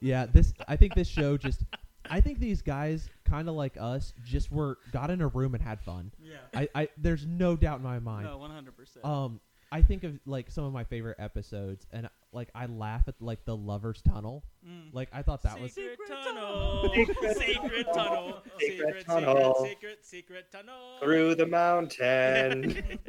Yeah, 0.01 0.27
this 0.27 0.53
I 0.69 0.77
think 0.77 0.95
this 0.95 1.09
show 1.09 1.37
just 1.37 1.65
I 2.11 2.21
think 2.21 2.39
these 2.41 2.61
guys 2.63 3.09
kind 3.25 3.49
of 3.49 3.55
like 3.55 3.77
us 3.79 4.13
just 4.25 4.51
were 4.51 4.79
got 4.93 5.11
in 5.11 5.21
a 5.21 5.29
room 5.29 5.55
and 5.55 5.63
had 5.63 5.81
fun. 5.81 6.11
yeah. 6.21 6.37
I, 6.55 6.69
I 6.75 6.89
there's 6.99 7.25
no 7.27 7.57
doubt 7.57 7.79
in 7.79 7.85
my 7.85 7.99
mind. 8.01 8.27
No, 8.27 8.39
one 8.39 8.51
hundred 8.51 8.77
percent. 8.77 9.05
Um 9.05 9.41
I 9.73 9.83
think 9.83 10.03
of 10.05 10.19
like 10.27 10.51
some 10.51 10.65
of 10.65 10.73
my 10.73 10.85
favorite 10.85 11.17
episodes 11.21 11.87
and 11.93 12.09
like 12.33 12.51
I 12.55 12.67
laugh 12.67 13.09
at 13.09 13.15
like 13.21 13.45
the 13.45 13.57
lovers 13.57 14.03
tunnel. 14.03 14.45
Mm. 14.67 14.93
Like 14.93 15.09
I 15.13 15.23
thought 15.23 15.43
that 15.43 15.61
was 15.61 15.73
secret 15.73 15.99
Secret 16.07 16.25
tunnel, 16.25 16.83
tunnel. 16.83 16.95
secret 17.35 17.87
tunnel, 17.95 18.43
Secret 18.59 18.79
secret, 18.79 19.07
tunnel. 19.07 19.55
secret, 19.55 19.65
secret, 19.65 19.99
secret 20.03 20.47
tunnel. 20.53 20.99
Through 21.03 21.35
the 21.37 21.47
mountain. 21.47 22.63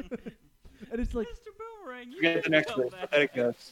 and 0.92 1.00
it's 1.00 1.14
like 1.14 1.28
Mr. 1.28 1.52
Boomerang, 1.58 2.10
you 2.12 2.18
Forget 2.18 2.44
the 2.44 2.50
next 2.50 2.78
one. 2.78 2.90
that. 2.92 3.02
Pathetic 3.02 3.36
Ghost. 3.36 3.72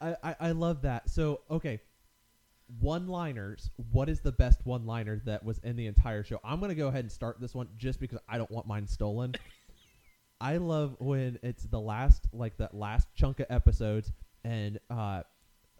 I, 0.00 0.16
I, 0.22 0.36
I 0.40 0.50
love 0.52 0.82
that. 0.82 1.08
So 1.10 1.40
okay, 1.50 1.80
one 2.80 3.08
liners. 3.08 3.70
What 3.92 4.08
is 4.08 4.20
the 4.20 4.32
best 4.32 4.64
one 4.64 4.86
liner 4.86 5.20
that 5.24 5.44
was 5.44 5.58
in 5.58 5.76
the 5.76 5.86
entire 5.86 6.22
show? 6.22 6.38
I'm 6.44 6.60
gonna 6.60 6.74
go 6.74 6.88
ahead 6.88 7.04
and 7.04 7.10
start 7.12 7.40
this 7.40 7.54
one 7.54 7.68
just 7.76 7.98
because 8.00 8.18
I 8.28 8.38
don't 8.38 8.50
want 8.50 8.66
mine 8.66 8.86
stolen. 8.86 9.34
I 10.40 10.58
love 10.58 10.96
when 10.98 11.38
it's 11.42 11.64
the 11.64 11.80
last 11.80 12.26
like 12.32 12.58
that 12.58 12.74
last 12.74 13.08
chunk 13.14 13.40
of 13.40 13.46
episodes 13.48 14.12
and 14.46 14.78
uh, 14.90 15.22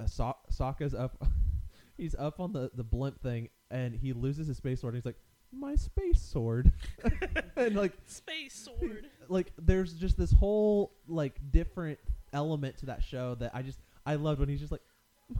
so- 0.06 0.36
Sokka's 0.52 0.94
up. 0.94 1.24
he's 1.96 2.14
up 2.16 2.40
on 2.40 2.52
the 2.52 2.70
the 2.74 2.84
blimp 2.84 3.22
thing 3.22 3.48
and 3.70 3.94
he 3.94 4.12
loses 4.12 4.48
his 4.48 4.56
space 4.56 4.80
sword. 4.80 4.94
and 4.94 5.02
He's 5.02 5.06
like, 5.06 5.16
my 5.52 5.76
space 5.76 6.20
sword, 6.20 6.72
and 7.56 7.76
like 7.76 7.92
Space 8.06 8.54
sword. 8.54 9.06
like 9.28 9.52
there's 9.58 9.94
just 9.94 10.18
this 10.18 10.32
whole 10.32 10.92
like 11.06 11.40
different 11.50 11.98
element 12.32 12.76
to 12.78 12.86
that 12.86 13.02
show 13.02 13.34
that 13.36 13.52
I 13.54 13.62
just 13.62 13.78
I 14.04 14.16
loved 14.16 14.40
when 14.40 14.48
he's 14.48 14.60
just 14.60 14.72
like 14.72 14.82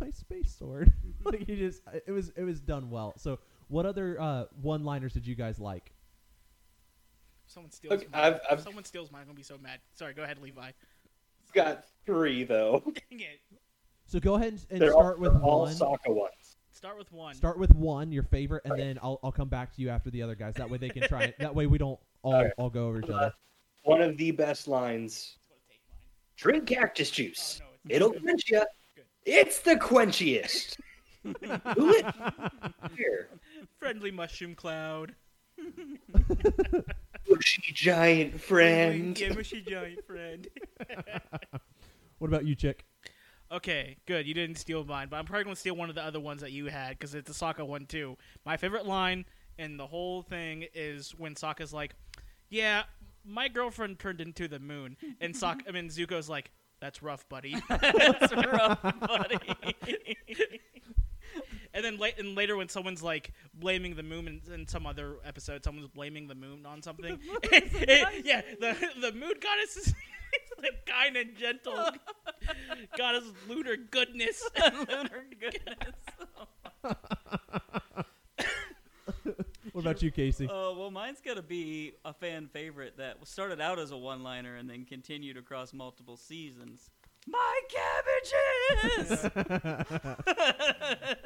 my 0.01 0.11
space 0.11 0.53
sword 0.59 0.93
like 1.25 1.47
he 1.47 1.57
just 1.57 1.81
it 2.07 2.11
was 2.11 2.31
it 2.37 2.43
was 2.43 2.61
done 2.61 2.91
well 2.91 3.15
so 3.19 3.39
what 3.69 3.87
other 3.87 4.21
uh 4.21 4.45
one 4.61 4.83
liners 4.85 5.13
did 5.13 5.25
you 5.27 5.35
guys 5.37 5.61
like 5.61 5.93
Someone 7.47 7.71
steals. 7.71 7.93
Look, 7.93 8.13
mine. 8.13 8.23
I've, 8.25 8.41
I've 8.51 8.61
Someone 8.61 8.85
steals 8.85 9.13
mine. 9.13 9.21
I'm 9.23 9.29
gonna 9.29 9.37
be 9.37 9.43
so 9.43 9.57
mad. 9.59 9.79
Sorry, 9.95 10.15
go 10.15 10.25
ahead, 10.25 10.39
Levi. 10.43 10.71
Got 11.53 11.85
three 12.05 12.45
though. 12.45 12.83
Dang 13.11 13.21
it. 13.21 13.41
so 14.07 14.19
go 14.21 14.35
ahead 14.35 14.53
and, 14.55 14.67
and 14.71 14.81
They're 14.81 14.93
start 14.93 15.17
all, 15.17 15.21
with 15.21 15.33
they're 15.33 15.43
all 15.43 15.61
one 15.63 15.75
Sokka 15.75 16.09
ones. 16.15 16.57
Start 16.73 16.99
with 16.99 17.11
one. 17.11 17.35
start 17.35 17.59
with 17.59 17.75
one 17.75 18.13
your 18.13 18.23
favorite 18.25 18.63
and 18.65 18.75
Okay. 18.75 18.83
then 18.83 18.99
I'll 19.03 19.19
I'll 19.23 19.33
come 19.33 19.49
back 19.49 19.75
to 19.77 19.81
you 19.83 19.89
after 19.89 20.11
the 20.11 20.23
other 20.23 20.35
guys 20.35 20.55
that 20.55 20.69
way 20.69 20.77
they 20.79 20.91
can 20.91 21.03
try 21.09 21.23
it 21.25 21.37
that 21.41 21.55
way 21.55 21.67
we 21.67 21.79
don't 21.79 21.99
all 22.23 22.35
Okay. 22.37 22.51
all 22.59 22.71
go 22.71 22.89
over 22.89 22.99
each 23.01 23.09
Uh, 23.11 23.15
other 23.15 23.35
One 23.85 24.03
of 24.03 24.17
the 24.19 24.31
best 24.31 24.69
lines. 24.69 25.37
It's 25.39 25.47
gonna 25.49 25.61
take 25.69 25.81
mine. 25.89 25.97
Drink 26.37 26.67
cactus 26.69 27.11
juice. 27.11 27.61
Oh, 27.63 27.67
no, 27.85 27.95
It'll 27.95 28.13
quench 28.13 28.51
you. 28.51 28.63
It's 29.25 29.61
the 29.61 29.75
quenchiest. 29.77 30.77
Do 31.25 31.35
it. 31.43 32.07
Here. 32.97 33.31
Friendly 33.79 34.11
mushroom 34.13 34.55
cloud. 34.55 35.15
Bushy 37.29 37.73
giant 37.73 38.41
friend. 38.41 39.19
Yeah, 39.19 39.33
mushy 39.33 39.61
giant 39.63 40.07
friend. 40.07 40.47
what 42.19 42.29
about 42.29 42.45
you 42.45 42.55
chick 42.55 42.85
Okay, 43.51 43.97
good. 44.07 44.27
You 44.27 44.35
didn't 44.35 44.57
steal 44.57 44.85
mine, 44.85 45.09
but 45.09 45.17
I'm 45.17 45.25
probably 45.25 45.45
gonna 45.45 45.57
steal 45.57 45.77
one 45.77 45.89
of 45.89 45.95
the 45.95 46.05
other 46.05 46.19
ones 46.19 46.41
that 46.41 46.51
you 46.51 46.67
had 46.67 46.91
because 46.91 47.15
it's 47.15 47.31
a 47.31 47.33
Sokka 47.33 47.67
one 47.67 47.87
too. 47.87 48.17
My 48.45 48.57
favorite 48.57 48.87
line 48.87 49.25
in 49.57 49.77
the 49.77 49.87
whole 49.87 50.23
thing 50.23 50.67
is 50.75 51.13
when 51.17 51.35
Sokka's 51.35 51.73
like, 51.73 51.95
"Yeah, 52.49 52.85
my 53.25 53.49
girlfriend 53.49 54.01
turned 54.01 54.21
into 54.21 54.49
the 54.49 54.59
moon," 54.59 54.97
and 55.21 55.35
Sokka, 55.35 55.63
I 55.69 55.71
mean 55.71 55.89
Zuko's 55.91 56.29
like, 56.29 56.51
"That's 56.81 57.03
rough, 57.03 57.29
buddy." 57.29 57.55
That's 57.69 58.33
rough, 58.35 58.83
buddy. 59.01 59.39
and 61.77 61.85
then 61.85 61.99
la- 61.99 62.09
and 62.19 62.35
later 62.35 62.57
when 62.57 62.69
someone's 62.69 63.03
like 63.03 63.33
blaming 63.55 63.95
the 63.95 64.03
moon 64.03 64.27
in, 64.27 64.53
in 64.53 64.67
some 64.67 64.87
other 64.87 65.17
episode, 65.25 65.63
someone's 65.63 65.89
blaming 65.89 66.27
the 66.27 66.35
moon 66.35 66.65
on 66.67 66.83
something. 66.83 67.19
yeah, 67.53 68.41
the 68.59 68.77
the 69.01 69.13
moon 69.13 69.35
goddess 69.41 69.77
is 69.77 69.95
like 70.61 70.87
kind 70.87 71.17
and 71.17 71.37
gentle 71.37 71.75
goddess 72.99 73.25
lunar 73.49 73.77
goodness. 73.77 74.43
Lunar 74.89 75.25
goodness. 75.39 75.95
What 79.73 79.83
about 79.83 80.03
you, 80.03 80.11
Casey? 80.11 80.49
Oh 80.51 80.75
well, 80.79 80.91
mine's 80.91 81.21
gonna 81.21 81.43
be 81.43 81.93
a 82.05 82.15
fan 82.15 82.49
favorite 82.49 82.97
that 82.97 83.19
started 83.27 83.61
out 83.61 83.79
as 83.79 83.91
a 83.91 83.97
one-liner 83.97 84.57
and 84.57 84.71
then 84.71 84.87
continued 84.87 85.37
across 85.37 85.75
multiple 85.75 86.17
seasons. 86.17 86.91
My 87.29 87.61
cabbages. 88.99 89.31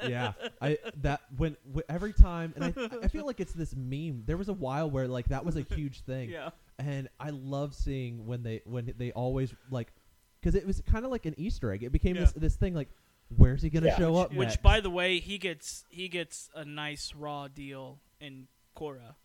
yeah, 0.09 0.33
I 0.61 0.79
that 1.03 1.21
when, 1.37 1.57
when 1.71 1.85
every 1.89 2.13
time, 2.13 2.55
and 2.57 2.65
I 2.65 2.73
I 3.05 3.09
feel 3.09 3.27
like 3.27 3.41
it's 3.41 3.53
this 3.53 3.75
meme. 3.77 4.23
There 4.27 4.37
was 4.37 4.49
a 4.49 4.55
while 4.55 4.91
where 4.91 5.07
like 5.07 5.29
that 5.29 5.45
was 5.45 5.57
a 5.57 5.63
huge 5.63 6.01
thing, 6.01 6.31
yeah. 6.31 6.51
and 6.79 7.09
I 7.19 7.31
love 7.31 7.75
seeing 7.75 8.27
when 8.27 8.43
they 8.43 8.63
when 8.65 8.95
they 8.97 9.13
always 9.13 9.55
like 9.71 9.93
because 10.41 10.55
it 10.55 10.67
was 10.67 10.81
kind 10.91 11.05
of 11.05 11.11
like 11.11 11.27
an 11.27 11.35
Easter 11.37 11.71
egg. 11.73 11.83
It 11.83 11.93
became 11.93 12.17
this 12.17 12.33
this 12.33 12.57
thing 12.57 12.75
like, 12.75 12.89
where's 13.37 13.61
he 13.61 13.69
gonna 13.69 13.89
Yeah. 13.89 13.99
show 13.99 14.17
up? 14.17 14.31
Which, 14.33 14.49
next? 14.49 14.63
by 14.63 14.81
the 14.81 14.91
way, 14.91 15.21
he 15.21 15.37
gets 15.37 15.85
he 15.91 16.09
gets 16.09 16.49
a 16.55 16.65
nice 16.65 17.15
raw 17.15 17.49
deal 17.49 17.99
in 18.21 18.47
Korra 18.77 19.17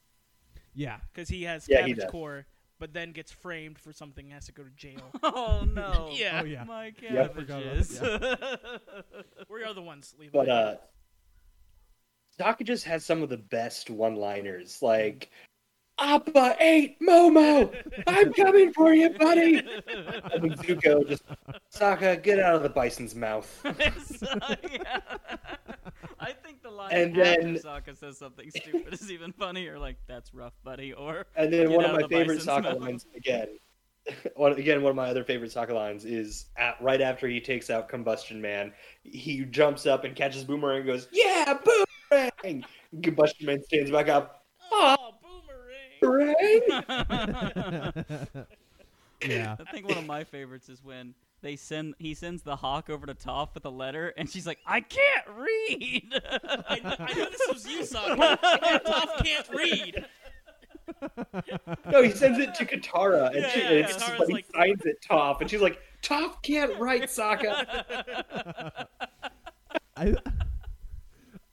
yeah, 0.76 0.98
because 1.14 1.30
he 1.30 1.44
has 1.44 1.68
Yeah, 1.68 1.78
he 1.78 1.94
cabbage 1.94 2.02
does. 2.04 2.12
core, 2.12 2.46
but 2.80 2.94
then 2.94 3.12
gets 3.12 3.32
framed 3.32 3.78
for 3.80 3.94
something 3.94 4.26
and 4.26 4.34
has 4.34 4.46
to 4.48 4.52
go 4.52 4.64
to 4.64 4.70
jail. 4.72 5.02
Oh 5.24 5.66
no. 5.66 6.10
Yeah. 6.14 6.42
Oh, 6.42 6.46
yeah. 6.46 6.64
My 6.64 6.92
Yep. 7.02 7.36
cabbages. 7.36 8.00
we 9.50 9.64
are 9.64 9.74
the 9.74 9.82
ones, 9.82 10.14
Levi. 10.20 10.32
But 10.38 10.50
uh, 10.50 10.76
Sokka 12.40 12.64
just 12.64 12.84
has 12.86 13.06
some 13.06 13.24
of 13.24 13.30
the 13.30 13.38
best 13.38 13.90
one-liners, 13.90 14.82
like 14.82 15.30
"Appa 16.00 16.58
ate 16.60 17.00
Momo, 17.00 17.74
I'm 18.08 18.34
coming 18.34 18.74
for 18.74 18.94
you, 18.94 19.10
buddy." 19.12 19.60
and 19.60 20.44
then 20.44 20.58
Zuko 20.58 21.08
just 21.08 21.24
Sokka, 21.74 22.22
get 22.22 22.40
out 22.40 22.56
of 22.56 22.64
the 22.64 22.70
bison's 22.70 23.16
mouth. 23.16 23.64
So, 26.26 26.32
yeah. 26.32 26.32
I 26.32 26.34
think 26.48 26.62
the 26.64 26.70
line 26.72 26.92
And 26.92 27.18
after 27.18 27.42
then- 27.44 27.56
Sokka 27.56 27.98
says 27.98 28.18
something 28.18 28.50
stupid 28.52 28.94
is 28.94 29.12
even 29.12 29.32
funnier. 29.34 29.78
Like, 29.80 29.98
"That's 30.08 30.34
rough, 30.34 30.54
buddy," 30.64 30.94
or 30.94 31.26
And 31.36 31.52
then 31.54 31.72
one 31.72 31.86
of 31.86 31.92
of 31.92 31.96
my 31.98 32.02
the 32.04 32.08
favorite 32.10 32.36
bison's 32.40 32.48
Sokka 32.58 32.64
mouth. 32.74 32.80
lines 32.82 33.06
again. 33.16 33.60
One, 34.36 34.52
again, 34.54 34.84
one 34.84 34.92
of 34.92 34.96
my 34.96 35.10
other 35.10 35.24
favorite 35.24 35.50
Sokka 35.52 35.74
lines 35.74 36.06
is 36.06 36.46
at, 36.58 36.80
right 36.80 37.02
after 37.02 37.28
he 37.28 37.42
takes 37.42 37.72
out 37.72 37.90
Combustion 37.90 38.40
Man. 38.40 38.72
He 39.02 39.44
jumps 39.46 39.88
up 39.88 40.04
and 40.04 40.16
catches 40.16 40.44
Boomerang 40.44 40.78
and 40.82 40.86
goes, 40.86 41.08
"Yeah, 41.12 41.58
Boomerang!" 42.12 42.64
Combustion 43.02 43.48
Man 43.48 43.64
stands 43.64 43.90
back 43.90 44.08
up. 44.08 44.46
oh, 44.72 45.16
boomerang! 46.02 46.36
Boomerang! 46.70 48.06
yeah. 49.28 49.56
I 49.60 49.72
think 49.72 49.88
one 49.88 49.98
of 49.98 50.06
my 50.06 50.24
favorites 50.24 50.70
is 50.70 50.84
when 50.84 51.16
they 51.46 51.56
send 51.56 51.94
he 52.00 52.16
sends 52.16 52.42
the 52.42 52.56
hawk 52.56 52.90
over 52.90 53.06
to 53.06 53.14
Toph 53.14 53.54
with 53.54 53.64
a 53.66 53.70
letter, 53.70 54.12
and 54.18 54.28
she's 54.28 54.48
like, 54.48 54.58
"I 54.66 54.82
can't 54.82 55.28
read." 55.38 56.12
I, 56.68 56.80
kn- 56.80 56.96
I 57.00 57.14
know 57.14 57.30
this 57.30 57.42
was 57.48 57.68
you, 57.68 57.82
Sokka. 57.82 58.38
Toph 58.84 59.24
can't 59.24 59.48
read. 59.54 60.06
No, 61.92 62.02
he 62.02 62.10
sends 62.10 62.40
it 62.40 62.56
to 62.56 62.66
Katara, 62.66 63.28
and, 63.28 63.36
Yeah, 63.42 63.50
she, 63.50 63.60
yeah, 63.60 63.66
and 63.68 63.76
yeah. 63.76 63.82
it's 63.86 63.94
just 63.94 64.06
Katara's 64.08 64.20
like, 64.22 64.30
like- 64.32 64.46
signs 64.56 64.86
it 64.86 64.98
Toph, 65.08 65.40
and 65.42 65.50
she's 65.50 65.62
like, 65.62 65.80
"Toph 66.02 66.42
can't 66.42 66.78
write 66.80 67.04
Sokka." 67.04 68.86
I 69.98 70.16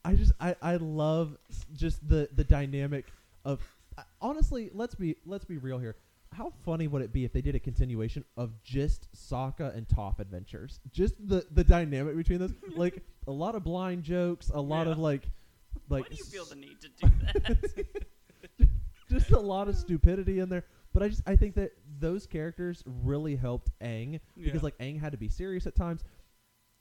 I 0.06 0.14
just 0.14 0.32
I, 0.40 0.56
I 0.62 0.76
love 0.76 1.36
s- 1.50 1.66
just 1.74 2.08
the 2.08 2.30
the 2.34 2.44
dynamic 2.44 3.06
of 3.44 3.60
honestly 4.22 4.70
let's 4.72 4.94
be 4.94 5.16
let's 5.26 5.44
be 5.44 5.58
real 5.58 5.78
here 5.78 5.96
how 6.32 6.52
funny 6.64 6.88
would 6.88 7.02
it 7.02 7.12
be 7.12 7.24
if 7.24 7.32
they 7.32 7.42
did 7.42 7.54
a 7.54 7.60
continuation 7.60 8.24
of 8.36 8.62
just 8.62 9.08
Sokka 9.14 9.76
and 9.76 9.86
Toph 9.88 10.18
adventures 10.18 10.80
just 10.90 11.14
the 11.28 11.46
the 11.52 11.62
dynamic 11.64 12.16
between 12.16 12.38
those 12.38 12.54
like 12.76 13.02
a 13.26 13.32
lot 13.32 13.54
of 13.54 13.64
blind 13.64 14.02
jokes 14.02 14.50
a 14.52 14.60
lot 14.60 14.86
Yeah. 14.86 14.92
of 14.92 14.98
like 14.98 15.28
like 15.88 16.04
Why 16.04 16.08
do 16.10 16.16
you 16.16 16.24
feel 16.24 16.44
the 16.44 16.54
need 16.56 16.80
to 16.80 16.88
do 16.88 17.10
that? 17.22 18.68
just 19.10 19.30
a 19.30 19.40
lot 19.40 19.68
of 19.68 19.76
stupidity 19.76 20.38
in 20.38 20.48
there. 20.48 20.64
But 20.94 21.02
I 21.02 21.08
just 21.08 21.22
I 21.26 21.36
think 21.36 21.54
that 21.56 21.72
those 21.98 22.26
characters 22.26 22.82
really 22.86 23.36
helped 23.36 23.70
Aang 23.80 24.20
because 24.36 24.54
Yeah. 24.54 24.60
like 24.62 24.78
Aang 24.78 25.00
had 25.00 25.12
to 25.12 25.18
be 25.18 25.28
serious 25.28 25.66
at 25.66 25.74
times. 25.74 26.02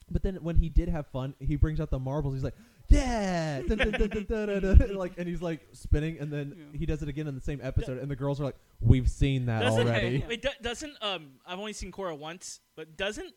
But 0.10 0.24
then 0.24 0.36
when 0.42 0.58
he 0.58 0.68
did 0.70 0.90
have 0.90 1.08
fun, 1.08 1.36
he 1.40 1.56
brings 1.56 1.80
out 1.80 1.90
the 1.90 2.00
marbles. 2.00 2.34
He's 2.34 2.44
like, 2.44 2.56
"Yeah," 2.92 3.62
dun, 3.68 3.78
dun, 3.78 3.92
dun, 3.92 4.10
dun, 4.10 4.26
dun, 4.26 4.62
dun, 4.62 4.78
dun," 4.78 4.96
like, 4.96 5.14
and 5.18 5.28
he's 5.28 5.42
like 5.42 5.62
spinning, 5.74 6.20
and 6.20 6.32
then 6.32 6.56
Yeah. 6.74 6.80
he 6.80 6.86
does 6.86 7.02
it 7.02 7.10
again 7.10 7.28
in 7.28 7.36
the 7.36 7.42
same 7.42 7.60
episode, 7.64 7.98
and 7.98 8.10
the 8.10 8.16
girls 8.16 8.40
are 8.42 8.46
like, 8.46 8.58
"We've 8.80 9.10
seen 9.10 9.46
that 9.48 9.62
Doesn't, 9.62 9.88
already." 9.88 10.24
Wait, 10.28 10.42
do, 10.44 10.50
doesn't 10.62 10.94
um? 11.02 11.34
I've 11.46 11.60
only 11.60 11.74
seen 11.74 11.92
Korra 11.92 12.18
once, 12.18 12.60
but 12.76 12.98
doesn't 12.98 13.34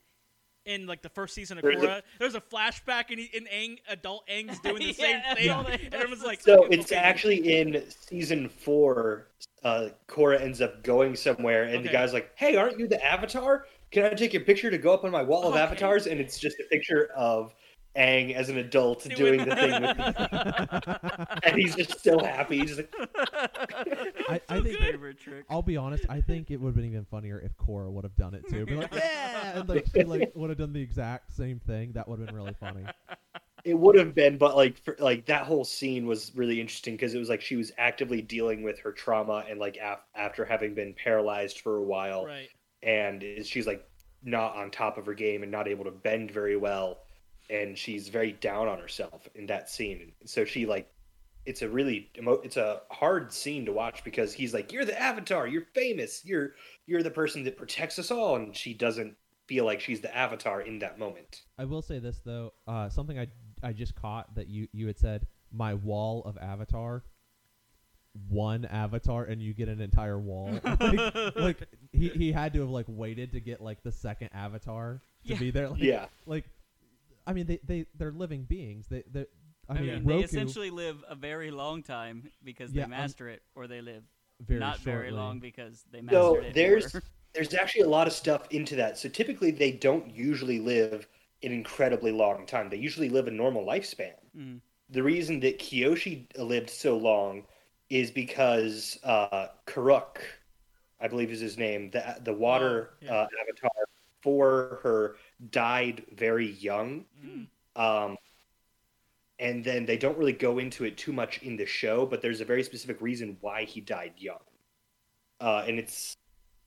in 0.67 0.87
like 0.87 1.03
the 1.03 1.11
first 1.11 1.35
season 1.35 1.59
of 1.59 1.63
There's 1.63 1.83
a- 1.83 1.87
Korra, 1.87 2.03
there's 2.19 2.35
a 2.35 2.41
flashback 2.41 3.11
and 3.11 3.19
he, 3.19 3.27
in 3.35 3.45
Aang, 3.45 3.79
adult 3.87 4.27
Aang's 4.29 4.59
doing 4.61 4.79
the 4.79 4.93
same 4.95 5.17
Yeah, 5.23 5.35
thing, 5.35 5.51
adult 5.51 5.67
Aang 5.67 5.81
and 5.83 5.91
does 5.91 6.01
everyone's 6.01 6.25
like, 6.25 6.41
So 6.41 6.65
okay, 6.65 6.77
it's 6.77 6.91
okay. 6.91 6.97
actually 7.01 7.59
in 7.59 7.85
season 7.91 8.49
four. 8.49 9.29
Uh, 9.63 9.89
Korra 10.09 10.41
ends 10.41 10.61
up 10.63 10.83
going 10.83 11.17
somewhere, 11.17 11.65
and 11.65 11.83
the 11.85 11.89
guy's 11.91 12.13
like, 12.13 12.31
"Hey, 12.37 12.57
aren't 12.57 12.79
you 12.79 12.87
the 12.87 13.03
Avatar? 13.05 13.67
Can 13.91 14.05
I 14.05 14.11
take 14.11 14.33
your 14.35 14.43
picture 14.43 14.71
to 14.71 14.77
go 14.77 14.93
up 14.93 15.05
on 15.05 15.11
my 15.11 15.23
wall 15.23 15.49
of 15.49 15.57
avatars?" 15.57 16.07
And 16.07 16.21
it's 16.21 16.39
just 16.39 16.59
a 16.61 16.65
picture 16.71 17.11
of 17.17 17.55
Aang 17.97 18.35
as 18.35 18.49
an 18.49 18.59
adult 18.59 19.05
doing, 19.15 19.45
the 19.45 19.55
thing, 19.55 19.83
with 19.83 21.39
and 21.45 21.57
he's 21.57 21.77
just 21.77 22.03
so 22.03 22.19
happy. 22.19 22.59
He's 22.59 22.77
just 22.77 22.81
like, 22.81 23.11
I, 24.29 24.41
I 24.49 24.61
think 24.61 24.79
favorite 24.79 25.19
trick. 25.19 25.45
I'll 25.49 25.63
be 25.63 25.77
honest. 25.77 26.05
I 26.09 26.21
think 26.21 26.51
it 26.51 26.61
would 26.61 26.69
have 26.69 26.77
been 26.77 26.87
even 26.87 27.05
funnier 27.05 27.41
if 27.41 27.57
Korra 27.57 27.91
would 27.91 28.05
have 28.05 28.17
done 28.17 28.35
it 28.35 28.49
too. 28.49 28.67
Be 28.67 28.75
like, 28.75 28.93
"Yeah," 28.93 29.59
and 29.61 29.69
like 29.69 29.87
she 29.95 30.03
like 30.03 30.33
would 30.35 30.51
have 30.51 30.59
done 30.59 30.73
the 30.73 30.83
exact 30.83 31.33
same 31.33 31.61
thing. 31.61 31.93
That 31.93 32.09
would 32.09 32.19
have 32.19 32.27
been 32.27 32.37
really 32.37 32.55
funny. 32.59 32.85
it 33.65 33.75
would 33.75 33.97
have 33.97 34.15
been, 34.15 34.39
but 34.39 34.57
like, 34.57 34.77
for, 34.83 34.97
like 34.99 35.27
that 35.27 35.47
whole 35.47 35.65
scene 35.65 36.07
was 36.07 36.33
really 36.35 36.61
interesting 36.61 36.95
because 36.95 37.15
it 37.15 37.19
was 37.19 37.29
like 37.29 37.43
she 37.43 37.55
was 37.55 37.71
actively 37.79 38.21
dealing 38.21 38.65
with 38.65 38.79
her 38.81 38.91
trauma 38.91 39.45
and 39.49 39.61
like 39.61 39.79
af- 39.81 40.05
after 40.17 40.45
having 40.45 40.75
been 40.75 40.95
paralyzed 40.95 41.61
for 41.61 41.77
a 41.77 41.83
while. 41.83 42.27
right. 42.27 42.49
and 42.83 43.25
she's 43.45 43.69
like 43.69 43.89
not 44.25 44.57
on 44.57 44.71
top 44.71 44.99
of 44.99 45.07
her 45.07 45.15
game 45.15 45.43
and 45.43 45.53
not 45.53 45.69
able 45.69 45.85
to 45.85 45.91
bend 45.91 46.31
very 46.31 46.57
well 46.57 47.04
and 47.51 47.77
she's 47.77 48.09
very 48.09 48.33
down 48.33 48.69
on 48.69 48.79
herself 48.79 49.29
in 49.35 49.47
that 49.47 49.69
scene 49.69 50.13
so 50.25 50.45
she 50.45 50.67
like 50.67 50.91
it's 51.47 51.61
a 51.63 51.69
really 51.69 52.09
it's 52.43 52.57
a 52.57 52.81
hard 52.91 53.33
scene 53.33 53.67
to 53.67 53.73
watch 53.73 54.03
because 54.05 54.33
he's 54.33 54.55
like 54.55 54.73
you're 54.73 54.85
the 54.85 54.99
avatar 55.01 55.47
you're 55.47 55.67
famous 55.75 56.25
you're 56.25 56.53
you're 56.87 57.03
the 57.03 57.11
person 57.11 57.45
that 57.45 57.57
protects 57.57 57.99
us 57.99 58.11
all 58.11 58.37
and 58.37 58.57
she 58.57 58.73
doesn't 58.73 59.15
feel 59.47 59.67
like 59.67 59.79
she's 59.81 60.01
the 60.01 60.17
avatar 60.17 60.63
in 60.63 60.79
that 60.79 60.99
moment 60.99 61.43
I 61.59 61.67
will 61.67 61.83
say 61.83 61.99
this 61.99 62.21
though, 62.25 62.55
uh, 62.67 62.89
something 62.89 63.19
I 63.19 63.29
I 63.63 63.73
just 63.73 63.95
caught 63.95 64.35
that 64.37 64.49
you 64.49 64.69
you 64.73 64.87
had 64.87 64.99
said 64.99 65.27
my 65.53 65.75
wall 65.75 66.23
of 66.25 66.37
Avatar, 66.39 67.05
one 68.29 68.65
Avatar, 68.65 69.25
and 69.25 69.41
you 69.43 69.55
get 69.55 69.69
an 69.69 69.81
entire 69.81 70.19
wall. 70.19 70.51
like, 70.81 71.37
like, 71.37 71.57
he 71.93 72.09
he 72.09 72.33
had 72.33 72.53
to 72.55 72.61
have 72.61 72.71
like 72.71 72.87
waited 72.89 73.33
to 73.33 73.41
get 73.41 73.61
like 73.61 73.83
the 73.83 73.93
second 73.93 74.31
Avatar 74.33 75.01
to 75.27 75.33
Yeah. 75.33 75.39
be 75.39 75.51
there. 75.51 75.69
Like, 75.69 75.81
yeah 75.83 76.07
like 76.27 76.45
I 77.27 77.33
mean 77.33 77.47
they 77.47 77.59
they 77.65 77.87
they're 77.95 78.13
living 78.13 78.45
beings. 78.45 78.87
They 78.89 79.03
they 79.11 79.27
I, 79.69 79.75
I 79.77 79.83
mean, 79.83 80.05
mean, 80.05 80.07
they 80.07 80.21
essentially 80.23 80.71
live 80.71 81.05
a 81.09 81.15
very 81.15 81.51
long 81.51 81.83
time 81.83 82.31
because 82.43 82.73
Yeah, 82.73 82.83
they 82.83 82.85
um, 82.97 83.15
master 83.15 83.29
it, 83.29 83.43
or 83.55 83.67
they 83.67 83.81
live 83.81 84.05
very 84.41 84.61
not 84.61 84.81
very 84.81 85.11
long 85.11 85.41
because 85.41 85.85
they 85.91 86.01
mastered 86.03 86.43
so 86.43 86.45
it. 86.45 86.55
there's 86.55 86.95
or- 86.95 87.03
there's 87.35 87.55
actually 87.55 87.83
a 87.83 87.89
lot 87.89 88.07
of 88.07 88.13
stuff 88.13 88.47
into 88.51 88.77
that 88.77 88.99
so 88.99 89.09
typically 89.09 89.51
they 89.51 89.73
don't 89.73 90.11
usually 90.15 90.59
live 90.61 91.09
an 91.43 91.53
incredibly 91.53 92.13
long 92.13 92.47
time 92.47 92.69
they 92.71 92.77
usually 92.77 93.09
live 93.09 93.27
a 93.27 93.31
normal 93.31 93.65
lifespan 93.67 94.15
Mm. 94.37 94.61
the 94.91 95.03
reason 95.03 95.41
that 95.41 95.59
Kyoshi 95.61 96.27
lived 96.39 96.71
so 96.71 96.97
long 96.99 97.45
is 97.91 98.11
because 98.11 98.99
uh, 99.05 99.49
Kuruk, 99.67 100.19
I 101.01 101.09
believe 101.09 101.31
is 101.31 101.41
his 101.41 101.59
name, 101.59 101.91
the 101.91 102.17
the 102.23 102.33
water 102.35 102.91
Oh, 102.91 102.91
yeah. 103.01 103.15
uh, 103.15 103.27
avatar 103.43 103.71
for 104.23 104.81
her 104.83 105.17
died 105.51 106.05
very 106.13 106.51
young. 106.53 107.05
Mm. 107.25 107.47
Um, 107.77 108.17
and 109.39 109.65
then 109.65 109.85
they 109.85 109.97
don't 109.97 110.17
really 110.17 110.33
go 110.33 110.59
into 110.59 110.85
it 110.85 110.97
too 110.97 111.13
much 111.13 111.43
in 111.43 111.57
the 111.57 111.67
show, 111.67 112.07
but 112.07 112.23
there's 112.23 112.41
a 112.41 112.45
very 112.45 112.63
specific 112.63 113.01
reason 113.01 113.37
why 113.41 113.65
he 113.65 113.81
died 113.81 114.15
young. 114.17 114.39
Uh, 115.41 115.65
and 115.67 115.79
it's 115.79 116.17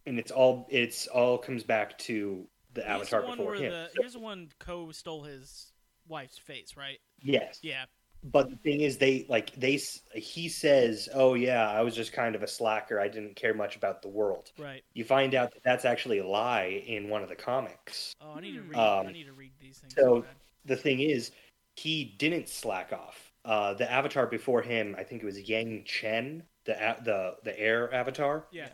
and 0.06 0.20
it's 0.20 0.32
all 0.32 0.68
it's 0.70 1.08
all 1.08 1.38
comes 1.38 1.64
back 1.64 1.98
to 2.00 2.46
the 2.74 2.82
He's 2.82 2.90
avatar 2.90 3.22
the 3.22 3.28
before 3.28 3.56
him. 3.56 3.72
the 3.72 3.90
here's 4.00 4.14
the 4.14 4.20
one 4.20 4.50
Koh 4.60 4.92
stole 4.92 5.24
his 5.24 5.72
wife's 6.08 6.38
face, 6.38 6.76
right? 6.76 7.00
yes. 7.22 7.60
Yeah. 7.62 7.86
But 8.32 8.50
the 8.50 8.56
thing 8.58 8.82
is 8.82 8.98
they 8.98 9.26
like 9.30 9.54
they 9.56 9.80
he 10.14 10.50
says 10.50 11.08
oh 11.14 11.34
yeah 11.36 11.70
i 11.70 11.82
was 11.82 11.96
just 11.96 12.12
kind 12.14 12.36
of 12.36 12.44
a 12.44 12.48
slacker 12.48 13.00
i 13.00 13.08
didn't 13.08 13.36
care 13.36 13.54
much 13.54 13.76
about 13.76 14.02
the 14.02 14.10
world 14.10 14.52
Right. 14.58 14.84
you 14.94 15.04
find 15.04 15.36
out 15.36 15.54
that 15.54 15.64
that's 15.64 15.86
actually 15.86 16.20
a 16.20 16.28
lie 16.28 16.84
in 16.88 17.10
one 17.10 17.24
of 17.24 17.30
the 17.30 17.36
comics 17.36 18.14
Oh, 18.22 18.34
I 18.38 18.42
need 18.42 18.54
to 18.56 18.62
read. 18.62 18.76
Um, 18.78 19.08
I 19.08 19.12
need 19.12 19.26
to 19.26 19.34
read 19.34 19.52
these 19.62 19.78
things. 19.80 19.94
so- 19.96 20.22
bad. 20.22 20.32
the 20.66 20.76
thing 20.76 21.00
is 21.00 21.32
he 21.76 22.16
didn't 22.18 22.50
slack 22.50 22.92
off. 22.92 23.32
Uh, 23.46 23.74
the 23.76 23.90
avatar 23.90 24.26
before 24.28 24.62
him, 24.64 24.96
I 24.98 25.04
think 25.04 25.22
it 25.22 25.26
was 25.26 25.38
Yangchen, 25.38 26.42
the 26.66 26.74
the 27.06 27.36
the 27.44 27.58
air 27.60 27.94
avatar. 27.94 28.48
Yeah. 28.52 28.70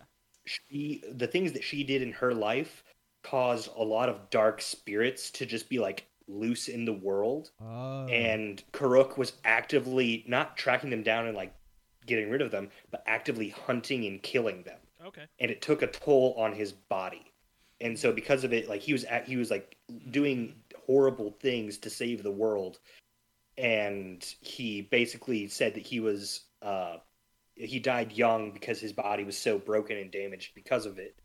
She 0.45 1.03
the 1.11 1.27
things 1.27 1.51
that 1.51 1.63
she 1.63 1.83
did 1.83 2.01
in 2.01 2.11
her 2.13 2.33
life 2.33 2.83
caused 3.23 3.69
a 3.77 3.83
lot 3.83 4.09
of 4.09 4.29
dark 4.29 4.61
spirits 4.61 5.31
to 5.31 5.45
just 5.45 5.69
be 5.69 5.79
like 5.79 6.07
loose 6.27 6.67
in 6.67 6.85
the 6.85 6.93
world 6.93 7.51
Oh. 7.61 8.05
and 8.07 8.63
Kuruk 8.71 9.17
was 9.17 9.33
actively 9.43 10.23
not 10.27 10.57
tracking 10.57 10.89
them 10.89 11.03
down 11.03 11.27
and 11.27 11.35
like 11.35 11.53
getting 12.05 12.29
rid 12.29 12.41
of 12.41 12.51
them, 12.51 12.69
but 12.91 13.03
actively 13.05 13.49
hunting 13.49 14.05
and 14.05 14.21
killing 14.21 14.63
them. 14.63 14.79
Okay. 15.05 15.23
And 15.39 15.51
it 15.51 15.61
took 15.61 15.81
a 15.81 15.87
toll 15.87 16.33
on 16.37 16.53
his 16.53 16.71
body. 16.71 17.31
And 17.81 17.97
so 17.99 18.11
because 18.13 18.43
of 18.43 18.53
it, 18.53 18.69
like 18.69 18.81
he 18.81 18.93
was 18.93 19.03
at, 19.05 19.27
he 19.27 19.35
was 19.35 19.51
like 19.51 19.75
doing 20.11 20.55
horrible 20.85 21.31
things 21.41 21.77
to 21.79 21.89
save 21.89 22.23
the 22.23 22.31
world. 22.31 22.79
And 23.57 24.23
he 24.41 24.81
basically 24.81 25.47
said 25.47 25.75
that 25.75 25.85
he 25.85 25.99
was 25.99 26.45
uh 26.61 26.97
he 27.55 27.79
died 27.79 28.11
young 28.11 28.51
because 28.51 28.79
his 28.79 28.93
body 28.93 29.23
was 29.23 29.37
so 29.37 29.59
broken 29.59 29.97
and 29.97 30.09
damaged 30.11 30.55
because 30.55 30.85
of 30.85 30.97
it. 30.97 31.19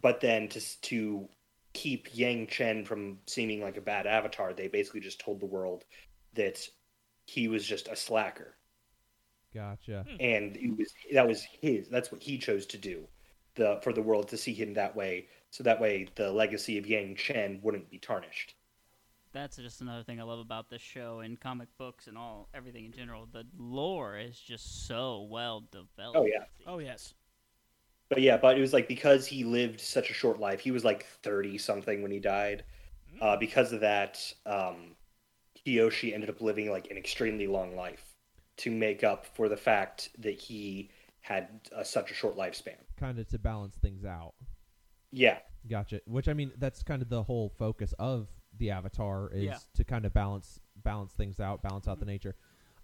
But 0.00 0.20
then 0.20 0.48
to 0.48 0.80
to 0.82 1.28
keep 1.72 2.12
Yangchen 2.12 2.86
from 2.86 3.18
seeming 3.26 3.60
like 3.60 3.76
a 3.76 3.80
bad 3.80 4.06
avatar, 4.06 4.52
they 4.52 4.68
basically 4.68 5.00
just 5.00 5.20
told 5.20 5.40
the 5.40 5.46
world 5.46 5.84
that 6.34 6.66
he 7.26 7.48
was 7.48 7.64
just 7.64 7.88
a 7.88 7.96
slacker, 7.96 8.56
Gotcha. 9.54 10.04
Hmm. 10.08 10.16
and 10.20 10.56
it 10.56 10.76
was 10.76 10.92
that 11.12 11.26
was 11.26 11.42
his. 11.60 11.88
That's 11.88 12.12
what 12.12 12.22
he 12.22 12.38
chose 12.38 12.66
to 12.66 12.78
do, 12.78 13.06
the 13.54 13.80
for 13.82 13.92
the 13.92 14.02
world 14.02 14.28
to 14.28 14.36
see 14.36 14.54
him 14.54 14.74
that 14.74 14.94
way, 14.96 15.28
so 15.50 15.62
that 15.64 15.80
way 15.80 16.08
the 16.14 16.30
legacy 16.30 16.78
of 16.78 16.84
Yangchen 16.86 17.62
wouldn't 17.62 17.90
be 17.90 17.98
tarnished. 17.98 18.54
That's 19.32 19.56
just 19.56 19.80
another 19.80 20.02
thing 20.02 20.20
I 20.20 20.24
love 20.24 20.40
about 20.40 20.70
this 20.70 20.82
show 20.82 21.20
and 21.20 21.38
comic 21.38 21.68
books 21.78 22.08
and 22.08 22.18
all 22.18 22.48
everything 22.52 22.84
in 22.84 22.92
general. 22.92 23.26
The 23.30 23.44
lore 23.56 24.18
is 24.18 24.38
just 24.38 24.86
so 24.88 25.22
well 25.30 25.60
developed. 25.70 26.16
Oh, 26.18 26.26
yeah. 26.26 26.44
Oh 26.66 26.78
yes. 26.78 27.14
But 28.10 28.20
yeah, 28.20 28.36
but 28.36 28.58
it 28.58 28.60
was 28.60 28.72
like 28.74 28.88
because 28.88 29.26
he 29.26 29.44
lived 29.44 29.80
such 29.80 30.10
a 30.10 30.12
short 30.12 30.38
life. 30.38 30.60
He 30.60 30.72
was 30.72 30.84
like 30.84 31.06
thirty 31.22 31.56
something 31.56 32.02
when 32.02 32.10
he 32.10 32.18
died. 32.18 32.64
Uh, 33.20 33.36
because 33.36 33.72
of 33.72 33.80
that, 33.80 34.20
um, 34.46 34.94
Kyoshi 35.66 36.12
ended 36.14 36.30
up 36.30 36.40
living 36.40 36.70
like 36.70 36.90
an 36.90 36.96
extremely 36.96 37.46
long 37.46 37.74
life 37.76 38.14
to 38.58 38.70
make 38.70 39.02
up 39.04 39.26
for 39.26 39.48
the 39.48 39.56
fact 39.56 40.10
that 40.18 40.38
he 40.38 40.90
had 41.20 41.48
uh, 41.74 41.82
such 41.82 42.10
a 42.10 42.14
short 42.14 42.36
lifespan. 42.36 42.76
Kind 42.98 43.18
of 43.18 43.28
to 43.28 43.38
balance 43.38 43.76
things 43.76 44.04
out. 44.04 44.34
Yeah, 45.12 45.38
Gotcha. 45.68 46.00
Which 46.06 46.28
I 46.28 46.32
mean, 46.34 46.52
that's 46.58 46.82
kind 46.82 47.02
of 47.02 47.08
the 47.08 47.22
whole 47.22 47.52
focus 47.58 47.92
of 47.98 48.28
the 48.58 48.70
Avatar 48.70 49.30
is 49.32 49.44
Yeah. 49.44 49.58
to 49.74 49.84
kind 49.84 50.04
of 50.04 50.12
balance 50.14 50.60
balance 50.82 51.12
things 51.12 51.40
out, 51.40 51.62
balance 51.62 51.86
out 51.88 52.00
the 52.00 52.06
nature. 52.06 52.34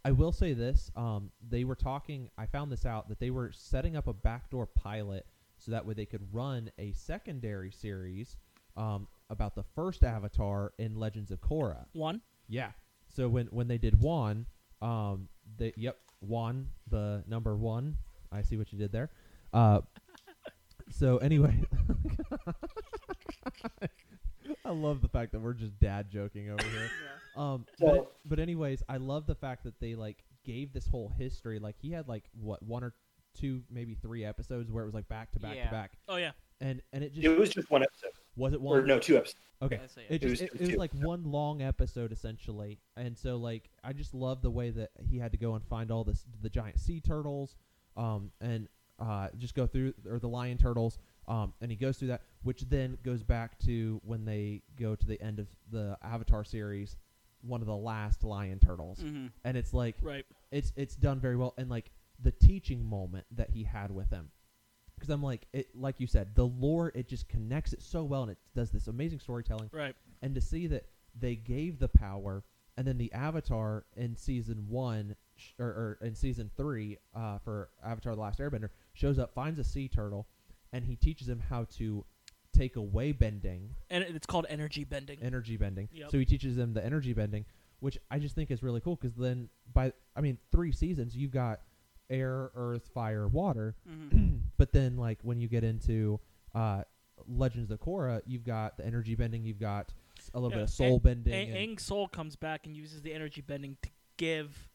I 0.07 0.13
will 0.13 0.31
say 0.31 0.53
this: 0.53 0.89
um, 0.95 1.33
they 1.49 1.65
were 1.65 1.75
talking. 1.75 2.31
I 2.39 2.47
found 2.47 2.71
this 2.71 2.87
out 2.87 3.09
that 3.09 3.19
they 3.19 3.31
were 3.31 3.51
setting 3.53 3.97
up 3.97 4.07
a 4.07 4.13
backdoor 4.13 4.67
pilot 4.67 5.27
so 5.59 5.73
that 5.73 5.85
way 5.85 5.95
they 5.95 6.07
could 6.07 6.33
run 6.33 6.71
a 6.79 6.93
secondary 6.93 7.73
series 7.73 8.37
um, 8.77 9.09
about 9.31 9.57
the 9.57 9.65
first 9.75 10.05
Avatar 10.05 10.73
in 10.79 10.95
Legends 10.95 11.33
of 11.33 11.41
Korra. 11.41 11.87
One. 11.93 12.21
Yeah. 12.49 12.71
So 13.09 13.29
when 13.29 13.47
when 13.47 13.67
they 13.67 13.79
did 13.79 14.01
one, 14.01 14.47
um, 14.81 15.29
they 15.59 15.73
yep 15.77 15.99
one 16.21 16.69
the 16.89 17.25
number 17.27 17.57
one. 17.57 17.97
I 18.31 18.43
see 18.43 18.57
what 18.57 18.73
you 18.73 18.79
did 18.79 18.93
there. 18.93 19.11
Uh, 19.53 19.81
so 20.89 21.17
anyway, 21.19 21.65
I 24.65 24.71
love 24.71 25.03
the 25.03 25.09
fact 25.09 25.33
that 25.33 25.41
we're 25.41 25.55
just 25.55 25.77
dad 25.81 26.11
joking 26.13 26.49
over 26.49 26.63
here. 26.63 26.91
Um, 27.37 27.67
but, 27.79 27.95
So- 27.95 28.09
but 28.25 28.39
anyways, 28.39 28.83
I 28.89 28.97
love 28.97 29.27
the 29.27 29.35
fact 29.35 29.65
that 29.65 29.79
they 29.81 29.95
like 29.95 30.25
gave 30.45 30.73
this 30.73 30.87
whole 30.87 31.09
history. 31.09 31.59
Like 31.59 31.77
he 31.79 31.91
had 31.91 32.09
like 32.09 32.25
what 32.41 32.63
one 32.63 32.83
or 32.85 32.95
two, 33.35 33.63
maybe 33.71 33.95
three 33.95 34.25
episodes 34.25 34.71
where 34.71 34.83
it 34.83 34.87
was 34.87 34.95
like 34.95 35.09
back 35.09 35.31
to 35.33 35.41
back 35.41 35.57
Yeah. 35.57 35.65
to 35.67 35.71
back, 35.71 35.93
Oh 36.09 36.17
yeah. 36.17 36.33
and 36.61 36.81
and 36.93 37.05
it 37.05 37.13
just 37.13 37.25
it 37.27 37.39
was 37.39 37.51
just 37.51 37.71
one 37.71 37.83
episode, 37.83 38.13
was 38.37 38.55
it 38.55 38.61
one 38.61 38.79
or 38.79 38.87
no, 38.87 38.99
two 38.99 39.17
episodes. 39.17 39.41
Okay. 39.63 39.77
That's 39.77 39.97
it. 39.97 40.07
It, 40.09 40.15
It 40.15 40.19
just, 40.23 40.31
was- 40.31 40.41
it, 40.41 40.45
it 40.45 40.53
was 40.53 40.61
it 40.61 40.65
was 40.65 40.71
two. 40.75 40.79
like 40.79 40.95
one 40.95 41.25
long 41.25 41.61
episode 41.63 42.13
essentially, 42.13 42.79
and 42.97 43.17
so 43.19 43.37
like 43.37 43.69
I 43.85 43.93
just 43.93 44.15
love 44.15 44.41
the 44.43 44.51
way 44.51 44.71
that 44.71 44.91
he 45.09 45.19
had 45.19 45.33
to 45.33 45.39
go 45.39 45.55
and 45.55 45.65
find 45.67 45.91
all 45.91 46.05
this 46.05 46.25
the 46.41 46.49
giant 46.51 46.79
sea 46.81 47.01
turtles, 47.01 47.57
um, 47.97 48.31
and 48.41 48.69
uh, 48.99 49.29
just 49.37 49.55
go 49.55 49.67
through 49.67 49.93
or 50.09 50.19
the 50.19 50.29
lion 50.29 50.57
turtles, 50.57 50.99
um, 51.29 51.53
and 51.61 51.71
he 51.71 51.77
goes 51.77 51.99
through 51.99 52.09
that, 52.09 52.23
which 52.43 52.63
then 52.69 52.97
goes 53.03 53.23
back 53.23 53.59
to 53.59 54.01
when 54.05 54.25
they 54.25 54.63
go 54.81 54.95
to 54.97 55.07
the 55.07 55.21
end 55.21 55.39
of 55.39 55.49
the 55.71 55.99
Avatar 56.03 56.43
series, 56.45 56.97
one 57.43 57.61
of 57.61 57.67
the 57.67 57.77
last 57.77 58.25
lion 58.25 58.59
turtles, 58.59 59.01
Mhm. 59.01 59.31
and 59.45 59.57
it's 59.57 59.73
like 59.75 59.97
Right. 60.03 60.27
it's 60.51 60.73
it's 60.77 60.97
done 60.97 61.21
very 61.21 61.37
well 61.37 61.55
and 61.59 61.69
like 61.69 61.91
the 62.21 62.33
teaching 62.33 62.85
moment 62.85 63.27
that 63.33 63.51
he 63.51 63.63
had 63.65 63.91
with 63.91 64.09
him 64.11 64.31
because 64.95 65.11
i'm 65.11 65.23
like 65.23 65.47
it 65.53 65.69
like 65.77 66.01
you 66.01 66.07
said 66.07 66.35
the 66.35 66.47
lore 66.47 66.91
it 66.95 67.07
just 67.09 67.29
connects 67.29 67.75
it 67.75 67.83
so 67.83 68.03
well 68.05 68.23
and 68.23 68.31
it 68.33 68.39
does 68.55 68.71
this 68.71 68.87
amazing 68.89 69.19
storytelling 69.21 69.69
Right. 69.73 69.95
and 70.23 70.35
to 70.35 70.41
see 70.41 70.67
that 70.69 70.87
they 71.15 71.37
gave 71.37 71.79
the 71.79 71.89
power 71.89 72.43
and 72.79 72.87
then 72.87 72.97
the 72.97 73.13
avatar 73.13 73.85
in 73.97 74.17
season 74.17 74.67
one 74.69 75.15
sh- 75.35 75.53
or, 75.59 75.67
or 75.67 75.99
in 76.01 76.15
season 76.15 76.51
three 76.57 76.97
uh, 77.15 77.39
for 77.39 77.69
avatar 77.85 78.15
the 78.15 78.21
last 78.23 78.39
airbender 78.39 78.71
shows 78.95 79.19
up 79.19 79.35
finds 79.35 79.59
a 79.59 79.65
sea 79.65 79.89
turtle 79.89 80.27
and 80.73 80.87
he 80.87 80.97
teaches 80.97 81.29
him 81.29 81.41
how 81.41 81.65
to 81.65 82.05
take 82.57 82.77
away 82.77 83.13
bending 83.13 83.71
And 83.91 84.03
it's 84.05 84.27
called 84.27 84.47
energy 84.49 84.85
bending. 84.85 85.19
energy 85.23 85.57
bending. 85.57 85.89
Yep. 85.93 86.11
So 86.11 86.19
he 86.19 86.25
teaches 86.25 86.57
them 86.57 86.73
the 86.75 86.85
energy 86.85 87.13
bending, 87.13 87.45
which 87.81 87.99
I 88.11 88.19
just 88.19 88.35
think 88.35 88.51
is 88.51 88.63
really 88.63 88.81
cool 88.81 88.97
because 88.97 89.15
then 89.17 89.49
by 89.73 89.93
I 90.15 90.21
mean 90.21 90.39
three 90.53 90.73
seasons 90.73 91.17
you've 91.17 91.31
got 91.33 91.61
air, 92.09 92.51
earth, 92.55 92.89
fire, 92.95 93.27
water, 93.29 93.75
Mhm. 93.89 94.41
but 94.57 94.73
then 94.73 94.97
like 94.97 95.19
when 95.23 95.41
you 95.41 95.49
get 95.49 95.65
into 95.65 96.21
uh, 96.55 96.83
Legends 97.29 97.71
of 97.71 97.81
Korra, 97.81 98.21
you've 98.27 98.45
got 98.45 98.77
the 98.77 98.87
energy 98.87 99.15
bending, 99.15 99.45
you've 99.45 99.59
got 99.61 99.93
a 100.35 100.39
little 100.41 100.51
bit 100.57 100.63
of 100.63 100.71
soul 100.71 100.99
Aang- 101.01 101.03
bending. 101.03 101.33
Aang, 101.35 101.49
and- 101.57 101.77
Aang's 101.77 101.83
soul 101.85 102.09
comes 102.09 102.37
back 102.37 102.67
and 102.67 102.77
uses 102.77 103.03
the 103.03 103.13
energy 103.13 103.41
bending 103.41 103.77
to 103.83 103.91
give 104.17 104.69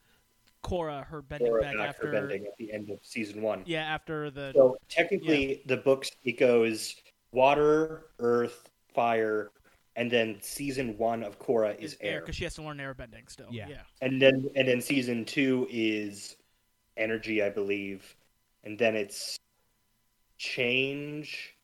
Korra 0.62 1.04
her 1.06 1.22
bending 1.22 1.50
Or 1.52 1.60
back 1.60 1.76
back 1.76 1.88
after. 1.88 2.02
for 2.02 2.12
bending 2.12 2.44
at 2.46 2.56
the 2.58 2.72
end 2.72 2.90
of 2.90 2.98
season 3.02 3.42
one. 3.42 3.62
Yeah, 3.66 3.82
after 3.82 4.30
the. 4.30 4.52
So 4.54 4.76
technically, 4.88 5.62
the 5.66 5.76
books 5.78 6.10
it 6.24 6.38
goes 6.38 6.94
water, 7.32 8.06
earth, 8.18 8.70
fire, 8.94 9.50
and 9.96 10.10
then 10.10 10.38
season 10.40 10.96
one 10.96 11.22
of 11.22 11.38
Korra 11.38 11.78
is, 11.78 11.94
is 11.94 11.98
air 12.00 12.12
air, 12.12 12.20
because 12.20 12.36
she 12.36 12.44
has 12.44 12.54
to 12.54 12.62
learn 12.62 12.80
air 12.80 12.94
bending 12.94 13.26
still. 13.28 13.48
Yeah. 13.50 13.68
yeah. 13.68 13.80
and 14.00 14.20
then 14.20 14.48
and 14.54 14.68
then 14.68 14.80
season 14.80 15.24
two 15.24 15.66
is 15.70 16.36
energy, 16.96 17.42
I 17.42 17.50
believe, 17.50 18.16
and 18.64 18.78
then 18.78 18.94
it's 18.94 19.38
change, 20.38 21.54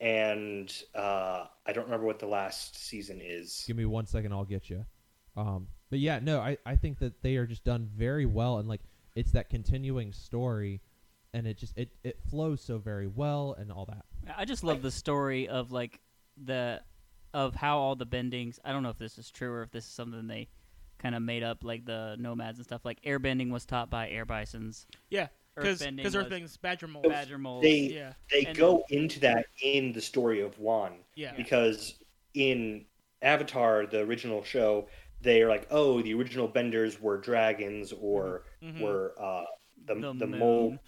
and 0.00 0.72
uh, 0.94 1.46
I 1.66 1.72
don't 1.72 1.84
remember 1.84 2.06
what 2.06 2.18
the 2.18 2.26
last 2.26 2.76
season 2.76 3.20
is. 3.22 3.64
Give 3.66 3.76
me 3.76 3.86
one 3.86 4.06
second, 4.06 4.32
I'll 4.32 4.44
get 4.44 4.68
you. 4.68 4.84
Um, 5.36 5.68
but 5.90 5.98
yeah, 5.98 6.20
no, 6.22 6.40
I, 6.40 6.58
I 6.64 6.76
think 6.76 6.98
that 7.00 7.22
they 7.22 7.36
are 7.36 7.46
just 7.46 7.64
done 7.64 7.88
very 7.96 8.26
well, 8.26 8.58
and 8.58 8.68
like 8.68 8.82
it's 9.14 9.32
that 9.32 9.48
continuing 9.48 10.12
story, 10.12 10.80
and 11.32 11.46
it 11.46 11.56
just 11.56 11.76
it, 11.76 11.90
it 12.02 12.18
flows 12.28 12.60
so 12.60 12.78
very 12.78 13.06
well, 13.06 13.56
and 13.58 13.72
all 13.72 13.86
that. 13.86 14.04
I 14.36 14.44
just 14.44 14.64
love 14.64 14.82
the 14.82 14.90
story 14.90 15.48
of 15.48 15.72
like 15.72 16.00
the 16.42 16.80
of 17.32 17.54
how 17.54 17.78
all 17.78 17.96
the 17.96 18.06
bendings. 18.06 18.58
I 18.64 18.72
don't 18.72 18.82
know 18.82 18.90
if 18.90 18.98
this 18.98 19.18
is 19.18 19.30
true 19.30 19.50
or 19.52 19.62
if 19.62 19.70
this 19.70 19.84
is 19.84 19.90
something 19.90 20.26
they 20.26 20.48
kind 20.98 21.14
of 21.14 21.22
made 21.22 21.42
up, 21.42 21.64
like 21.64 21.84
the 21.84 22.16
nomads 22.18 22.58
and 22.58 22.64
stuff. 22.66 22.84
Like 22.84 23.00
airbending 23.02 23.50
was 23.50 23.64
taught 23.66 23.90
by 23.90 24.08
air 24.08 24.24
bisons, 24.24 24.86
Yeah, 25.10 25.26
because 25.56 25.84
because 25.84 26.14
was- 26.14 26.26
Earthbending's 26.26 26.56
badger 26.56 26.86
mole. 26.86 27.02
badger 27.02 27.38
moles. 27.38 27.62
They 27.62 27.78
Yeah, 27.80 28.12
they 28.30 28.44
And- 28.46 28.56
go 28.56 28.84
into 28.90 29.20
that 29.20 29.46
in 29.62 29.92
the 29.92 30.00
story 30.00 30.40
of 30.40 30.58
Wan. 30.58 30.98
yeah, 31.16 31.34
because 31.34 31.94
in 32.34 32.84
Avatar, 33.22 33.86
the 33.86 34.00
original 34.00 34.44
show, 34.44 34.88
they 35.20 35.42
are 35.42 35.48
like, 35.48 35.66
oh, 35.70 36.02
the 36.02 36.12
original 36.14 36.46
benders 36.46 37.00
were 37.00 37.16
dragons 37.18 37.92
or 37.92 38.44
Mhm. 38.62 38.80
were 38.80 39.14
uh, 39.18 39.44
the 39.86 39.94
The 39.94 40.12
the, 40.14 40.26
moon. 40.26 40.38
mole 40.38 40.78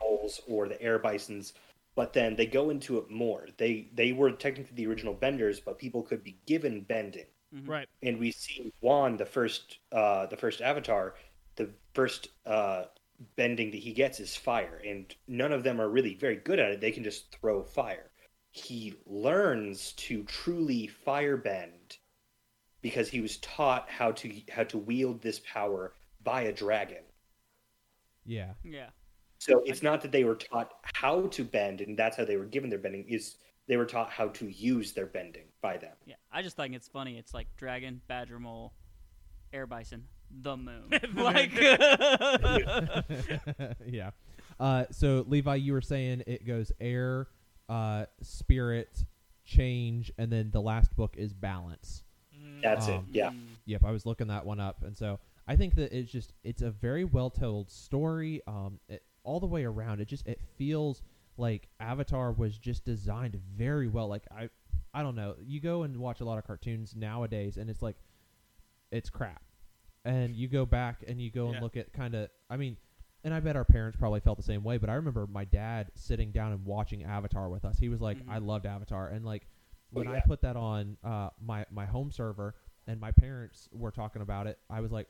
moles 0.00 0.40
or 0.48 0.68
the 0.68 0.80
air 0.82 0.98
bisons. 0.98 1.52
But 1.94 2.12
then 2.14 2.36
they 2.36 2.46
go 2.46 2.70
into 2.70 2.98
it 2.98 3.10
more. 3.10 3.48
They 3.58 3.88
they 3.94 4.12
were 4.12 4.32
technically 4.32 4.74
the 4.74 4.86
original 4.86 5.14
benders, 5.14 5.60
but 5.60 5.78
people 5.78 6.02
could 6.02 6.24
be 6.24 6.38
given 6.46 6.82
bending. 6.82 7.26
Mhm. 7.54 7.68
right. 7.68 7.88
And 8.02 8.18
we 8.18 8.32
see 8.32 8.72
Wan, 8.80 9.16
the 9.16 9.26
first 9.26 9.78
uh, 9.92 10.26
the 10.26 10.36
first 10.36 10.60
Avatar, 10.62 11.16
the 11.56 11.70
first 11.92 12.28
uh, 12.46 12.84
bending 13.36 13.70
that 13.70 13.80
he 13.80 13.92
gets 13.92 14.20
is 14.20 14.34
fire, 14.36 14.80
and 14.84 15.14
none 15.28 15.52
of 15.52 15.62
them 15.62 15.80
are 15.80 15.88
really 15.88 16.14
very 16.14 16.36
good 16.36 16.58
at 16.58 16.70
it. 16.72 16.80
They 16.80 16.92
can 16.92 17.04
just 17.04 17.30
throw 17.32 17.62
fire. 17.62 18.10
He 18.50 18.94
learns 19.06 19.92
to 19.92 20.24
truly 20.24 20.88
firebend 21.06 21.98
because 22.80 23.08
he 23.08 23.20
was 23.20 23.36
taught 23.38 23.88
how 23.90 24.12
to 24.12 24.42
how 24.50 24.64
to 24.64 24.78
wield 24.78 25.22
this 25.22 25.40
power 25.40 25.94
by 26.22 26.42
a 26.42 26.52
dragon. 26.52 27.04
Yeah, 28.24 28.54
Yeah. 28.62 28.90
So 29.42 29.60
it's 29.66 29.82
not 29.82 30.00
that 30.02 30.12
they 30.12 30.22
were 30.22 30.36
taught 30.36 30.74
how 30.94 31.22
to 31.22 31.42
bend, 31.42 31.80
and 31.80 31.98
that's 31.98 32.16
how 32.16 32.24
they 32.24 32.36
were 32.36 32.44
given 32.44 32.70
their 32.70 32.78
bending. 32.78 33.04
Is 33.08 33.38
they 33.66 33.76
were 33.76 33.86
taught 33.86 34.08
how 34.08 34.28
to 34.28 34.48
use 34.48 34.92
their 34.92 35.06
bending 35.06 35.46
by 35.60 35.78
them. 35.78 35.96
Yeah, 36.06 36.14
I 36.30 36.42
just 36.42 36.56
think 36.56 36.76
it's 36.76 36.86
funny. 36.86 37.18
It's 37.18 37.34
like 37.34 37.48
dragon, 37.56 38.00
badger 38.06 38.38
mole, 38.38 38.72
air 39.52 39.66
bison, 39.66 40.04
the 40.30 40.56
moon. 40.56 40.92
Like, 41.16 41.50
yeah. 43.84 44.10
Uh, 44.60 44.84
so 44.92 45.24
Levi, 45.26 45.56
you 45.56 45.72
were 45.72 45.80
saying 45.80 46.22
it 46.28 46.46
goes 46.46 46.70
air, 46.80 47.26
uh, 47.68 48.04
spirit, 48.22 49.04
change, 49.44 50.12
and 50.18 50.30
then 50.30 50.52
the 50.52 50.62
last 50.62 50.94
book 50.94 51.16
is 51.16 51.32
balance. 51.32 52.04
That's 52.62 52.86
it. 52.86 52.94
Um, 52.94 53.06
Yeah. 53.10 53.30
Mm, 53.30 53.46
Yep, 53.64 53.84
I 53.86 53.90
was 53.90 54.06
looking 54.06 54.28
that 54.28 54.46
one 54.46 54.60
up, 54.60 54.84
and 54.84 54.96
so 54.96 55.18
I 55.48 55.56
think 55.56 55.74
that 55.74 55.92
it's 55.92 56.12
just 56.12 56.32
it's 56.44 56.62
a 56.62 56.70
very 56.70 57.02
well 57.04 57.30
told 57.30 57.72
story. 57.72 58.40
Um, 58.46 58.78
it, 58.88 59.02
all 59.24 59.40
the 59.40 59.46
way 59.46 59.64
around, 59.64 60.00
it 60.00 60.08
just 60.08 60.26
it 60.26 60.40
feels 60.56 61.02
like 61.36 61.68
Avatar 61.80 62.32
was 62.32 62.58
just 62.58 62.84
designed 62.84 63.40
very 63.56 63.88
well. 63.88 64.08
Like 64.08 64.24
I, 64.30 64.48
I 64.92 65.02
don't 65.02 65.14
know. 65.16 65.36
You 65.42 65.60
go 65.60 65.82
and 65.82 65.96
watch 65.96 66.20
a 66.20 66.24
lot 66.24 66.38
of 66.38 66.44
cartoons 66.46 66.94
nowadays, 66.94 67.56
and 67.56 67.70
it's 67.70 67.82
like 67.82 67.96
it's 68.90 69.10
crap. 69.10 69.42
And 70.04 70.34
you 70.34 70.48
go 70.48 70.66
back 70.66 71.04
and 71.06 71.20
you 71.20 71.30
go 71.30 71.48
and 71.50 71.62
look 71.62 71.76
at 71.76 71.92
kind 71.92 72.14
of. 72.14 72.28
I 72.50 72.56
mean, 72.56 72.76
and 73.24 73.32
I 73.32 73.40
bet 73.40 73.54
our 73.56 73.64
parents 73.64 73.96
probably 73.96 74.20
felt 74.20 74.36
the 74.36 74.42
same 74.42 74.64
way. 74.64 74.76
But 74.78 74.90
I 74.90 74.94
remember 74.94 75.26
my 75.26 75.44
dad 75.44 75.92
sitting 75.94 76.32
down 76.32 76.52
and 76.52 76.64
watching 76.64 77.04
Avatar 77.04 77.48
with 77.48 77.64
us. 77.64 77.78
He 77.78 77.88
was 77.88 78.00
like, 78.00 78.18
Mhm. 78.18 78.28
"I 78.28 78.38
loved 78.38 78.66
Avatar," 78.66 79.08
and 79.08 79.24
like 79.24 79.46
Oh, 79.94 79.98
when 79.98 80.08
I 80.08 80.20
put 80.20 80.40
that 80.42 80.56
on 80.56 80.96
uh, 81.04 81.30
my 81.40 81.64
my 81.70 81.86
home 81.86 82.10
server 82.10 82.54
and 82.86 82.98
my 82.98 83.12
parents 83.12 83.68
were 83.72 83.90
talking 83.92 84.22
about 84.22 84.46
it, 84.46 84.58
I 84.68 84.80
was 84.80 84.90
like, 84.90 85.06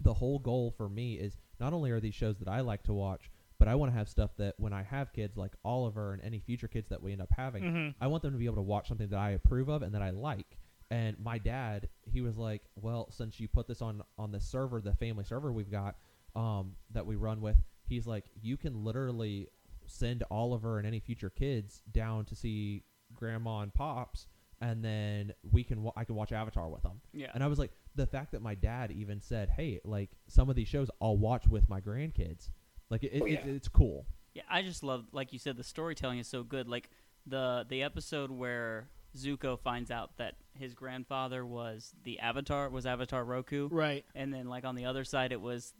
the 0.00 0.12
whole 0.12 0.38
goal 0.38 0.72
for 0.72 0.88
me 0.88 1.14
is 1.14 1.38
not 1.58 1.72
only 1.72 1.90
are 1.90 2.00
these 2.00 2.14
shows 2.14 2.36
that 2.38 2.48
I 2.48 2.60
like 2.60 2.82
to 2.84 2.92
watch, 2.92 3.30
but 3.58 3.68
I 3.68 3.74
want 3.74 3.92
to 3.92 3.98
have 3.98 4.08
stuff 4.08 4.30
that 4.38 4.54
when 4.58 4.72
I 4.72 4.82
have 4.82 5.12
kids 5.12 5.36
like 5.36 5.52
Oliver 5.64 6.12
and 6.12 6.22
any 6.22 6.38
future 6.40 6.68
kids 6.68 6.88
that 6.90 7.02
we 7.02 7.12
end 7.12 7.20
up 7.22 7.30
having, 7.36 7.62
Mhm. 7.64 7.94
I 8.00 8.06
want 8.06 8.22
them 8.22 8.32
to 8.32 8.38
be 8.38 8.46
able 8.46 8.56
to 8.56 8.62
watch 8.62 8.88
something 8.88 9.08
that 9.08 9.18
I 9.18 9.30
approve 9.30 9.68
of 9.68 9.82
and 9.82 9.94
that 9.94 10.02
I 10.02 10.10
like. 10.10 10.58
And 10.90 11.18
my 11.18 11.38
dad, 11.38 11.88
he 12.06 12.20
was 12.22 12.36
like, 12.38 12.62
"Well, 12.76 13.10
since 13.10 13.38
you 13.40 13.48
put 13.48 13.66
this 13.66 13.82
on 13.82 14.02
on 14.16 14.32
the 14.32 14.40
server, 14.40 14.80
the 14.80 14.94
family 14.94 15.24
server 15.24 15.52
we've 15.52 15.70
got 15.70 15.96
um, 16.36 16.76
that 16.90 17.04
we 17.04 17.16
run 17.16 17.40
with, 17.40 17.56
he's 17.86 18.06
like, 18.06 18.30
you 18.40 18.56
can 18.56 18.84
literally 18.84 19.48
send 19.86 20.22
Oliver 20.30 20.78
and 20.78 20.86
any 20.86 21.00
future 21.00 21.30
kids 21.30 21.82
down 21.90 22.24
to 22.26 22.34
see 22.36 22.84
Grandma 23.14 23.60
and 23.60 23.72
Pops, 23.74 24.28
and 24.60 24.84
then 24.84 25.32
we 25.50 25.64
can 25.64 25.82
wa- 25.82 25.92
I 25.96 26.04
can 26.04 26.14
watch 26.14 26.30
Avatar 26.32 26.68
with 26.68 26.82
them." 26.82 27.00
yeah. 27.12 27.30
And 27.34 27.42
I 27.42 27.48
was 27.48 27.58
like, 27.58 27.72
the 27.96 28.06
fact 28.06 28.32
that 28.32 28.40
my 28.42 28.54
dad 28.54 28.92
even 28.92 29.20
said, 29.20 29.48
"Hey, 29.50 29.80
like 29.84 30.10
some 30.28 30.48
of 30.48 30.54
these 30.56 30.68
shows 30.68 30.90
I'll 31.02 31.16
watch 31.18 31.48
with 31.48 31.68
my 31.68 31.80
grandkids," 31.80 32.50
like 32.90 33.02
it, 33.04 33.20
Oh, 33.20 33.26
it, 33.26 33.32
yeah. 33.32 33.40
it's 33.46 33.68
cool. 33.68 34.06
Yeah, 34.34 34.42
I 34.50 34.62
just 34.62 34.82
love, 34.82 35.06
like 35.12 35.32
you 35.32 35.38
said, 35.38 35.56
the 35.56 35.64
storytelling 35.64 36.18
is 36.18 36.26
so 36.28 36.42
good. 36.42 36.68
Like 36.68 36.90
the 37.26 37.66
the 37.68 37.82
episode 37.82 38.30
where 38.30 38.88
Zuko 39.16 39.58
finds 39.58 39.90
out 39.90 40.16
that 40.18 40.34
his 40.58 40.74
grandfather 40.74 41.44
was 41.44 41.92
the 42.04 42.18
Avatar, 42.20 42.68
was 42.68 42.86
Avatar 42.86 43.24
Roku, 43.24 43.68
Right. 43.70 44.04
and 44.14 44.32
then 44.32 44.46
like 44.48 44.64
on 44.64 44.74
the 44.76 44.84
other 44.84 45.04
side, 45.04 45.32
it 45.32 45.40
was 45.40 45.72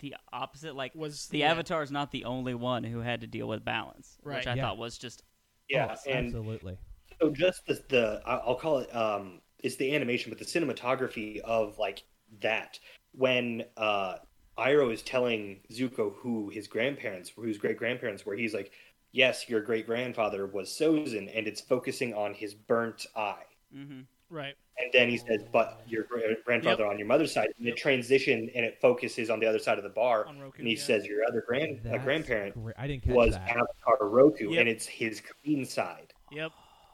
the 0.00 0.16
opposite. 0.32 0.74
Like 0.74 0.94
Was 0.94 1.28
the 1.28 1.38
yeah. 1.38 1.50
Avatar 1.52 1.82
is 1.82 1.90
not 1.90 2.10
the 2.10 2.24
only 2.24 2.54
one 2.54 2.84
who 2.84 3.00
had 3.00 3.20
to 3.20 3.26
deal 3.26 3.46
with 3.48 3.64
balance, 3.64 4.18
Right. 4.22 4.36
which 4.38 4.46
I 4.46 4.54
Yeah. 4.54 4.62
thought 4.62 4.78
was 4.78 4.98
just 4.98 5.22
Yeah. 5.68 5.94
Oh, 6.06 6.10
and 6.10 6.26
absolutely. 6.26 6.78
so 7.20 7.30
just 7.30 7.66
the, 7.66 7.82
the 7.88 8.22
I- 8.26 8.36
I'll 8.38 8.54
call 8.56 8.78
it 8.78 8.94
um 8.96 9.40
it's 9.62 9.76
the 9.76 9.94
animation 9.94 10.30
but 10.30 10.38
the 10.38 10.44
cinematography 10.46 11.38
of 11.40 11.78
like 11.78 12.02
that 12.40 12.78
when 13.12 13.64
uh 13.76 14.16
Iroh 14.60 14.92
is 14.92 15.02
telling 15.02 15.60
Zuko 15.72 16.14
who 16.16 16.48
his 16.50 16.66
grandparents 16.68 17.30
whose 17.34 17.58
great 17.58 17.76
grandparents 17.78 18.24
were 18.26 18.34
he's 18.36 18.54
like 18.54 18.72
yes 19.12 19.48
your 19.48 19.60
great 19.60 19.86
grandfather 19.86 20.46
was 20.46 20.68
Sozin 20.68 21.30
and 21.36 21.46
it's 21.48 21.60
focusing 21.60 22.14
on 22.14 22.34
his 22.34 22.54
burnt 22.54 23.06
eye 23.16 23.44
Mm-hmm. 23.74 24.00
Right. 24.30 24.54
and 24.78 24.90
then 24.92 25.08
he 25.08 25.16
says 25.16 25.42
but 25.52 25.82
your 25.86 26.04
gra- 26.04 26.34
grandfather 26.44 26.84
on 26.86 26.98
your 26.98 27.06
mother's 27.06 27.32
side 27.32 27.48
and 27.58 27.66
it 27.68 27.76
transition 27.76 28.50
and 28.54 28.64
it 28.64 28.80
focuses 28.80 29.30
on 29.30 29.38
the 29.40 29.46
other 29.46 29.58
side 29.60 29.78
of 29.78 29.84
the 29.84 29.90
bar 29.90 30.26
Roku. 30.26 30.58
and 30.58 30.66
he 30.68 30.74
yeah. 30.74 30.80
says 30.82 31.04
your 31.06 31.24
other 31.28 31.42
grand 31.46 31.80
uh, 31.92 31.98
grandparent 31.98 32.54
great. 32.60 32.74
I 32.78 32.86
didn't 32.88 33.06
was 33.06 33.32
that. 33.34 33.48
Avatar 33.48 34.08
Roku 34.08 34.50
Yep. 34.50 34.60
and 34.60 34.68
it's 34.68 34.86
his 34.86 35.20
clean 35.44 35.64
side 35.64 36.12
Yep. 36.32 36.50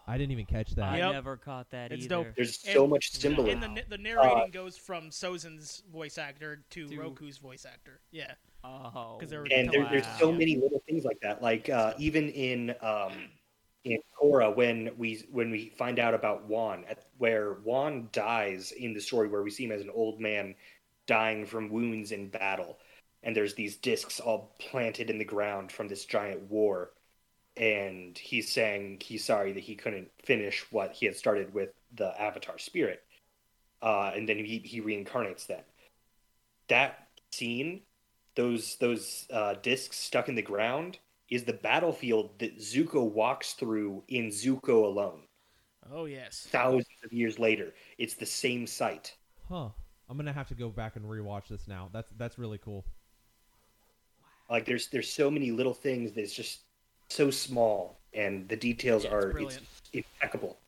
I 0.09 0.17
didn't 0.19 0.33
even 0.33 0.47
catch 0.47 0.71
that. 0.77 0.85
I 0.93 0.99
Yep. 0.99 1.13
never 1.13 1.37
caught 1.37 1.71
that 1.71 1.91
It's 1.93 2.05
either. 2.05 2.25
dope. 2.25 2.35
there's 2.37 2.63
And- 2.65 2.75
so 2.75 2.87
much 2.87 3.11
And 3.15 3.21
symbolism 3.23 3.75
the, 3.75 3.83
the 3.89 3.99
narrating 3.99 4.39
Uh, 4.39 4.47
goes 4.47 4.77
from 4.77 5.11
Sozin's 5.11 5.83
voice 5.93 6.17
actor 6.19 6.65
to, 6.71 6.89
To- 6.89 6.97
Roku's 7.01 7.39
voice 7.39 7.65
actor. 7.67 8.01
Yeah. 8.13 8.35
Oh, 8.65 9.17
'Cause 9.21 9.31
they 9.31 9.37
were 9.39 9.47
and 9.51 9.71
there, 9.71 9.83
Wow. 9.83 9.91
there's 9.91 10.07
so 10.19 10.33
many 10.33 10.57
little 10.57 10.83
things 10.89 11.05
like 11.05 11.21
that 11.21 11.41
like 11.43 11.69
uh, 11.69 11.95
even 11.99 12.29
in 12.31 12.75
um, 12.81 13.31
in 13.85 13.99
Korra 14.21 14.55
when 14.55 14.97
we 14.99 15.25
when 15.31 15.51
we 15.53 15.69
find 15.71 16.01
out 16.01 16.15
about 16.15 16.45
Wan 16.47 16.85
at, 16.89 17.07
where 17.19 17.55
Wan 17.65 18.09
dies 18.13 18.73
in 18.73 18.93
the 18.93 19.01
story 19.01 19.29
where 19.29 19.43
we 19.43 19.51
see 19.51 19.65
him 19.65 19.71
as 19.73 19.83
an 19.83 19.91
old 19.91 20.21
man 20.21 20.57
dying 21.07 21.47
from 21.47 21.69
wounds 21.69 22.11
in 22.11 22.29
battle 22.29 22.81
and 23.23 23.37
there's 23.37 23.55
these 23.55 23.77
discs 23.77 24.19
all 24.19 24.57
planted 24.59 25.11
in 25.11 25.19
the 25.19 25.25
ground 25.25 25.71
from 25.71 25.87
this 25.87 26.05
giant 26.05 26.43
war 26.51 26.91
and 27.57 28.17
he's 28.19 28.51
saying 28.53 28.99
he's 29.01 29.25
sorry 29.25 29.53
that 29.53 29.63
he 29.63 29.75
couldn't 29.75 30.11
finish 30.23 30.65
what 30.71 30.93
he 30.93 31.07
had 31.07 31.17
started 31.17 31.53
with 31.55 31.71
the 31.95 32.21
avatar 32.21 32.59
spirit 32.59 33.03
uh, 33.83 34.13
and 34.15 34.29
then 34.29 34.39
he, 34.39 34.59
he 34.59 34.81
reincarnates 34.81 35.47
that. 35.47 35.67
that 36.69 37.09
scene 37.31 37.81
those 38.37 38.77
those 38.77 39.27
uh, 39.33 39.55
discs 39.63 39.99
stuck 39.99 40.29
in 40.29 40.35
the 40.37 40.43
ground 40.43 40.99
is 41.29 41.43
the 41.43 41.53
battlefield 41.53 42.39
that 42.39 42.59
Zuko 42.59 43.11
walks 43.11 43.55
through 43.55 44.05
in 44.09 44.29
Zuko 44.29 44.85
alone. 44.85 45.23
Oh 45.93 46.05
yes. 46.05 46.47
Thousands 46.51 46.87
of 47.05 47.13
years 47.13 47.39
later, 47.39 47.75
it's 47.99 48.15
the 48.15 48.27
same 48.27 48.67
site. 48.67 49.17
Huh. 49.49 49.71
I'm 50.09 50.17
gonna 50.17 50.33
have 50.33 50.49
to 50.49 50.55
go 50.55 50.69
back 50.69 50.95
and 50.95 51.05
rewatch 51.05 51.49
this 51.49 51.67
now. 51.67 51.89
That's 51.93 52.13
that's 52.17 52.39
really 52.39 52.59
cool. 52.59 52.85
Like 54.49 54.67
there's 54.67 54.89
there's 54.89 55.11
so 55.11 55.31
many 55.31 55.51
little 55.51 55.75
things 55.75 56.13
that's 56.13 56.33
just 56.33 56.61
so 57.09 57.31
small, 57.31 57.99
and 58.13 58.49
the 58.49 58.57
details 58.57 59.05
Yeah, 59.05 59.15
are 59.15 59.23
it's 59.29 59.33
brilliant. 59.33 59.67
impeccable. 59.93 60.59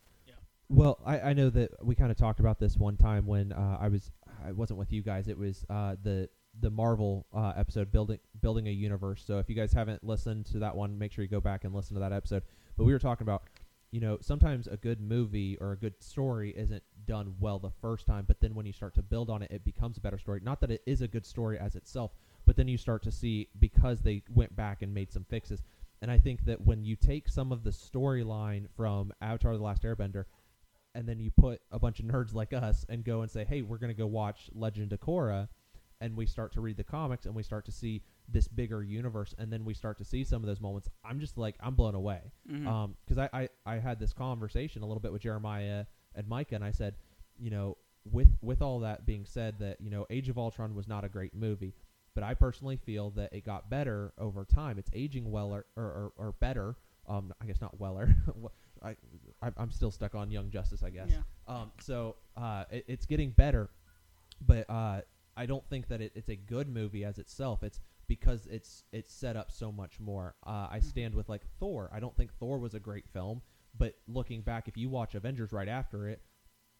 Well, 0.69 0.99
I, 1.03 1.19
I 1.19 1.33
know 1.33 1.49
that 1.49 1.71
we 1.83 1.95
kind 1.95 2.11
of 2.11 2.17
talked 2.17 2.39
about 2.39 2.59
this 2.59 2.77
one 2.77 2.95
time 2.95 3.25
when 3.25 3.51
uh, 3.51 3.77
I 3.79 3.87
was 3.87 4.11
I 4.45 4.51
wasn't 4.51 4.77
with 4.77 4.93
you 4.93 5.01
guys. 5.01 5.27
It 5.27 5.37
was 5.37 5.65
uh, 5.69 5.95
the 6.01 6.29
the 6.61 6.69
Marvel 6.69 7.25
uh, 7.33 7.53
episode 7.57 7.91
building 7.91 8.19
building 8.41 8.67
a 8.67 8.71
universe. 8.71 9.23
So 9.25 9.39
if 9.39 9.49
you 9.49 9.55
guys 9.55 9.73
haven't 9.73 10.03
listened 10.03 10.45
to 10.47 10.59
that 10.59 10.75
one, 10.75 10.97
make 10.97 11.11
sure 11.11 11.23
you 11.23 11.29
go 11.29 11.41
back 11.41 11.63
and 11.63 11.73
listen 11.73 11.95
to 11.95 11.99
that 12.01 12.13
episode. 12.13 12.43
But 12.77 12.83
we 12.83 12.93
were 12.93 12.99
talking 12.99 13.25
about 13.25 13.43
you 13.91 13.99
know 13.99 14.19
sometimes 14.21 14.67
a 14.67 14.77
good 14.77 15.01
movie 15.01 15.57
or 15.59 15.71
a 15.71 15.77
good 15.77 16.01
story 16.03 16.53
isn't 16.55 16.83
done 17.07 17.35
well 17.39 17.57
the 17.57 17.71
first 17.81 18.05
time, 18.05 18.25
but 18.27 18.39
then 18.39 18.53
when 18.53 18.67
you 18.67 18.73
start 18.73 18.93
to 18.95 19.01
build 19.01 19.31
on 19.31 19.41
it, 19.41 19.49
it 19.49 19.65
becomes 19.65 19.97
a 19.97 20.01
better 20.01 20.19
story. 20.19 20.39
Not 20.43 20.61
that 20.61 20.69
it 20.69 20.83
is 20.85 21.01
a 21.01 21.07
good 21.07 21.25
story 21.25 21.57
as 21.57 21.75
itself, 21.75 22.11
but 22.45 22.55
then 22.55 22.67
you 22.67 22.77
start 22.77 23.01
to 23.03 23.11
see 23.11 23.49
because 23.59 24.01
they 24.01 24.21
went 24.33 24.55
back 24.55 24.83
and 24.83 24.93
made 24.93 25.11
some 25.11 25.23
fixes. 25.23 25.63
And 26.01 26.09
I 26.09 26.17
think 26.19 26.45
that 26.45 26.61
when 26.61 26.83
you 26.83 26.95
take 26.95 27.27
some 27.27 27.51
of 27.51 27.63
the 27.63 27.71
storyline 27.71 28.67
from 28.75 29.11
Avatar: 29.21 29.57
The 29.57 29.63
Last 29.63 29.83
Airbender 29.83 30.25
and 30.95 31.07
then 31.07 31.19
you 31.19 31.29
put 31.29 31.61
a 31.71 31.77
bunch 31.77 31.99
of 31.99 32.05
nerds 32.05 32.33
like 32.33 32.51
us 32.51 32.85
and 32.89 33.03
go 33.03 33.21
and 33.21 33.29
say, 33.29 33.45
"Hey, 33.45 33.61
we're 33.61 33.77
going 33.77 33.91
to 33.93 33.97
go 33.97 34.07
watch 34.07 34.49
Legend 34.53 34.91
of 34.93 34.99
Korra," 34.99 35.47
and 36.01 36.15
we 36.17 36.25
start 36.25 36.51
to 36.53 36.61
read 36.61 36.77
the 36.77 36.83
comics 36.83 37.25
and 37.25 37.35
we 37.35 37.43
start 37.43 37.65
to 37.65 37.71
see 37.71 38.01
this 38.27 38.47
bigger 38.47 38.81
universe, 38.83 39.35
and 39.37 39.51
then 39.51 39.65
we 39.65 39.73
start 39.73 39.97
to 39.97 40.05
see 40.05 40.23
some 40.23 40.41
of 40.43 40.47
those 40.47 40.61
moments. 40.61 40.87
I'm 41.03 41.19
just 41.19 41.37
like, 41.37 41.55
I'm 41.59 41.75
blown 41.75 41.95
away 41.95 42.31
Mhm. 42.49 42.67
Um 42.67 42.95
'cause 43.07 43.17
I, 43.17 43.29
I 43.33 43.49
I 43.65 43.75
had 43.77 43.99
this 43.99 44.13
conversation 44.13 44.81
a 44.81 44.85
little 44.85 45.01
bit 45.01 45.11
with 45.11 45.21
Jeremiah 45.21 45.85
and 46.15 46.27
Micah, 46.27 46.55
and 46.55 46.63
I 46.63 46.71
said, 46.71 46.95
you 47.37 47.49
know, 47.51 47.77
with 48.05 48.37
with 48.41 48.61
all 48.61 48.79
that 48.79 49.05
being 49.05 49.25
said, 49.25 49.59
that 49.59 49.81
you 49.81 49.89
know, 49.89 50.05
Age 50.09 50.29
of 50.29 50.37
Ultron 50.37 50.73
was 50.75 50.87
not 50.87 51.03
a 51.03 51.09
great 51.09 51.35
movie, 51.35 51.73
but 52.15 52.23
I 52.23 52.33
personally 52.33 52.77
feel 52.77 53.11
that 53.11 53.33
it 53.33 53.45
got 53.45 53.69
better 53.69 54.13
over 54.17 54.45
time. 54.45 54.77
It's 54.77 54.89
aging 54.93 55.29
well 55.31 55.53
or 55.53 55.65
or, 55.75 56.11
or, 56.17 56.31
better. 56.33 56.75
Um, 57.07 57.33
I 57.41 57.45
guess 57.45 57.61
not 57.61 57.79
weller. 57.79 58.15
I, 58.83 58.95
I 59.41 59.51
I'm 59.57 59.71
still 59.71 59.91
stuck 59.91 60.15
on 60.15 60.31
Young 60.31 60.49
Justice, 60.51 60.83
I 60.83 60.89
guess. 60.89 61.09
Yeah. 61.09 61.21
Um, 61.47 61.71
so 61.79 62.15
uh, 62.37 62.65
it, 62.71 62.85
it's 62.87 63.05
getting 63.05 63.31
better, 63.31 63.69
but 64.41 64.69
uh, 64.69 65.01
I 65.35 65.45
don't 65.45 65.67
think 65.69 65.87
that 65.87 66.01
it, 66.01 66.11
it's 66.15 66.29
a 66.29 66.35
good 66.35 66.69
movie 66.69 67.03
as 67.03 67.17
itself. 67.17 67.63
It's 67.63 67.79
because 68.07 68.47
it's 68.47 68.83
it's 68.91 69.13
set 69.13 69.35
up 69.35 69.51
so 69.51 69.71
much 69.71 69.99
more. 69.99 70.35
Uh, 70.45 70.67
I 70.69 70.79
stand 70.79 71.15
with 71.15 71.29
like 71.29 71.43
Thor. 71.59 71.89
I 71.93 71.99
don't 71.99 72.15
think 72.15 72.33
Thor 72.39 72.57
was 72.57 72.73
a 72.73 72.79
great 72.79 73.07
film, 73.11 73.41
but 73.77 73.95
looking 74.07 74.41
back, 74.41 74.67
if 74.67 74.77
you 74.77 74.89
watch 74.89 75.15
Avengers 75.15 75.51
right 75.51 75.67
after 75.69 76.09
it, 76.09 76.21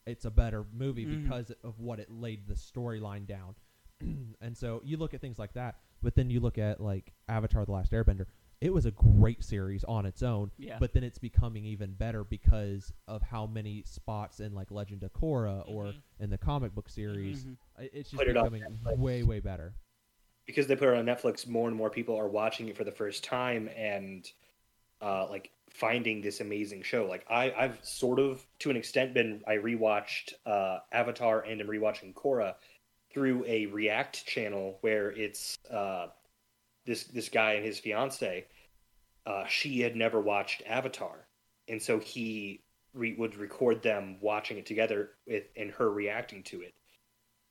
it's 0.06 0.24
a 0.24 0.30
better 0.30 0.64
movie 0.72 1.06
Mhm. 1.06 1.22
because 1.22 1.52
of 1.62 1.78
what 1.78 1.98
it 2.00 2.10
laid 2.10 2.46
the 2.48 2.54
storyline 2.54 3.26
down. 3.26 3.54
and 4.40 4.56
so 4.56 4.80
you 4.84 4.96
look 4.96 5.14
at 5.14 5.20
things 5.20 5.38
like 5.38 5.52
that, 5.54 5.76
but 6.02 6.14
then 6.14 6.30
you 6.30 6.40
look 6.40 6.58
at 6.58 6.80
like 6.80 7.12
Avatar: 7.28 7.64
The 7.64 7.72
Last 7.72 7.92
Airbender. 7.92 8.26
It 8.60 8.74
was 8.74 8.84
a 8.84 8.90
great 8.90 9.42
series 9.42 9.84
on 9.84 10.04
its 10.04 10.22
own, 10.22 10.50
Yeah. 10.58 10.76
but 10.78 10.92
then 10.92 11.02
it's 11.02 11.16
becoming 11.16 11.64
even 11.64 11.94
better 11.94 12.24
because 12.24 12.92
of 13.08 13.22
how 13.22 13.46
many 13.46 13.82
spots 13.86 14.40
in 14.40 14.54
like 14.54 14.70
Legend 14.70 15.02
of 15.02 15.14
Korra 15.14 15.62
or 15.66 15.84
Mhm. 15.86 16.02
in 16.18 16.28
the 16.30 16.36
comic 16.36 16.74
book 16.74 16.90
series. 16.90 17.46
Mhm. 17.46 17.56
It's 17.78 18.10
just 18.10 18.20
Put 18.20 18.28
it 18.28 18.34
becoming 18.34 18.62
Netflix. 18.62 18.98
way 18.98 19.22
way 19.22 19.40
better. 19.40 19.74
because 20.46 20.66
they 20.66 20.74
put 20.74 20.88
it 20.88 20.96
on 20.96 21.04
Netflix, 21.06 21.46
more 21.46 21.68
and 21.68 21.76
more 21.76 21.88
people 21.90 22.16
are 22.16 22.26
watching 22.28 22.68
it 22.68 22.76
for 22.76 22.82
the 22.82 22.90
first 22.90 23.22
time 23.22 23.68
and 23.76 24.30
uh, 25.00 25.26
like 25.30 25.52
finding 25.70 26.20
this 26.20 26.40
amazing 26.40 26.82
show. 26.82 27.06
Like 27.06 27.24
I, 27.30 27.52
I've 27.52 27.78
sort 27.84 28.18
of 28.18 28.44
to 28.58 28.68
an 28.70 28.76
extent 28.76 29.14
been 29.14 29.42
I 29.46 29.54
rewatched 29.54 30.32
uh, 30.44 30.80
Avatar 30.92 31.42
and 31.42 31.60
I'm 31.60 31.68
rewatching 31.68 32.12
Korra, 32.14 32.56
through 33.12 33.44
a 33.46 33.66
React 33.66 34.26
channel 34.26 34.78
where 34.80 35.10
it's 35.10 35.56
uh, 35.70 36.08
this 36.86 37.04
this 37.04 37.28
guy 37.28 37.54
and 37.54 37.64
his 37.64 37.78
fiance. 37.78 38.46
Uh, 39.26 39.44
she 39.46 39.80
had 39.80 39.96
never 39.96 40.20
watched 40.20 40.62
Avatar, 40.66 41.26
and 41.68 41.80
so 41.80 41.98
he 41.98 42.62
re- 42.94 43.14
would 43.14 43.36
record 43.36 43.82
them 43.82 44.16
watching 44.20 44.58
it 44.58 44.66
together 44.66 45.10
with 45.26 45.44
and 45.56 45.70
her 45.72 45.90
reacting 45.90 46.42
to 46.44 46.62
it. 46.62 46.74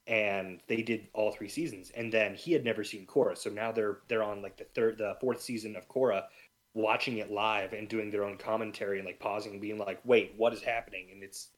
And 0.07 0.60
they 0.68 0.82
did 0.82 1.07
all 1.14 1.32
three 1.32 1.49
seasons, 1.49 1.91
and 1.91 2.12
then 2.12 2.34
he 2.34 2.51
had 2.51 2.66
never 2.66 2.84
seen 2.84 3.05
Korra, 3.05 3.38
so 3.38 3.49
now 3.49 3.72
they're 3.72 3.99
they're 4.07 4.24
on 4.24 4.41
like 4.41 4.57
the 4.57 4.64
third, 4.64 4.97
the 4.97 5.16
fourth 5.22 5.41
season 5.41 5.76
of 5.76 5.88
Korra, 5.88 6.24
watching 6.74 7.20
it 7.20 7.32
live 7.32 7.74
and 7.74 7.88
doing 7.88 8.10
their 8.10 8.24
own 8.24 8.38
commentary 8.38 8.97
and 8.97 9.05
like 9.05 9.20
pausing 9.20 9.53
and 9.53 9.62
being 9.62 9.78
like, 9.78 9.99
"Wait, 10.03 10.34
what 10.36 10.53
is 10.53 10.64
happening?" 10.64 11.10
And 11.12 11.24
it's 11.24 11.49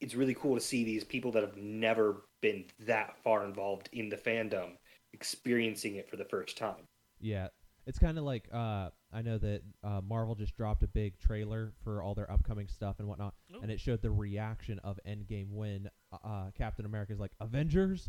it's 0.00 0.14
really 0.14 0.34
cool 0.34 0.54
to 0.54 0.60
see 0.60 0.84
these 0.84 1.04
people 1.04 1.30
that 1.32 1.42
have 1.42 1.56
never 1.56 2.22
been 2.40 2.64
that 2.80 3.16
far 3.22 3.44
involved 3.44 3.88
in 3.92 4.08
the 4.08 4.16
fandom 4.16 4.76
experiencing 5.12 5.96
it 5.96 6.08
for 6.08 6.16
the 6.16 6.24
first 6.24 6.56
time. 6.56 6.86
Yeah, 7.20 7.48
it's 7.86 7.98
kind 7.98 8.16
of 8.18 8.24
like 8.24 8.48
uh, 8.52 8.90
I 9.12 9.22
know 9.22 9.38
that 9.38 9.62
uh, 9.84 10.00
Marvel 10.06 10.34
just 10.34 10.56
dropped 10.56 10.82
a 10.82 10.88
big 10.88 11.18
trailer 11.18 11.72
for 11.84 12.02
all 12.02 12.14
their 12.14 12.30
upcoming 12.30 12.68
stuff 12.68 12.96
and 12.98 13.08
whatnot, 13.08 13.34
Ooh. 13.54 13.60
and 13.62 13.70
it 13.70 13.80
showed 13.80 14.00
the 14.02 14.10
reaction 14.10 14.78
of 14.84 14.98
Endgame 15.06 15.50
when 15.50 15.90
uh, 16.12 16.50
Captain 16.56 16.86
is 17.08 17.20
like 17.20 17.32
Avengers, 17.40 18.08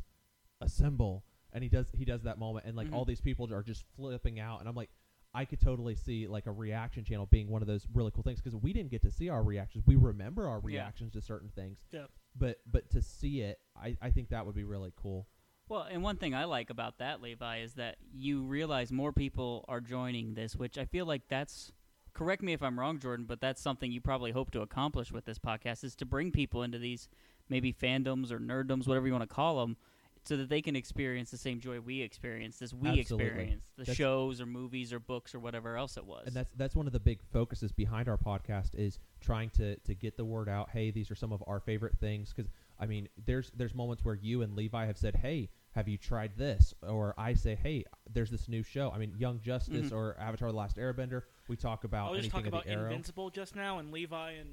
assemble, 0.62 1.24
and 1.52 1.64
he 1.64 1.70
does 1.70 1.88
he 1.94 2.06
does 2.06 2.24
that 2.24 2.39
moment, 2.39 2.66
and 2.66 2.76
like 2.76 2.88
Mhm. 2.88 2.94
all 2.94 3.06
these 3.06 3.22
people 3.22 3.52
are 3.54 3.64
just 3.64 3.84
flipping 3.96 4.39
out, 4.39 4.60
and 4.60 4.70
I'm 4.70 4.76
like. 4.76 4.89
I 5.34 5.46
could 5.46 5.62
totally 5.62 5.96
see 5.96 6.28
like 6.28 6.46
a 6.46 6.52
reaction 6.52 7.04
channel 7.06 7.26
being 7.26 7.50
one 7.50 7.62
of 7.62 7.68
those 7.68 7.88
really 7.94 8.12
cool 8.12 8.24
things 8.24 8.42
because 8.42 8.56
we 8.56 8.74
didn't 8.74 8.92
get 8.92 9.02
to 9.04 9.12
see 9.12 9.30
our 9.30 9.44
reactions. 9.44 9.84
We 9.88 9.96
remember 9.96 10.48
our 10.48 10.58
Yeah. 10.60 10.64
reactions 10.68 11.14
to 11.14 11.22
certain 11.22 11.50
things, 11.50 11.80
Yeah. 11.92 12.08
but 12.36 12.60
but 12.70 12.90
to 12.92 13.02
see 13.02 13.42
it, 13.42 13.60
I, 13.76 13.98
I 14.02 14.12
think 14.12 14.30
that 14.30 14.46
would 14.46 14.56
be 14.56 14.64
really 14.66 14.92
cool. 14.96 15.28
Well, 15.70 15.84
and 15.84 16.04
one 16.04 16.18
thing 16.18 16.36
I 16.36 16.44
like 16.44 16.70
about 16.70 16.98
that, 16.98 17.22
Levi, 17.22 17.60
is 17.60 17.76
that 17.76 17.96
you 18.14 18.44
realize 18.44 18.92
more 18.92 19.14
people 19.14 19.64
are 19.70 19.80
joining 19.80 20.34
this, 20.34 20.54
which 20.56 20.78
I 20.78 20.86
feel 20.86 21.06
like 21.06 21.28
that's. 21.30 21.72
Correct 22.14 22.42
me 22.44 22.52
if 22.52 22.62
I'm 22.62 22.78
wrong, 22.78 23.00
Jordan, 23.00 23.26
but 23.26 23.40
that's 23.40 23.62
something 23.62 23.90
you 23.90 24.02
probably 24.02 24.32
hope 24.32 24.52
to 24.52 24.60
accomplish 24.62 25.14
with 25.14 25.24
this 25.24 25.40
podcast 25.40 25.86
is 25.86 25.96
to 25.96 26.06
bring 26.06 26.30
people 26.34 26.62
into 26.62 26.78
these 26.78 27.08
maybe 27.48 27.72
fandoms 27.72 28.32
or 28.34 28.38
nerddoms, 28.40 28.86
whatever 28.86 29.08
you 29.08 29.14
want 29.14 29.28
to 29.28 29.34
call 29.34 29.62
them, 29.62 29.78
so 30.24 30.38
that 30.38 30.49
they 30.49 30.61
can 30.61 30.76
experience 30.76 31.32
the 31.32 31.38
same 31.38 31.59
joy 31.59 31.80
we 31.80 32.01
experienced 32.01 32.61
as 32.61 32.74
we 32.74 32.99
Absolutely. 32.99 33.26
experienced 33.28 33.67
the 33.76 33.82
That's- 33.84 33.97
shows 33.97 34.39
or 34.39 34.45
movies 34.45 34.93
or 34.93 34.99
books 34.99 35.34
or 35.34 35.39
whatever 35.39 35.78
else 35.78 35.97
it 35.97 36.05
was. 36.05 36.28
and 36.28 36.36
that's 36.36 36.51
that's 36.55 36.76
one 36.76 36.86
of 36.88 36.93
the 36.93 36.99
big 36.99 37.19
focuses 37.32 37.72
behind 37.72 38.07
our 38.07 38.17
podcast 38.17 38.76
is 38.76 38.99
trying 39.19 39.49
to 39.51 39.76
to 39.78 39.95
get 39.95 40.17
the 40.17 40.26
word 40.26 40.47
out 40.49 40.69
hey 40.69 40.91
these 40.91 41.09
are 41.09 41.15
some 41.15 41.32
of 41.32 41.43
our 41.47 41.59
favorite 41.59 41.97
things 41.99 42.34
because 42.36 42.51
i 42.80 42.86
mean 42.86 43.07
there's 43.26 43.51
there's 43.55 43.74
moments 43.74 44.03
where 44.05 44.15
you 44.15 44.41
and 44.43 44.55
levi 44.55 44.86
have 44.86 44.97
said 44.97 45.15
hey 45.15 45.49
have 45.72 45.88
you 45.88 45.97
tried 45.97 46.32
this 46.38 46.74
or 46.88 47.13
i 47.17 47.34
say 47.34 47.55
hey 47.55 47.84
there's 48.13 48.30
this 48.30 48.47
new 48.47 48.61
show 48.63 48.91
i 48.93 48.97
mean 48.97 49.13
young 49.17 49.39
justice 49.41 49.89
Mhm. 49.89 49.95
or 49.95 50.17
avatar 50.19 50.51
the 50.51 50.57
last 50.57 50.78
airbender 50.78 51.24
we 51.47 51.55
talk 51.55 51.84
about 51.84 51.97
I 51.97 52.01
about 52.05 52.11
was 52.11 52.19
just 52.22 52.32
talking 52.32 52.47
about 52.47 52.65
Invincible 52.67 53.30
just 53.30 53.55
now, 53.55 53.80
and 53.80 53.91
Levi 53.91 54.32
and 54.34 54.49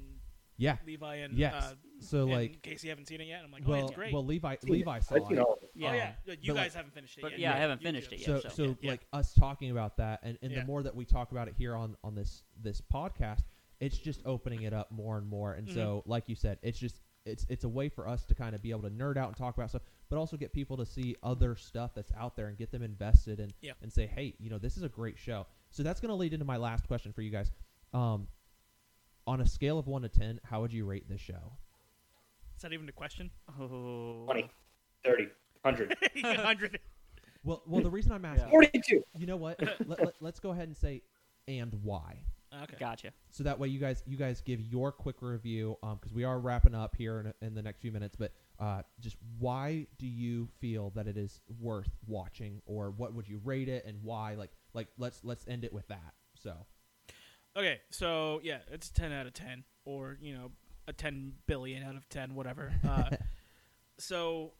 yeah 0.58 0.76
Levi 0.86 1.14
and 1.16 1.34
yes 1.38 1.54
uh, 1.54 1.72
so 2.00 2.22
and 2.22 2.32
like 2.32 2.62
Casey 2.62 2.88
haven't 2.88 3.06
seen 3.06 3.20
it 3.20 3.26
yet. 3.28 3.42
I'm 3.44 3.50
like, 3.50 3.62
oh, 3.66 3.70
well 3.70 3.86
it's 3.86 3.94
great. 3.96 4.12
well 4.12 4.24
levi 4.24 4.56
Seen 4.56 4.72
levi 4.72 4.98
saw 5.00 5.14
it 5.14 5.38
all 5.38 5.52
of 5.54 5.58
yeah, 5.74 5.86
oh, 5.86 5.90
um, 5.90 5.96
yeah, 5.96 6.34
you 6.42 6.52
guys 6.52 6.56
like- 6.66 6.72
haven't 6.74 6.94
finished 6.94 7.18
it 7.18 7.24
yet. 7.30 7.38
yeah, 7.38 7.54
I 7.54 7.56
haven't 7.58 7.82
finished 7.82 8.12
it 8.12 8.18
yet. 8.18 8.26
so 8.26 8.40
so- 8.40 8.48
so 8.50 8.76
yeah. 8.80 8.90
like 8.90 9.06
us 9.12 9.32
talking 9.34 9.70
about 9.70 9.96
that 9.98 10.20
and, 10.22 10.36
and 10.42 10.52
Yeah. 10.52 10.60
the 10.60 10.66
more 10.66 10.82
that 10.82 10.94
we 10.94 11.04
talk 11.04 11.30
about 11.32 11.48
it 11.48 11.54
here 11.56 11.74
on 11.76 11.96
on 12.04 12.14
this 12.14 12.42
this 12.60 12.82
podcast 12.92 13.40
it's 13.80 13.96
just 13.98 14.20
opening 14.26 14.62
it 14.62 14.72
up 14.74 14.90
more 14.90 15.16
and 15.18 15.26
more 15.28 15.52
and 15.54 15.68
so 15.68 15.98
Mm-hmm. 16.00 16.10
like 16.10 16.28
you 16.28 16.34
said 16.34 16.58
it's 16.62 16.78
just 16.78 17.00
it's 17.24 17.44
it's 17.48 17.64
a 17.64 17.68
way 17.68 17.88
for 17.88 18.08
us 18.08 18.24
to 18.24 18.34
kind 18.34 18.54
of 18.54 18.62
be 18.62 18.70
able 18.70 18.82
to 18.82 18.90
nerd 18.90 19.16
out 19.16 19.28
and 19.28 19.36
talk 19.36 19.56
about 19.56 19.68
stuff 19.70 19.82
but 20.08 20.16
also 20.18 20.36
get 20.36 20.52
people 20.52 20.76
to 20.78 20.86
see 20.86 21.14
other 21.22 21.54
stuff 21.54 21.92
that's 21.94 22.10
out 22.18 22.34
there 22.36 22.46
and 22.48 22.56
get 22.56 22.70
them 22.72 22.82
invested 22.82 23.38
and 23.38 23.52
Yeah. 23.60 23.72
and 23.82 23.92
say 23.92 24.06
hey 24.06 24.34
you 24.38 24.50
know 24.50 24.58
this 24.58 24.76
is 24.76 24.82
a 24.82 24.88
great 24.88 25.18
show 25.18 25.46
so 25.70 25.82
that's 25.82 26.00
going 26.00 26.08
to 26.10 26.14
lead 26.16 26.32
into 26.32 26.44
my 26.46 26.56
last 26.56 26.88
question 26.88 27.12
for 27.12 27.20
you 27.22 27.30
guys 27.30 27.50
um 27.92 28.26
on 29.28 29.42
a 29.42 29.46
scale 29.46 29.78
of 29.78 29.86
1 29.86 30.02
to 30.02 30.08
10 30.08 30.40
how 30.44 30.62
would 30.62 30.72
you 30.72 30.86
rate 30.86 31.06
this 31.08 31.20
show 31.20 31.52
Is 32.56 32.62
that 32.62 32.72
even 32.72 32.88
a 32.88 32.92
question? 32.92 33.30
Oh. 33.60 34.24
20, 34.24 34.48
30, 35.04 35.26
100, 35.62 35.96
100. 36.22 36.80
well 37.44 37.62
well 37.66 37.82
the 37.82 37.90
reason 37.90 38.10
i'm 38.12 38.24
asking 38.24 38.48
42. 38.48 39.04
you 39.16 39.26
know 39.26 39.36
what 39.36 39.60
let, 39.86 40.00
let, 40.00 40.14
let's 40.20 40.40
go 40.40 40.50
ahead 40.50 40.66
and 40.66 40.76
say 40.76 41.02
and 41.46 41.74
why 41.82 42.24
Okay. 42.62 42.76
Gotcha. 42.80 43.12
so 43.30 43.44
that 43.44 43.58
way 43.58 43.68
you 43.68 43.78
guys 43.78 44.02
you 44.06 44.16
guys 44.16 44.40
give 44.40 44.58
your 44.62 44.90
quick 44.90 45.16
review 45.20 45.76
because 45.82 46.14
we 46.14 46.24
are 46.24 46.40
wrapping 46.40 46.74
up 46.74 46.96
here 46.96 47.20
in, 47.20 47.46
in 47.46 47.54
the 47.54 47.60
next 47.60 47.82
few 47.82 47.92
minutes 47.92 48.16
but 48.16 48.32
uh, 48.58 48.80
just 49.00 49.16
why 49.38 49.86
do 49.98 50.06
you 50.06 50.48
feel 50.58 50.90
that 50.96 51.06
it 51.06 51.18
is 51.18 51.42
worth 51.60 51.90
watching 52.06 52.62
or 52.64 52.90
what 52.90 53.12
would 53.12 53.28
you 53.28 53.38
rate 53.44 53.68
it 53.68 53.84
and 53.84 54.02
why 54.02 54.34
like 54.34 54.50
like 54.72 54.88
let's 54.96 55.20
let's 55.24 55.46
end 55.46 55.62
it 55.62 55.74
with 55.74 55.86
that 55.88 56.14
so 56.34 56.64
Okay, 57.58 57.80
so 57.90 58.40
yeah, 58.44 58.58
it's 58.70 58.88
10 58.90 59.10
out 59.12 59.26
of 59.26 59.34
10, 59.34 59.64
or, 59.84 60.16
you 60.22 60.32
know, 60.32 60.52
a 60.86 60.92
10 60.92 61.32
billion 61.48 61.82
out 61.82 61.96
of 61.96 62.08
10, 62.08 62.36
whatever. 62.36 62.72
Uh, 62.88 63.10
so, 63.98 64.52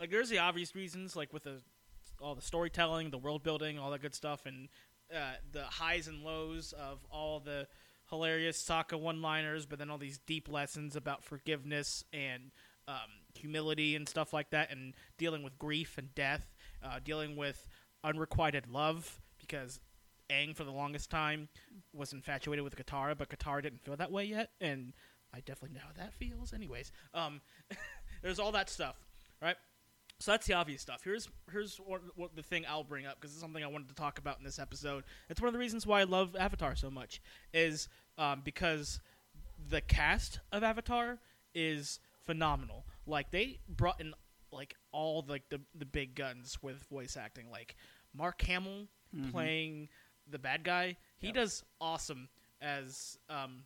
like, 0.00 0.10
there's 0.10 0.28
the 0.28 0.40
obvious 0.40 0.74
reasons, 0.74 1.14
like 1.14 1.32
with 1.32 1.44
the 1.44 1.62
all 2.20 2.34
the 2.34 2.42
storytelling, 2.42 3.10
the 3.10 3.18
world 3.18 3.44
building, 3.44 3.78
all 3.78 3.90
that 3.92 4.02
good 4.02 4.14
stuff, 4.14 4.44
and 4.46 4.68
uh, 5.14 5.34
the 5.52 5.62
highs 5.64 6.08
and 6.08 6.24
lows 6.24 6.72
of 6.72 6.98
all 7.10 7.38
the 7.38 7.66
hilarious 8.10 8.60
Sokka 8.62 8.98
one-liners, 8.98 9.64
but 9.66 9.78
then 9.78 9.88
all 9.88 9.98
these 9.98 10.18
deep 10.18 10.48
lessons 10.48 10.96
about 10.96 11.24
forgiveness 11.24 12.04
and 12.12 12.50
um, 12.88 12.96
humility 13.34 13.94
and 13.94 14.08
stuff 14.08 14.32
like 14.32 14.50
that, 14.50 14.70
and 14.72 14.94
dealing 15.16 15.44
with 15.44 15.58
grief 15.58 15.96
and 15.96 16.12
death, 16.14 16.54
uh, 16.84 16.98
dealing 17.04 17.36
with 17.36 17.68
unrequited 18.04 18.66
love, 18.68 19.20
because 19.38 19.80
Aang 20.32 20.56
for 20.56 20.64
the 20.64 20.70
longest 20.72 21.10
time 21.10 21.48
was 21.92 22.12
infatuated 22.12 22.64
with 22.64 22.74
Katara, 22.76 23.16
but 23.16 23.28
Katara 23.28 23.62
didn't 23.62 23.82
feel 23.82 23.96
that 23.96 24.10
way 24.10 24.24
yet, 24.24 24.50
and 24.60 24.92
I 25.34 25.40
definitely 25.40 25.74
know 25.76 25.82
how 25.86 25.92
that 26.02 26.14
feels. 26.14 26.52
Anyways, 26.52 26.90
um, 27.14 27.40
there's 28.22 28.38
all 28.38 28.52
that 28.52 28.70
stuff, 28.70 28.96
right? 29.40 29.56
So 30.20 30.30
that's 30.30 30.46
the 30.46 30.54
obvious 30.54 30.80
stuff. 30.80 31.00
Here's 31.02 31.28
here's 31.50 31.76
what, 31.78 32.00
what 32.16 32.36
the 32.36 32.42
thing 32.42 32.64
I'll 32.68 32.84
bring 32.84 33.06
up 33.06 33.16
because 33.20 33.32
it's 33.32 33.40
something 33.40 33.64
I 33.64 33.66
wanted 33.66 33.88
to 33.88 33.94
talk 33.94 34.18
about 34.18 34.38
in 34.38 34.44
this 34.44 34.58
episode. 34.60 35.02
It's 35.28 35.40
one 35.40 35.48
of 35.48 35.52
the 35.52 35.58
reasons 35.58 35.84
why 35.86 36.00
I 36.00 36.04
love 36.04 36.36
Avatar 36.38 36.76
so 36.76 36.90
much 36.90 37.20
is 37.52 37.88
um, 38.18 38.40
because 38.44 39.00
the 39.68 39.80
cast 39.80 40.38
of 40.52 40.62
Avatar 40.62 41.18
is 41.54 41.98
phenomenal. 42.20 42.86
Like 43.06 43.32
they 43.32 43.58
brought 43.68 44.00
in 44.00 44.14
like 44.52 44.76
all 44.92 45.24
like 45.28 45.48
the 45.48 45.60
the 45.74 45.86
big 45.86 46.14
guns 46.14 46.56
with 46.62 46.84
voice 46.84 47.16
acting, 47.16 47.50
like 47.50 47.74
Mark 48.14 48.40
Hamill 48.42 48.86
Mhm. 49.14 49.30
playing 49.30 49.88
the 50.32 50.38
bad 50.38 50.64
guy. 50.64 50.96
He 51.18 51.28
Yep. 51.28 51.34
does 51.36 51.64
awesome 51.80 52.28
as 52.60 53.18
um, 53.28 53.64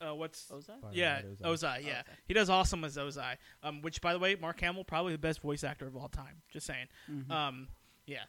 uh, 0.00 0.14
what's 0.14 0.46
Ozai? 0.50 0.74
Yeah, 0.92 1.22
Ozai. 1.22 1.40
Ozai. 1.42 1.84
Yeah, 1.84 2.02
Ozai. 2.02 2.04
he 2.26 2.34
does 2.34 2.50
awesome 2.50 2.84
as 2.84 2.96
Ozai. 2.96 3.36
Um, 3.62 3.80
which 3.82 4.00
by 4.00 4.12
the 4.12 4.18
way, 4.18 4.34
Mark 4.34 4.60
Hamill 4.60 4.84
probably 4.84 5.12
the 5.12 5.18
best 5.18 5.40
voice 5.40 5.64
actor 5.64 5.86
of 5.86 5.96
all 5.96 6.08
time. 6.08 6.42
Just 6.50 6.66
saying. 6.66 6.86
Mhm. 7.10 7.30
Um, 7.30 7.68
yeah. 8.06 8.24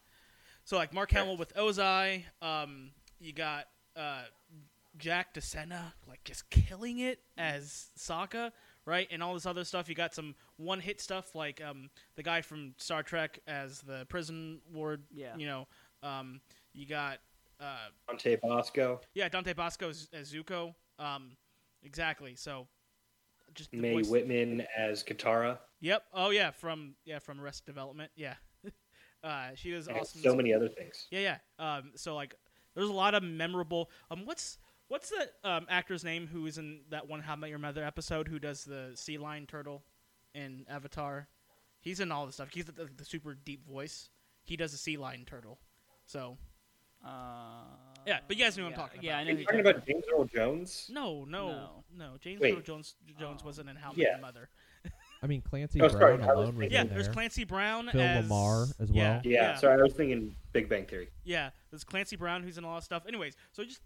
So 0.64 0.78
like 0.78 0.94
Mark 0.94 1.12
Hamill 1.12 1.38
with 1.38 1.54
Ozai. 1.56 2.24
Um, 2.42 2.92
you 3.20 3.34
got 3.34 3.68
uh, 3.96 4.24
Jack 4.98 5.34
DeSena 5.34 5.94
like 6.08 6.24
just 6.24 6.50
killing 6.50 7.00
it 7.00 7.20
as 7.38 7.90
Sokka, 7.98 8.52
right? 8.86 9.08
And 9.12 9.22
all 9.24 9.34
this 9.34 9.46
other 9.46 9.64
stuff. 9.64 9.90
You 9.90 9.96
got 9.96 10.14
some 10.14 10.36
one 10.58 10.80
hit 10.80 11.02
stuff 11.02 11.34
like 11.36 11.62
um, 11.64 11.90
the 12.16 12.24
guy 12.24 12.42
from 12.42 12.74
Star 12.78 13.04
Trek 13.04 13.40
as 13.48 13.82
the 13.82 14.06
prison 14.08 14.62
ward. 14.72 15.04
Yeah. 15.12 15.36
You 15.36 15.48
know. 15.48 15.68
Um, 16.04 16.42
you 16.76 16.86
got 16.86 17.20
uh, 17.60 17.90
Dante 18.08 18.38
Basco, 18.42 19.02
yeah 19.14 19.30
Dante 19.30 19.54
Basco 19.54 19.90
as, 19.90 20.10
as 20.14 20.32
Zuko. 20.32 20.76
Um, 21.00 21.32
exactly. 21.84 22.36
So 22.36 22.68
just 23.54 23.72
the 23.72 23.78
Mae 23.78 23.94
voice- 23.94 24.10
Whitman 24.10 24.66
as 24.78 25.04
Katara. 25.04 25.58
Yep. 25.82 26.04
Oh 26.14 26.30
yeah, 26.30 26.52
from 26.52 26.96
yeah 27.06 27.20
from 27.20 27.40
Arrested 27.40 27.66
Development. 27.66 28.12
Yeah. 28.16 28.36
uh, 29.24 29.50
she 29.56 29.72
was 29.72 29.88
and 29.88 29.98
awesome. 29.98 30.22
So 30.22 30.36
many 30.36 30.54
other 30.54 30.70
things. 30.70 31.08
Yeah, 31.12 31.20
yeah. 31.20 31.38
Um, 31.78 31.92
so 31.96 32.16
like, 32.16 32.36
there's 32.76 32.90
a 32.90 32.94
lot 32.94 33.14
of 33.14 33.24
memorable. 33.24 33.90
Um, 34.12 34.26
what's 34.26 34.58
what's 34.88 35.10
the 35.10 35.50
um, 35.50 35.66
actor's 35.70 36.04
name 36.04 36.28
who 36.28 36.46
is 36.46 36.58
in 36.58 36.82
that 36.90 37.08
one 37.08 37.22
How 37.22 37.36
Met 37.36 37.50
Your 37.50 37.60
Mother 37.60 37.84
episode 37.84 38.28
who 38.28 38.40
does 38.40 38.64
the 38.64 38.92
sea 38.96 39.18
lion 39.18 39.46
turtle 39.48 39.84
in 40.34 40.66
Avatar? 40.70 41.28
He's 41.80 42.00
in 42.00 42.12
all 42.12 42.26
the 42.26 42.34
stuff. 42.34 42.50
He's 42.52 42.66
the, 42.66 42.72
the, 42.72 42.90
the 42.98 43.06
super 43.06 43.36
deep 43.36 43.68
voice. 43.68 44.10
He 44.44 44.58
does 44.58 44.74
a 44.74 44.78
sea 44.78 44.98
lion 44.98 45.24
turtle. 45.26 45.60
So 46.08 46.38
Uh, 47.06 47.10
Yeah, 48.08 48.20
but 48.28 48.38
you 48.38 48.44
guys 48.44 48.58
know 48.58 48.66
what 48.66 48.74
I'm 48.74 48.78
talking 48.80 49.02
Yeah, 49.04 49.20
about. 49.20 49.22
I 49.22 49.24
know. 49.24 49.30
Are 49.30 49.32
you 49.32 49.38
you're 49.40 49.46
talking 49.46 49.60
about 49.62 49.86
James 49.88 50.04
Earl 50.14 50.26
Jones? 50.26 50.88
no, 50.92 51.26
no, 51.26 51.50
no. 51.50 51.84
No. 51.98 52.18
James 52.20 52.40
Wait. 52.42 52.54
Earl 52.56 52.62
Jones 52.62 52.96
Jones 53.20 53.42
Oh. 53.44 53.46
wasn't 53.48 53.70
in 53.70 53.76
How 53.76 53.90
Met 53.90 53.98
Yeah. 53.98 54.10
Your 54.12 54.20
Mother. 54.20 54.50
i 55.24 55.28
mean 55.28 55.42
clancy 55.42 55.80
Oh, 55.82 55.88
brown 55.90 56.00
sorry, 56.00 56.14
I 56.14 56.34
was 56.34 56.50
alone 56.50 56.58
was 56.58 56.72
Yeah, 56.72 56.82
in 56.82 56.90
there's 56.90 57.08
Clancy 57.08 57.44
Brown 57.46 57.90
Phil 57.92 58.02
as 58.02 58.28
LaMarr 58.28 58.74
as 58.80 58.92
well. 58.92 58.96
Yeah, 58.98 59.22
yeah. 59.24 59.56
sorry, 59.56 59.80
I 59.80 59.84
was 59.84 59.94
thinking 59.94 60.36
Big 60.54 60.70
Bang 60.70 60.86
Theory. 60.86 61.10
Yeah, 61.24 61.50
there's 61.72 61.84
Clancy 61.84 62.16
Brown 62.16 62.44
who's 62.44 62.58
in 62.58 62.64
a 62.64 62.68
lot 62.68 62.78
of 62.78 62.84
stuff. 62.84 63.04
Anyways, 63.08 63.36
so 63.52 63.64
just 63.64 63.82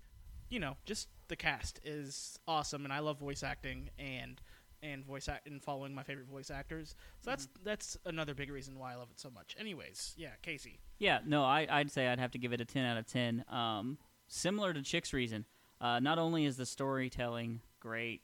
you 0.49 0.59
know, 0.59 0.75
just 0.85 1.07
the 1.27 1.35
cast 1.35 1.79
is 1.85 2.39
awesome, 2.47 2.83
and 2.83 2.91
I 2.91 2.99
love 2.99 3.19
voice 3.19 3.43
acting, 3.43 3.89
and 3.99 4.41
and 4.83 5.05
voice 5.05 5.27
act 5.27 5.47
and 5.47 5.61
following 5.61 5.93
my 5.93 6.03
favorite 6.03 6.27
voice 6.27 6.49
actors. 6.51 6.95
So 7.21 7.31
that's 7.31 7.47
that's 7.63 7.97
another 8.05 8.33
big 8.33 8.49
reason 8.51 8.77
why 8.77 8.93
I 8.93 8.95
love 8.95 9.09
it 9.11 9.19
so 9.19 9.29
much. 9.29 9.55
Anyways, 9.59 10.13
yeah, 10.17 10.31
Casey. 10.41 10.79
Yeah, 10.97 11.19
no, 11.25 11.43
I, 11.43 11.67
I'd 11.69 11.91
say 11.91 12.07
I'd 12.07 12.19
have 12.19 12.31
to 12.31 12.37
give 12.37 12.53
it 12.53 12.61
a 12.61 12.65
10 12.65 12.85
out 12.85 12.97
of 12.97 13.05
10. 13.07 13.45
Um, 13.49 13.97
similar 14.27 14.73
to 14.73 14.81
Chick's 14.81 15.13
Reason, 15.13 15.45
uh, 15.81 15.99
not 15.99 16.19
only 16.19 16.45
is 16.45 16.57
the 16.57 16.65
storytelling 16.65 17.61
great, 17.79 18.21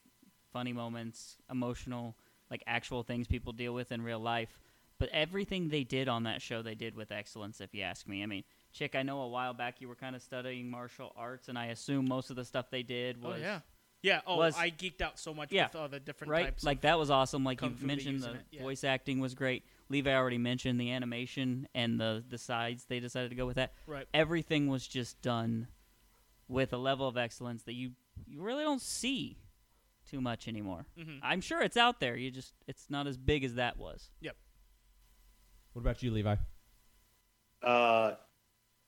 funny 0.51 0.73
moments, 0.73 1.37
emotional, 1.49 2.15
like 2.51 2.63
actual 2.67 3.03
things 3.03 3.27
people 3.27 3.53
deal 3.53 3.73
with 3.73 3.91
in 3.91 4.01
real 4.01 4.19
life, 4.19 4.59
but 4.97 5.09
everything 5.11 5.69
they 5.69 5.83
did 5.83 6.07
on 6.07 6.23
that 6.23 6.41
show, 6.41 6.61
they 6.61 6.75
did 6.75 6.95
with 6.95 7.11
excellence, 7.11 7.59
if 7.59 7.73
you 7.73 7.81
ask 7.81 8.07
me. 8.07 8.23
I 8.23 8.25
mean, 8.25 8.43
Chick, 8.71 8.95
I 8.95 9.03
know 9.03 9.21
a 9.21 9.27
while 9.27 9.53
back 9.53 9.81
you 9.81 9.87
were 9.87 9.95
kind 9.95 10.15
of 10.15 10.21
studying 10.21 10.69
martial 10.69 11.13
arts, 11.17 11.49
and 11.49 11.57
I 11.57 11.67
assume 11.67 12.07
most 12.07 12.29
of 12.29 12.35
the 12.35 12.45
stuff 12.45 12.69
they 12.69 12.83
did 12.83 13.21
was. 13.21 13.35
oh 13.37 13.41
yeah, 13.41 13.59
yeah. 14.05 14.21
Oh, 14.27 14.37
was- 14.37 14.55
I 14.57 14.69
geeked 14.69 15.01
out 15.01 15.19
so 15.19 15.33
much 15.33 15.51
Yeah, 15.51 15.65
with 15.67 15.75
all 15.75 15.87
the 15.87 15.99
different 15.99 16.31
right? 16.31 16.45
types. 16.45 16.63
Like 16.63 16.77
of, 16.77 16.81
that 16.83 16.99
was 16.99 17.09
awesome. 17.09 17.43
Like 17.43 17.61
you 17.61 17.73
mentioned, 17.81 18.21
the 18.21 18.37
yeah. 18.51 18.61
voice 18.61 18.83
acting 18.83 19.19
was 19.19 19.33
great. 19.33 19.63
Levi 19.89 20.13
already 20.13 20.37
mentioned 20.37 20.79
the 20.79 20.91
animation 20.91 21.67
and 21.75 21.99
the 21.99 22.23
the 22.27 22.37
sides 22.37 22.85
they 22.85 22.99
decided 22.99 23.29
to 23.29 23.35
go 23.35 23.45
with 23.45 23.55
that. 23.55 23.73
right. 23.87 24.07
Everything 24.13 24.67
was 24.67 24.87
just 24.87 25.21
done 25.21 25.67
with 26.47 26.71
a 26.73 26.77
level 26.77 27.07
of 27.07 27.17
excellence 27.17 27.63
that 27.63 27.73
you 27.73 27.91
you 28.27 28.41
really 28.41 28.63
don't 28.63 28.81
see 28.81 29.37
too 30.09 30.21
much 30.21 30.47
anymore. 30.47 30.85
hmm 30.95 31.17
I'm 31.23 31.41
sure 31.41 31.61
it's 31.61 31.77
out 31.77 31.99
there. 31.99 32.15
You 32.15 32.29
just 32.31 32.53
it's 32.67 32.89
not 32.89 33.07
as 33.07 33.17
big 33.17 33.43
as 33.43 33.55
that 33.55 33.77
was. 33.77 34.09
Yep. 34.21 34.35
What 35.73 35.81
about 35.81 36.01
you, 36.03 36.11
Levi? 36.11 36.35
Uh, 37.61 38.13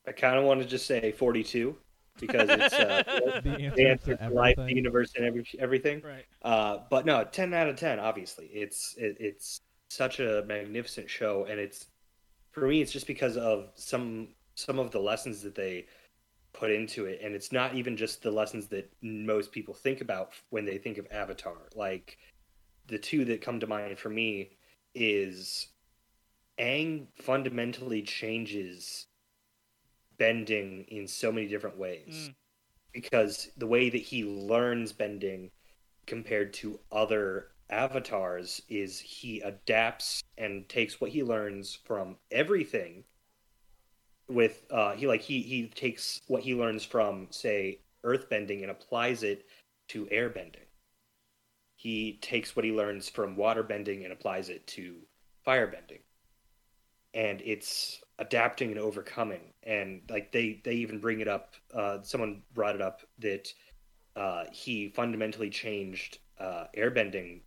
I 0.07 0.11
kind 0.13 0.38
of 0.38 0.45
want 0.45 0.61
to 0.61 0.68
just 0.68 0.86
say 0.86 1.11
42 1.11 1.76
because 2.20 2.49
it's 2.49 2.74
uh, 2.74 3.03
The 3.43 3.49
the 3.49 3.63
answer 3.65 3.88
answer 3.88 4.18
to 4.18 4.30
to 4.30 4.34
life, 4.34 4.55
the 4.57 4.74
universe, 4.74 5.13
and 5.15 5.26
every, 5.26 5.47
everything. 5.59 6.01
Right. 6.01 6.26
Uh, 6.41 6.80
but 6.89 7.05
no, 7.05 7.24
10 7.24 7.53
out 7.53 7.70
of 7.70 7.76
10. 7.76 7.99
Obviously, 7.99 8.45
it's 8.47 8.95
it, 8.97 9.18
it's 9.20 9.61
such 9.89 10.20
a 10.20 10.43
magnificent 10.47 11.09
show, 11.09 11.45
and 11.49 11.59
it's 11.59 11.88
for 12.51 12.68
me, 12.68 12.82
it's 12.82 12.91
just 12.91 13.07
because 13.07 13.38
of 13.38 13.70
some 13.76 14.30
some 14.55 14.80
of 14.80 14.91
the 14.91 14.99
lessons 14.99 15.41
that 15.43 15.55
they 15.55 15.86
put 16.53 16.72
into 16.72 17.05
it, 17.05 17.20
and 17.24 17.36
it's 17.36 17.51
not 17.51 17.76
even 17.76 17.95
just 17.95 18.24
the 18.24 18.32
lessons 18.32 18.68
that 18.68 18.91
most 19.01 19.51
people 19.51 19.74
think 19.74 20.01
about 20.01 20.32
when 20.49 20.65
they 20.65 20.78
think 20.78 20.97
of 20.97 21.07
Avatar. 21.11 21.57
Like 21.76 22.18
the 22.88 22.97
two 22.97 23.26
that 23.26 23.41
come 23.41 23.59
to 23.59 23.68
mind 23.68 23.99
for 23.99 24.09
me 24.09 24.51
is 24.95 25.68
Aang 26.59 27.07
fundamentally 27.22 28.01
changes 28.01 29.05
bending 30.20 30.86
in 30.89 31.07
so 31.07 31.32
many 31.32 31.47
different 31.47 31.78
ways. 31.78 32.30
Mm. 32.30 32.36
because 32.93 33.49
the 33.57 33.68
way 33.68 33.89
that 33.89 34.01
he 34.01 34.24
learns 34.24 34.91
bending 34.91 35.51
compared 36.07 36.53
to 36.53 36.80
other 36.91 37.49
avatars 37.70 38.61
is 38.70 38.99
he 38.99 39.41
adapts 39.41 40.24
and 40.38 40.68
takes 40.70 41.01
what 41.01 41.11
he 41.11 41.22
learns 41.22 41.78
from 41.86 42.15
everything 42.32 43.03
with 44.30 44.63
uh 44.72 44.93
he 44.93 45.05
like 45.07 45.22
he 45.22 45.41
he 45.41 45.68
takes 45.68 46.22
what 46.28 46.41
he 46.43 46.55
learns 46.55 46.84
from 46.84 47.28
say 47.30 47.80
earthbending 48.05 48.61
and 48.61 48.72
applies 48.72 49.24
it 49.24 49.45
to 49.88 50.05
airbending 50.07 50.65
he 51.76 52.18
takes 52.22 52.55
what 52.55 52.65
he 52.65 52.72
learns 52.72 53.09
from 53.09 53.36
waterbending 53.36 54.03
and 54.03 54.13
applies 54.13 54.49
it 54.49 54.65
to 54.65 54.95
firebending 55.45 55.99
and 57.13 57.41
it's 57.43 58.01
adapting 58.20 58.72
and 58.72 58.80
overcoming 58.80 59.53
and 59.68 60.01
like 60.09 60.32
they 60.32 60.61
they 60.63 60.74
even 60.74 60.99
bring 60.99 61.20
it 61.20 61.28
up 61.28 61.53
uh 61.76 62.01
someone 62.01 62.41
brought 62.53 62.74
it 62.74 62.82
up 62.82 63.01
that 63.20 63.53
uh 64.15 64.45
he 64.51 64.89
fundamentally 64.89 65.49
changed 65.49 66.20
uh 66.39 66.63
airbending 66.76 67.41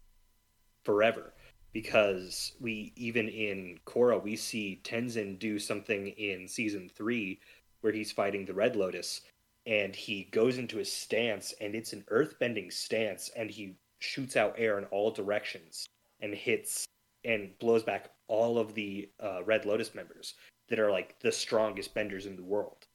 forever 0.84 1.32
because 1.72 2.52
we 2.60 2.92
even 2.96 3.28
in 3.28 3.78
Korra 3.86 4.22
we 4.22 4.36
see 4.36 4.80
Tenzin 4.84 5.38
do 5.38 5.58
something 5.58 6.08
in 6.08 6.46
season 6.46 6.90
3 6.94 7.40
where 7.80 7.92
he's 7.92 8.12
fighting 8.12 8.44
the 8.44 8.54
Red 8.54 8.76
Lotus 8.76 9.22
and 9.66 9.94
he 9.94 10.24
goes 10.32 10.58
into 10.58 10.80
a 10.80 10.84
stance 10.84 11.54
and 11.60 11.74
it's 11.74 11.92
an 11.92 12.04
earthbending 12.10 12.72
stance 12.72 13.30
and 13.36 13.50
he 13.50 13.76
shoots 13.98 14.36
out 14.36 14.54
air 14.58 14.78
in 14.78 14.84
all 14.86 15.10
directions 15.10 15.86
and 16.20 16.34
hits 16.34 16.86
and 17.24 17.56
blows 17.58 17.82
back 17.82 18.10
all 18.26 18.58
of 18.58 18.74
the 18.74 19.08
uh, 19.22 19.42
Red 19.44 19.66
Lotus 19.66 19.94
members 19.94 20.34
that 20.70 20.78
are 20.80 20.90
like 20.90 21.18
the 21.20 21.32
strongest 21.32 21.92
benders 21.94 22.24
in 22.26 22.36
the 22.36 22.42
world. 22.42 22.86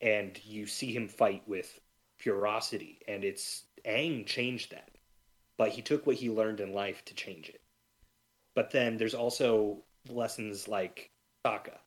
And 0.00 0.40
you 0.44 0.66
see 0.66 0.92
him 0.92 1.08
fight 1.08 1.42
with 1.46 1.78
ferocity, 2.16 3.00
and 3.08 3.24
it's 3.24 3.64
Aang 3.84 4.24
changed 4.26 4.70
that, 4.70 4.90
but 5.58 5.70
he 5.70 5.82
took 5.82 6.06
what 6.06 6.16
he 6.16 6.30
learned 6.30 6.60
in 6.60 6.72
life 6.72 7.04
to 7.06 7.14
change 7.14 7.48
it. 7.48 7.60
But 8.54 8.70
then 8.70 8.96
there's 8.96 9.14
also 9.14 9.82
lessons 10.08 10.68
like 10.68 11.10
Sokka. 11.46 11.78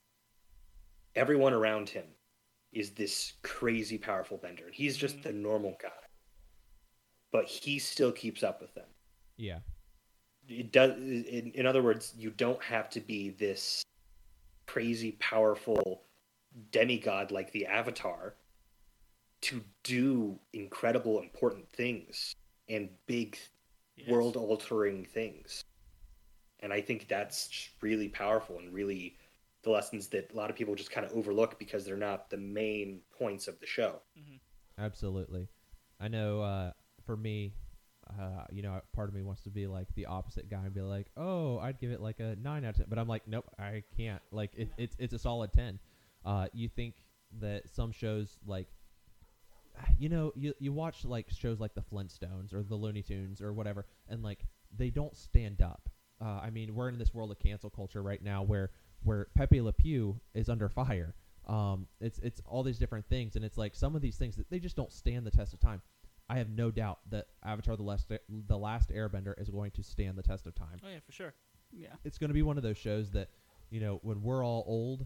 Everyone 1.16 1.54
around 1.54 1.90
him 1.90 2.06
is 2.72 2.92
this 2.92 3.34
crazy 3.42 3.98
powerful 3.98 4.38
bender, 4.38 4.66
and 4.66 4.76
he's 4.76 4.98
just 4.98 5.24
the 5.24 5.34
normal 5.34 5.76
guy. 5.82 5.90
But 7.32 7.46
he 7.46 7.80
still 7.80 8.12
keeps 8.12 8.44
up 8.44 8.60
with 8.62 8.74
them 8.74 8.88
Yeah. 9.38 9.60
it 10.48 10.72
does 10.72 10.92
in, 11.00 11.52
in 11.54 11.66
other 11.68 11.84
words 11.84 12.14
you 12.18 12.32
don't 12.32 12.62
have 12.64 12.90
to 12.92 13.00
be 13.00 13.30
this 13.30 13.84
crazy 14.70 15.14
powerful 15.14 16.04
demigod 16.72 17.32
like 17.32 17.52
the 17.54 17.66
avatar 17.66 18.36
to 19.42 19.64
do 19.84 20.38
incredible 20.54 21.20
important 21.20 21.68
things 21.70 22.34
and 22.68 22.90
big 23.08 23.38
Yes. 23.98 24.08
world 24.08 24.38
altering 24.38 25.04
things 25.04 25.62
and 26.62 26.72
i 26.72 26.80
think 26.80 27.08
that's 27.10 27.70
really 27.82 28.08
powerful 28.08 28.60
and 28.60 28.74
really 28.74 29.18
the 29.64 29.70
lessons 29.70 30.08
that 30.08 30.32
a 30.32 30.36
lot 30.38 30.50
of 30.50 30.56
people 30.56 30.74
just 30.74 30.92
kind 30.92 31.06
of 31.06 31.12
overlook 31.12 31.60
because 31.60 31.84
they're 31.84 31.98
not 31.98 32.30
the 32.30 32.38
main 32.38 33.02
points 33.18 33.48
of 33.48 33.60
the 33.60 33.66
show 33.66 34.02
Absolutely. 34.80 35.50
I 36.00 36.08
know 36.08 36.42
uh, 36.42 36.72
for 37.06 37.18
me, 37.18 37.54
uh, 38.18 38.46
you 38.52 38.62
know, 38.62 38.80
part 38.94 39.10
of 39.10 39.16
me 39.16 39.22
wants 39.22 39.42
to 39.44 39.50
be 39.50 39.68
like 39.68 39.88
the 39.96 40.06
opposite 40.06 40.50
guy 40.50 40.62
and 40.64 40.74
be 40.74 40.82
like, 40.82 41.08
oh, 41.18 41.60
I'd 41.60 41.80
give 41.80 41.92
it 41.92 42.02
like 42.02 42.20
a 42.20 42.36
9 42.42 42.66
out 42.66 42.70
of 42.70 42.76
10. 42.78 42.86
But 42.90 43.00
I'm 43.00 43.08
like, 43.08 43.28
nope, 43.28 43.46
I 43.60 43.84
can't. 43.98 44.22
Like, 44.32 44.52
it, 44.56 44.70
it's, 44.78 44.96
it's 45.00 45.14
a 45.14 45.20
solid 45.20 45.54
10. 45.54 45.80
Uh, 46.26 46.48
you 46.54 46.70
think 46.70 46.96
that 47.40 47.70
some 47.70 47.92
shows, 47.92 48.38
like, 48.46 48.68
you 49.98 50.10
know, 50.10 50.32
you, 50.36 50.54
you 50.60 50.74
watch 50.74 51.06
like 51.06 51.30
shows 51.30 51.60
like 51.60 51.74
the 51.74 51.82
Flintstones 51.82 52.54
or 52.54 52.64
the 52.64 52.76
Looney 52.76 53.02
Tunes 53.02 53.42
or 53.42 53.54
whatever, 53.54 53.86
and 54.10 54.24
like 54.24 54.40
they 54.76 54.90
don't 54.90 55.16
stand 55.16 55.62
up. 55.62 55.90
Uh, 56.22 56.40
I 56.44 56.50
mean, 56.50 56.76
we're 56.76 56.90
in 56.90 56.98
this 56.98 57.14
world 57.14 57.32
of 57.32 57.40
cancel 57.40 57.70
culture 57.70 58.02
right 58.02 58.22
now 58.22 58.44
where 58.44 58.72
where 59.04 59.28
Pepe 59.36 59.62
Le 59.62 59.72
Pew 59.72 60.20
is 60.34 60.50
under 60.50 60.68
fire. 60.68 61.16
Um, 61.48 61.88
it's 62.02 62.20
it's 62.20 62.42
all 62.46 62.64
these 62.64 62.78
different 62.78 63.08
things, 63.08 63.36
and 63.36 63.46
it's 63.46 63.58
like 63.58 63.74
some 63.74 63.96
of 63.96 64.02
these 64.02 64.18
things 64.18 64.36
that 64.36 64.50
they 64.50 64.60
just 64.60 64.76
don't 64.76 64.92
stand 64.92 65.26
the 65.26 65.32
test 65.32 65.54
of 65.54 65.60
time. 65.60 65.82
I 66.30 66.38
have 66.38 66.50
no 66.50 66.70
doubt 66.72 67.00
that 67.10 67.28
Avatar: 67.44 67.76
The 67.76 67.84
Last 67.84 68.08
The 68.30 68.58
Last 68.58 68.90
Airbender 68.90 69.40
is 69.40 69.50
going 69.50 69.72
to 69.72 69.84
stand 69.84 70.18
the 70.18 70.24
test 70.24 70.46
of 70.48 70.56
time. 70.56 70.78
Oh 70.84 70.90
yeah, 70.90 71.00
for 71.06 71.12
sure. 71.12 71.34
Yeah. 71.72 71.88
It's 72.04 72.18
going 72.18 72.30
to 72.30 72.34
be 72.34 72.42
one 72.44 72.58
of 72.58 72.64
those 72.64 72.78
shows 72.78 73.12
that 73.12 73.30
you 73.70 73.80
know 73.80 74.00
when 74.04 74.22
we're 74.22 74.44
all 74.46 74.64
old 74.68 75.06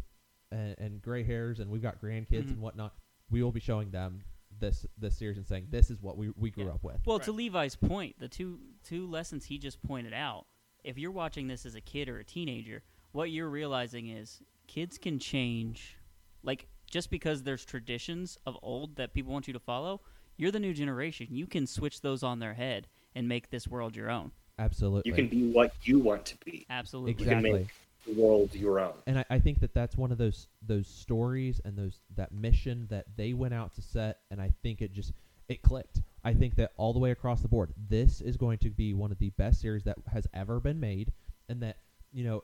and, 0.51 0.76
and 0.78 1.01
gray 1.01 1.24
hairs 1.24 1.59
and 1.59 1.69
we've 1.71 1.82
got 1.82 2.01
grandkids 2.01 2.45
Mhm. 2.45 2.51
and 2.53 2.61
whatnot, 2.61 2.93
we 3.30 3.41
will 3.41 3.51
be 3.51 3.59
showing 3.59 3.89
them 3.91 4.24
this 4.59 4.86
this 4.97 5.17
series 5.17 5.38
and 5.38 5.47
saying 5.47 5.67
this 5.69 5.89
is 5.89 6.01
what 6.01 6.17
we 6.17 6.30
we 6.36 6.51
grew 6.51 6.65
Yeah. 6.65 6.71
up 6.74 6.84
with. 6.84 7.01
Well, 7.05 7.19
to 7.19 7.32
Levi's 7.32 7.76
point, 7.76 8.19
the 8.19 8.28
two 8.30 8.59
two 8.84 9.07
lessons 9.07 9.45
he 9.45 9.57
just 9.57 9.82
pointed 9.84 10.13
out, 10.13 10.45
if 10.84 10.97
you're 10.97 11.11
watching 11.11 11.47
this 11.47 11.65
as 11.65 11.76
a 11.76 11.82
kid 11.82 12.09
or 12.09 12.19
a 12.19 12.24
teenager, 12.26 12.84
what 13.13 13.32
you're 13.32 13.49
realizing 13.49 14.07
is 14.09 14.41
kids 14.67 14.97
can 14.97 15.19
change 15.19 15.97
like 16.43 16.67
just 16.89 17.09
because 17.09 17.43
there's 17.43 17.65
traditions 17.65 18.38
of 18.45 18.57
old 18.61 18.97
that 18.97 19.13
people 19.13 19.32
want 19.34 19.47
you 19.47 19.53
to 19.53 19.59
follow, 19.59 20.01
you're 20.38 20.51
the 20.51 20.59
new 20.59 20.73
generation. 20.73 21.27
You 21.29 21.47
can 21.47 21.67
switch 21.67 22.01
those 22.01 22.23
on 22.23 22.39
their 22.39 22.53
head 22.53 22.88
and 23.15 23.27
make 23.27 23.49
this 23.49 23.67
world 23.67 23.95
your 23.95 24.09
own. 24.09 24.31
Absolutely. 24.59 25.09
you 25.09 25.15
can 25.15 25.27
be 25.27 25.51
what 25.51 25.73
you 25.81 25.97
want 25.99 26.25
to 26.27 26.38
be 26.45 26.65
Absolutely. 26.69 27.11
you 27.13 27.15
can 27.17 27.27
exactly. 27.39 27.51
make- 27.61 27.67
the 28.05 28.21
world 28.21 28.53
your 28.53 28.81
own 28.81 28.91
and 29.07 29.17
I, 29.17 29.25
I 29.29 29.39
think 29.39 29.61
that 29.61 29.73
that's 29.73 29.95
one 29.97 30.11
of 30.11 30.17
those 30.17 30.47
those 30.61 30.88
stories 30.89 31.61
and 31.63 31.77
those 31.77 32.01
that 32.17 32.34
mission 32.34 32.86
that 32.89 33.05
they 33.15 33.31
went 33.31 33.53
out 33.53 33.73
to 33.75 33.81
set 33.81 34.19
and 34.29 34.41
i 34.41 34.51
think 34.61 34.81
it 34.81 34.91
just 34.91 35.13
it 35.47 35.61
clicked 35.61 36.01
i 36.25 36.34
think 36.34 36.55
that 36.57 36.73
all 36.75 36.91
the 36.91 36.99
way 36.99 37.11
across 37.11 37.41
the 37.41 37.47
board 37.47 37.73
this 37.89 38.19
is 38.19 38.36
going 38.36 38.57
to 38.57 38.69
be 38.69 38.93
one 38.93 39.13
of 39.13 39.19
the 39.19 39.29
best 39.38 39.61
series 39.61 39.86
that 39.86 39.95
has 40.11 40.27
ever 40.34 40.59
been 40.59 40.81
made 40.81 41.13
and 41.47 41.63
that 41.63 41.77
you 42.11 42.25
know 42.25 42.43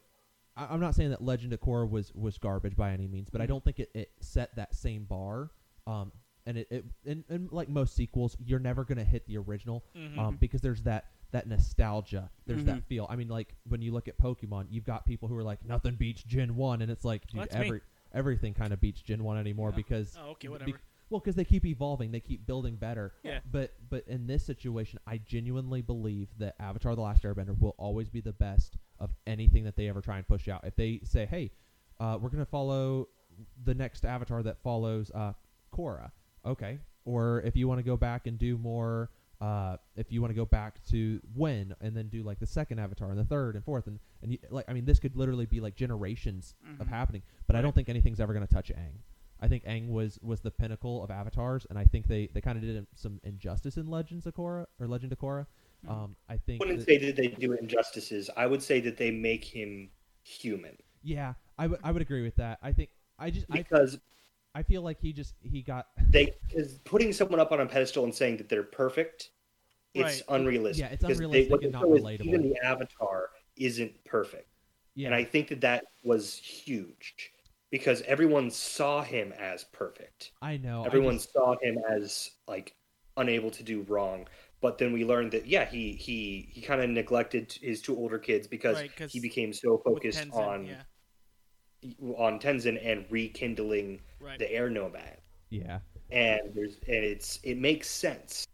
I, 0.56 0.68
i'm 0.72 0.80
not 0.80 0.96
saying 0.96 1.10
that 1.10 1.22
legend 1.22 1.52
of 1.52 1.60
korra 1.60 1.90
was 1.90 2.14
was 2.16 2.38
garbage 2.38 2.78
by 2.78 2.92
any 2.94 3.08
means 3.10 3.30
but 3.30 3.42
i 3.42 3.44
Mhm. 3.44 3.50
don't 3.50 3.64
think 3.66 3.80
it, 3.80 3.92
it 3.94 4.12
set 4.22 4.56
that 4.56 4.74
same 4.74 5.04
bar 5.04 5.52
um 5.86 6.14
and 6.50 6.58
it, 6.58 6.68
it 6.72 6.86
and, 7.06 7.24
and 7.30 7.52
like 7.52 7.70
most 7.70 7.96
sequels 7.96 8.36
you're 8.44 8.60
never 8.60 8.84
going 8.84 8.98
to 8.98 9.04
hit 9.04 9.26
the 9.28 9.38
original 9.38 9.84
Mhm. 9.96 10.18
um, 10.18 10.36
because 10.38 10.62
there's 10.62 10.82
that 10.84 11.06
that 11.32 11.48
nostalgia. 11.48 12.30
There's 12.48 12.64
that 12.66 12.78
Mhm. 12.78 12.84
feel. 12.86 13.08
I 13.10 13.16
mean, 13.16 13.28
like 13.28 13.56
when 13.68 13.82
you 13.84 13.92
look 13.92 14.08
at 14.08 14.18
Pokemon, 14.18 14.66
you've 14.72 14.84
got 14.86 15.06
people 15.06 15.30
who 15.30 15.38
are 15.38 15.44
like, 15.44 15.64
nothing 15.64 15.94
beats 15.96 16.24
Gen 16.24 16.56
One, 16.56 16.82
and 16.82 16.90
it's 16.92 17.06
like, 17.06 17.28
dude, 17.28 17.38
Well, 17.38 17.48
that's 17.52 17.70
me. 17.70 17.80
everything 18.14 18.56
kind 18.56 18.74
of 18.74 18.82
beats 18.82 19.02
Gen 19.02 19.24
One 19.24 19.38
anymore 19.38 19.70
Yeah. 19.70 19.76
because 19.76 20.18
Oh, 20.20 20.32
okay, 20.32 20.48
be- 20.66 20.74
Well, 21.12 21.20
because 21.20 21.36
they 21.36 21.44
keep 21.46 21.66
evolving, 21.66 22.12
they 22.12 22.20
keep 22.20 22.46
building 22.48 22.76
better. 22.78 23.14
Yeah. 23.24 23.40
But 23.52 23.74
but 23.90 24.08
in 24.08 24.26
this 24.28 24.44
situation, 24.44 25.00
I 25.08 25.18
genuinely 25.20 25.82
believe 25.84 26.30
that 26.40 26.56
Avatar: 26.60 26.96
The 26.96 27.02
Last 27.02 27.24
Airbender 27.24 27.58
will 27.60 27.76
always 27.78 28.10
be 28.10 28.22
the 28.22 28.34
best 28.34 28.78
of 29.00 29.10
anything 29.28 29.64
that 29.66 29.76
they 29.76 29.88
ever 29.88 30.02
try 30.02 30.18
and 30.18 30.28
push 30.28 30.48
out. 30.48 30.66
If 30.66 30.76
they 30.76 31.00
say, 31.04 31.26
"Hey, 31.28 31.52
uh, 32.00 32.18
we're 32.22 32.30
gonna 32.30 32.46
follow 32.46 33.08
the 33.64 33.74
next 33.76 34.04
Avatar 34.06 34.44
that 34.44 34.58
follows 34.62 35.10
uh, 35.12 35.34
Korra," 35.74 36.12
okay. 36.46 36.80
Or 37.06 37.42
if 37.42 37.56
you 37.56 37.68
want 37.68 37.80
to 37.80 37.84
go 37.84 37.98
back 37.98 38.28
and 38.28 38.38
do 38.38 38.58
more, 38.58 39.10
uh, 39.42 39.78
if 39.96 40.12
you 40.12 40.22
want 40.22 40.32
to 40.32 40.36
go 40.36 40.46
back 40.46 40.84
to 40.92 41.20
when 41.34 41.74
and 41.82 41.96
then 41.96 42.08
do 42.10 42.24
like 42.24 42.40
the 42.40 42.46
second 42.46 42.80
Avatar 42.80 43.10
and 43.10 43.18
the 43.18 43.24
third 43.24 43.56
and 43.56 43.64
fourth 43.64 43.88
and 43.88 44.00
and 44.22 44.34
you, 44.34 44.38
like 44.50 44.66
I 44.70 44.74
mean, 44.74 44.86
this 44.86 45.00
could 45.00 45.16
literally 45.16 45.46
be 45.46 45.60
like 45.62 45.76
generations 45.76 46.56
of 46.80 46.88
Mhm. 46.88 46.90
happening. 46.90 47.22
But 47.48 47.56
I 47.56 47.62
don't 47.62 47.74
think 47.74 47.90
anything's 47.90 48.20
ever 48.20 48.34
gonna 48.34 48.48
touch 48.48 48.70
Aang. 48.70 49.00
I 49.40 49.48
think 49.48 49.64
Aang 49.64 49.88
was 49.90 50.20
was 50.22 50.42
the 50.42 50.52
pinnacle 50.52 51.02
of 51.04 51.10
avatars, 51.10 51.66
and 51.70 51.80
I 51.80 51.86
think 51.86 52.08
they, 52.08 52.28
they 52.28 52.42
kind 52.42 52.58
of 52.58 52.64
did 52.64 52.86
some 52.96 53.22
injustice 53.24 53.78
in 53.78 53.88
Legends 53.88 54.26
of 54.28 54.36
Korra 54.36 54.66
or 54.80 54.88
Legend 54.88 55.14
of 55.14 55.20
Korra. 55.20 55.48
Mhm. 55.86 55.90
Um, 55.90 56.16
I 56.28 56.36
think 56.38 56.62
I 56.62 56.66
wouldn't 56.66 56.80
that- 56.80 56.86
say 56.86 56.98
that 56.98 57.16
they 57.16 57.28
do 57.30 57.54
injustices. 57.54 58.30
I 58.36 58.46
would 58.46 58.62
say 58.62 58.82
that 58.82 58.98
they 58.98 59.12
make 59.12 59.46
him 59.46 59.90
human 60.22 60.78
yeah, 61.02 61.34
I 61.58 61.68
would 61.68 61.80
I 61.82 61.92
would 61.94 62.02
agree 62.02 62.22
with 62.24 62.36
that. 62.36 62.60
I 62.62 62.74
think 62.74 62.90
I 63.18 63.32
just 63.32 63.46
I, 63.50 63.60
because 63.60 63.98
I 64.56 64.64
feel 64.64 64.82
like 64.82 65.00
he 65.00 65.14
just 65.14 65.36
he 65.42 65.62
got 65.62 65.88
they 66.10 66.34
because 66.48 66.80
putting 66.80 67.14
someone 67.14 67.40
up 67.40 67.52
on 67.52 67.60
a 67.62 67.66
pedestal 67.66 68.04
and 68.04 68.14
saying 68.14 68.38
that 68.38 68.50
they're 68.50 68.64
perfect, 68.64 69.30
it's 69.94 70.22
Right. 70.28 70.40
unrealistic. 70.42 70.86
Yeah, 70.86 70.94
it's 70.94 71.02
because 71.04 71.18
unrealistic 71.18 71.52
what 71.52 71.64
and 71.64 71.74
they 71.74 71.78
not 71.78 71.82
show 71.88 71.96
is 71.96 72.04
relatable. 72.04 72.26
Even 72.26 72.42
the 72.50 72.56
avatar 72.66 73.30
isn't 73.56 74.04
perfect, 74.06 74.48
yeah 74.96 75.08
and 75.08 75.16
I 75.16 75.24
think 75.24 75.50
that 75.50 75.62
that 75.62 75.84
was 76.04 76.36
huge 76.38 77.32
because 77.72 78.02
everyone 78.04 78.50
saw 78.50 79.04
him 79.04 79.32
as 79.34 79.66
perfect. 79.66 80.32
I 80.42 80.58
know 80.58 80.84
I 80.84 80.86
everyone 80.88 81.16
just- 81.16 81.32
saw 81.34 81.56
him 81.62 81.78
as 81.90 82.32
like 82.48 82.76
unable 83.18 83.52
to 83.52 83.64
do 83.64 83.82
wrong. 83.84 84.28
But 84.62 84.78
then 84.78 84.92
we 84.92 85.06
learned 85.06 85.32
that 85.32 85.46
yeah, 85.46 85.64
he 85.66 85.94
he 85.94 86.50
he 86.52 86.60
kind 86.62 86.82
of 86.82 86.90
neglected 86.90 87.54
his 87.62 87.82
two 87.82 87.96
older 87.96 88.20
kids 88.20 88.46
because 88.46 88.76
Right, 88.76 88.94
'cause 88.94 89.14
he 89.14 89.22
became 89.22 89.54
so 89.54 89.78
focused 89.78 90.20
Tenzin, 90.20 90.34
on 90.36 90.66
yeah, 90.66 90.82
on 92.18 92.40
Tenzin 92.40 92.80
and 92.84 93.06
rekindling 93.10 94.02
right. 94.20 94.38
the 94.40 94.52
air 94.52 94.70
nomad. 94.70 95.18
yeah 95.50 95.80
And 96.12 96.54
there's 96.54 96.76
and 96.88 97.04
it's 97.06 97.40
it 97.44 97.58
makes 97.58 97.90
sense 97.90 98.46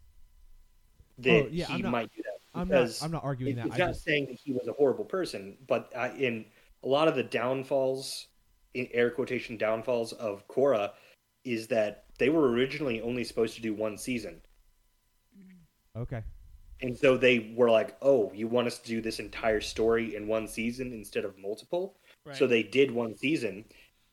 that 1.18 1.44
Oh, 1.44 1.48
yeah, 1.50 1.66
he 1.66 1.82
not- 1.82 1.90
might 1.92 2.10
do 2.14 2.22
that 2.22 2.32
I'm 2.54 2.68
not 2.68 2.74
because 2.74 3.02
I'm 3.02 3.10
not 3.10 3.24
arguing 3.24 3.52
it- 3.52 3.56
that. 3.56 3.66
it's 3.66 3.74
I 3.74 3.78
not 3.78 3.88
just 3.88 4.04
saying 4.04 4.26
that 4.26 4.38
he 4.42 4.52
was 4.52 4.66
a 4.68 4.72
horrible 4.72 5.04
person, 5.04 5.56
but 5.66 5.92
I, 5.96 6.10
in 6.12 6.46
a 6.82 6.88
lot 6.88 7.08
of 7.08 7.14
the 7.16 7.22
downfalls, 7.22 8.28
in 8.74 8.88
air 8.92 9.10
quotation 9.10 9.56
downfalls 9.56 10.12
of 10.14 10.46
Korra, 10.48 10.92
is 11.44 11.66
that 11.68 12.04
they 12.18 12.28
were 12.30 12.50
originally 12.50 13.00
only 13.02 13.24
supposed 13.24 13.54
to 13.56 13.60
do 13.62 13.74
one 13.74 13.98
season, 13.98 14.40
okay 15.96 16.22
and 16.82 16.94
so 16.96 17.16
they 17.16 17.54
were 17.56 17.70
like, 17.70 17.96
"Oh, 18.02 18.30
you 18.34 18.48
want 18.48 18.66
us 18.66 18.78
to 18.80 18.86
do 18.88 19.00
this 19.00 19.18
entire 19.18 19.62
story 19.62 20.14
in 20.14 20.26
one 20.28 20.46
season 20.46 20.92
instead 20.92 21.24
of 21.24 21.38
multiple?" 21.38 21.96
Right. 22.26 22.36
So 22.36 22.46
they 22.46 22.62
did 22.62 22.90
one 22.90 23.16
season, 23.16 23.64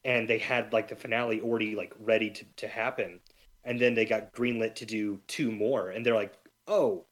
and 0.06 0.28
they 0.28 0.38
had 0.38 0.74
like 0.74 0.88
the 0.88 0.96
finale 0.96 1.42
already 1.42 1.76
like 1.76 1.94
ready 2.00 2.30
to, 2.32 2.46
to 2.58 2.68
happen, 2.68 3.20
and 3.64 3.80
then 3.80 3.94
they 3.94 4.06
got 4.06 4.34
greenlit 4.34 4.76
to 4.76 4.86
do 4.86 5.20
two 5.28 5.52
more, 5.52 5.90
and 5.90 6.06
they're 6.06 6.16
like, 6.16 6.34
"Oh, 6.68 7.06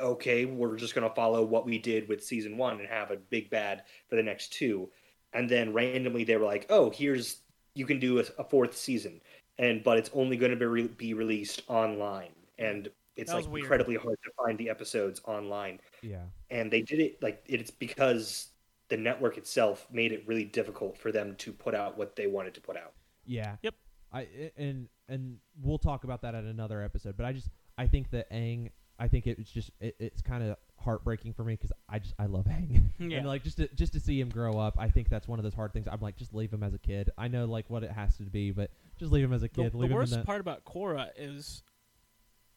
okay, 0.00 0.44
we're 0.44 0.76
just 0.76 0.94
gonna 0.94 1.10
follow 1.14 1.44
what 1.44 1.64
we 1.64 1.78
did 1.78 2.08
with 2.08 2.24
season 2.24 2.56
one 2.56 2.78
and 2.80 2.88
have 2.88 3.10
a 3.10 3.16
big 3.16 3.50
bad 3.50 3.84
for 4.08 4.16
the 4.16 4.22
next 4.22 4.52
two. 4.52 4.90
And 5.32 5.48
then 5.48 5.72
randomly 5.72 6.24
they 6.24 6.36
were 6.36 6.44
like, 6.46 6.66
"Oh, 6.70 6.90
here's 6.90 7.42
you 7.74 7.86
can 7.86 7.98
do 7.98 8.18
a, 8.20 8.24
a 8.38 8.44
fourth 8.44 8.76
season, 8.76 9.20
and 9.58 9.82
but 9.84 9.98
it's 9.98 10.10
only 10.14 10.36
going 10.36 10.52
to 10.52 10.56
be 10.56 10.66
re- 10.66 10.88
be 10.88 11.14
released 11.14 11.62
online, 11.68 12.32
and 12.58 12.88
it's 13.16 13.32
like 13.32 13.46
weird. 13.46 13.64
incredibly 13.64 13.96
hard 13.96 14.18
to 14.24 14.30
find 14.44 14.58
the 14.58 14.70
episodes 14.70 15.20
online." 15.24 15.80
yeah 16.02 16.24
and 16.50 16.70
they 16.70 16.82
did 16.82 17.00
it 17.00 17.20
like 17.22 17.42
it's 17.46 17.70
because 17.70 18.48
the 18.88 18.96
network 18.96 19.36
itself 19.36 19.86
made 19.90 20.12
it 20.12 20.22
really 20.26 20.44
difficult 20.44 20.96
for 20.98 21.10
them 21.12 21.34
to 21.38 21.52
put 21.52 21.74
out 21.74 21.98
what 21.98 22.16
they 22.16 22.26
wanted 22.26 22.54
to 22.54 22.60
put 22.60 22.76
out. 22.76 22.92
yeah 23.24 23.56
Yep. 23.62 23.74
I 24.12 24.28
and 24.56 24.88
and 25.08 25.38
we'll 25.60 25.78
talk 25.78 26.04
about 26.04 26.22
that 26.22 26.34
at 26.34 26.44
another 26.44 26.82
episode. 26.82 27.16
But 27.16 27.26
I 27.26 27.32
just 27.32 27.48
I 27.76 27.86
think 27.86 28.10
that 28.10 28.30
Aang 28.30 28.70
I 28.98 29.08
think 29.08 29.26
it's 29.26 29.50
just 29.50 29.70
it, 29.80 29.96
it's 29.98 30.22
kind 30.22 30.42
of 30.44 30.56
heartbreaking 30.78 31.32
for 31.34 31.42
me 31.44 31.54
because 31.54 31.72
I 31.88 31.98
just 31.98 32.14
I 32.18 32.26
love 32.26 32.44
Aang 32.46 32.80
Yeah. 32.98 33.18
and 33.18 33.26
like 33.26 33.42
just 33.42 33.56
to, 33.58 33.68
just 33.74 33.92
to 33.94 34.00
see 34.00 34.18
him 34.20 34.28
grow 34.28 34.58
up. 34.58 34.76
I 34.78 34.88
think 34.88 35.08
that's 35.08 35.26
one 35.28 35.38
of 35.38 35.42
those 35.42 35.54
hard 35.54 35.72
things. 35.72 35.86
I'm 35.90 36.00
like 36.00 36.16
just 36.16 36.32
leave 36.32 36.52
him 36.52 36.62
as 36.62 36.72
a 36.72 36.78
kid. 36.78 37.10
I 37.18 37.28
know 37.28 37.44
like 37.46 37.68
what 37.68 37.82
it 37.82 37.90
has 37.90 38.16
to 38.18 38.22
be, 38.22 38.52
but 38.52 38.70
just 38.98 39.12
leave 39.12 39.24
him 39.24 39.32
as 39.32 39.42
a 39.42 39.48
kid. 39.48 39.72
the 39.72 39.76
leave 39.78 39.90
him 39.90 39.96
worst 39.96 40.12
the, 40.14 40.22
part 40.22 40.40
about 40.40 40.64
Korra 40.64 41.08
is 41.16 41.62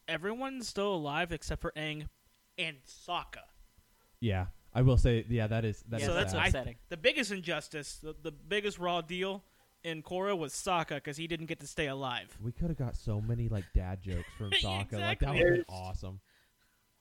everyone's 0.08 0.68
still 0.68 0.94
alive 0.94 1.32
except 1.32 1.60
for 1.60 1.72
Aang 1.76 2.06
and 2.56 2.76
Sokka. 2.86 3.42
yeah. 4.20 4.46
I 4.74 4.82
will 4.82 4.96
say 4.98 5.24
yeah 5.28 5.46
that 5.48 5.64
is 5.64 5.82
that 5.88 6.00
Yeah, 6.00 6.06
is 6.06 6.10
so 6.10 6.14
that's 6.14 6.32
sad. 6.32 6.40
I, 6.40 6.46
upsetting. 6.46 6.76
the 6.88 6.96
biggest 6.96 7.32
injustice, 7.32 7.96
the, 8.02 8.14
the 8.22 8.30
biggest 8.32 8.78
raw 8.78 9.00
deal 9.00 9.42
in 9.82 10.02
Korra 10.02 10.36
was 10.38 10.52
Sokka 10.52 10.96
because 10.96 11.16
he 11.16 11.26
didn't 11.26 11.46
get 11.46 11.58
to 11.60 11.66
stay 11.66 11.86
alive. 11.88 12.36
we 12.42 12.52
could 12.52 12.68
have 12.68 12.76
got 12.78 12.96
so 12.96 13.20
many 13.20 13.48
like 13.48 13.64
dad 13.74 14.02
jokes 14.02 14.28
from 14.38 14.50
Sokka. 14.62 14.98
Like 15.00 15.20
that 15.20 15.30
would 15.30 15.38
have 15.38 15.54
been 15.54 15.64
awesome. 15.68 16.20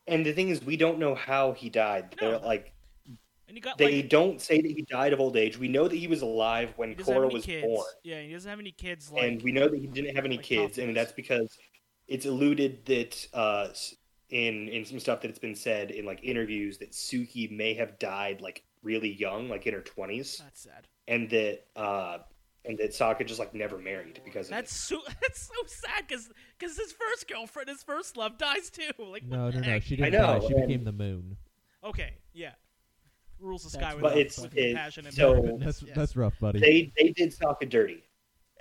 And 0.08 0.26
the 0.26 0.32
thing 0.34 0.50
is, 0.50 0.64
we 0.64 0.76
don't 0.78 0.98
know 0.98 1.14
how 1.14 1.52
he 1.54 1.70
died. 1.70 2.16
They're 2.20 2.40
No. 2.40 2.46
like 2.46 2.74
And 3.48 3.56
you 3.56 3.62
got 3.62 3.78
they 3.78 4.02
like 4.02 4.10
don't 4.10 4.42
say 4.42 4.62
that 4.62 4.68
he 4.72 4.82
died 4.90 5.14
of 5.14 5.20
old 5.20 5.38
age. 5.38 5.58
We 5.60 5.68
know 5.68 5.88
that 5.88 5.96
he 5.96 6.08
was 6.08 6.22
alive 6.24 6.74
when 6.78 6.90
he 6.90 6.96
Korra 6.96 7.32
was 7.32 7.46
kids. 7.46 7.68
born, 7.68 7.86
Yeah, 8.04 8.22
he 8.22 8.32
doesn't 8.34 8.50
have 8.50 8.60
any 8.60 8.72
kids. 8.72 9.12
Like 9.12 9.24
and 9.24 9.42
we 9.44 9.52
know 9.52 9.68
that 9.68 9.78
he 9.80 9.86
didn't 9.88 10.16
have 10.16 10.26
any 10.26 10.38
like 10.38 10.46
kids, 10.46 10.78
Toph 10.78 10.84
and 10.84 10.96
that's 10.98 11.12
because 11.12 11.56
it's 12.08 12.26
alluded 12.26 12.86
that 12.86 13.28
uh, 13.34 13.68
s- 13.70 13.94
in 14.30 14.68
in 14.70 14.86
some 14.86 15.00
stuff 15.00 15.22
that 15.22 15.30
it's 15.30 15.40
been 15.40 15.56
said 15.56 15.92
in 15.92 16.06
like 16.06 16.24
interviews 16.24 16.78
that 16.80 16.92
Suki 16.92 17.50
may 17.52 17.74
have 17.74 17.98
died 18.00 18.42
like 18.42 18.64
really 18.84 19.12
young, 19.14 19.50
like 19.50 19.66
in 19.68 19.74
her 19.74 19.82
twenties, 19.82 20.38
that's 20.44 20.62
sad. 20.62 20.88
and 21.08 21.30
that 21.32 21.66
uh, 21.76 22.20
and 22.66 22.78
that 22.78 22.92
Sokka 22.92 23.26
just 23.26 23.40
like 23.40 23.54
never 23.56 23.78
married 23.78 24.22
because 24.24 24.48
of 24.48 24.52
That's 24.52 24.72
it. 24.72 24.76
so 24.76 25.02
that's 25.22 25.42
so 25.48 25.54
sad 25.66 26.06
because 26.08 26.30
because 26.58 26.78
his 26.78 26.92
first 26.92 27.28
girlfriend, 27.28 27.70
his 27.70 27.84
first 27.84 28.18
love, 28.18 28.38
dies 28.38 28.70
too. 28.70 28.84
Like 29.00 29.24
what 29.24 29.38
No, 29.38 29.52
the 29.52 29.62
no, 29.62 29.68
no. 29.68 29.80
She 29.80 29.96
I 29.96 30.10
didn't 30.10 30.22
die. 30.22 30.38
know, 30.40 30.48
She 30.48 30.54
and- 30.54 30.68
became 30.68 30.84
the 30.84 30.92
moon. 30.92 31.38
Okay, 31.84 32.14
yeah. 32.34 32.52
Rules 33.40 33.64
the 33.64 33.70
That's 33.78 33.86
sky 33.86 33.94
with 33.96 34.02
But 34.04 34.10
love, 34.12 34.18
it's- 34.20 34.40
but 34.40 34.58
it- 34.58 34.76
passion 34.76 35.06
and 35.06 35.16
so- 35.16 35.58
that's 35.60 35.82
yes. 35.82 35.96
that's 35.96 36.16
rough, 36.16 36.38
buddy. 36.40 36.60
They 36.60 36.92
they 37.02 37.12
did 37.12 37.32
Sokka 37.38 37.70
dirty. 37.70 38.04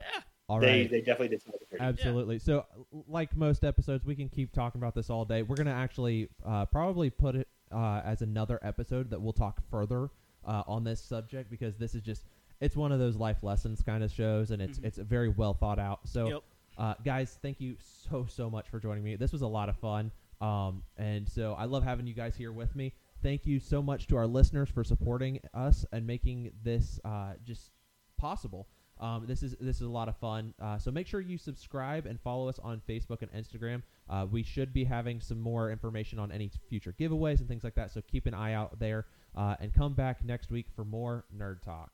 yeah. 0.01 0.21
All 0.49 0.59
they 0.61 0.67
right. 0.83 0.91
they 0.91 1.01
definitely 1.01 1.29
did 1.29 1.43
Sokka 1.45 1.71
dirty. 1.71 1.83
Absolutely. 1.85 2.39
So, 2.39 2.65
like 3.07 3.37
most 3.37 3.65
episodes, 3.65 4.05
we 4.05 4.15
can 4.15 4.29
keep 4.29 4.53
talking 4.53 4.81
about 4.81 4.95
this 4.95 5.11
all 5.11 5.25
day. 5.25 5.43
We're 5.43 5.57
gonna 5.57 5.73
actually 5.73 6.29
uh, 6.45 6.65
probably 6.67 7.11
put 7.11 7.35
it 7.37 7.49
uh, 7.71 8.01
as 8.05 8.23
another 8.23 8.59
episode 8.63 9.11
that 9.11 9.21
we'll 9.21 9.35
talk 9.35 9.61
further 9.71 10.11
uh, 10.47 10.63
on 10.67 10.85
this 10.85 11.01
subject 11.01 11.51
because 11.51 11.77
this 11.77 11.95
is 11.95 12.01
just 12.03 12.25
it's 12.61 12.77
one 12.77 12.93
of 12.93 12.99
those 12.99 13.17
life 13.17 13.43
lessons 13.43 13.83
kind 13.83 14.03
of 14.03 14.11
shows, 14.11 14.51
and 14.51 14.63
it's 14.63 14.79
Mhm. 14.79 14.85
it's 14.85 14.99
very 14.99 15.29
well 15.29 15.53
thought 15.53 15.79
out. 15.79 16.01
So, 16.09 16.29
Yep. 16.29 16.43
uh, 16.79 16.95
guys, 17.05 17.39
thank 17.43 17.61
you 17.61 17.77
so 17.79 18.25
so 18.27 18.49
much 18.49 18.69
for 18.71 18.81
joining 18.81 19.05
me. 19.05 19.17
This 19.17 19.33
was 19.33 19.43
a 19.43 19.47
lot 19.47 19.69
of 19.69 19.77
fun, 19.77 20.11
um, 20.41 20.83
and 20.97 21.29
so 21.29 21.53
I 21.55 21.67
love 21.67 21.85
having 21.85 22.07
you 22.07 22.15
guys 22.15 22.35
here 22.37 22.53
with 22.53 22.75
me. 22.75 22.95
Thank 23.23 23.47
you 23.47 23.59
so 23.59 23.83
much 23.83 24.07
to 24.07 24.17
our 24.17 24.27
listeners 24.27 24.71
for 24.71 24.83
supporting 24.83 25.41
us 25.53 25.85
and 25.93 26.07
making 26.07 26.53
this 26.63 26.99
uh, 27.05 27.35
just 27.45 27.73
possible. 28.17 28.67
Um, 29.01 29.25
this 29.27 29.43
is 29.43 29.57
this 29.61 29.77
is 29.77 29.83
a 29.83 29.89
lot 29.89 30.09
of 30.09 30.17
fun. 30.17 30.55
Uh, 30.61 30.79
so 30.79 30.91
make 30.91 31.07
sure 31.07 31.21
you 31.21 31.39
subscribe 31.39 32.07
and 32.07 32.21
follow 32.21 32.49
us 32.49 32.59
on 32.59 32.83
Facebook 32.89 33.23
and 33.23 33.33
Instagram. 33.33 33.83
Uh, 34.09 34.27
we 34.31 34.43
should 34.43 34.73
be 34.73 34.85
having 34.85 35.21
some 35.21 35.41
more 35.41 35.71
information 35.71 36.19
on 36.19 36.33
any 36.33 36.51
future 36.69 36.95
giveaways 36.99 37.41
and 37.41 37.49
things 37.49 37.65
like 37.65 37.75
that. 37.75 37.91
So 37.93 38.01
keep 38.11 38.27
an 38.27 38.35
eye 38.35 38.55
out 38.55 38.79
there 38.79 39.07
uh, 39.37 39.57
and 39.61 39.73
come 39.73 39.95
back 39.95 40.25
next 40.25 40.51
week 40.51 40.67
for 40.75 40.85
more 40.85 41.25
nerd 41.37 41.63
talk. 41.63 41.91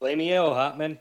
Blame 0.00 0.18
me, 0.18 0.36
oh 0.36 0.50
Hotman. 0.50 0.98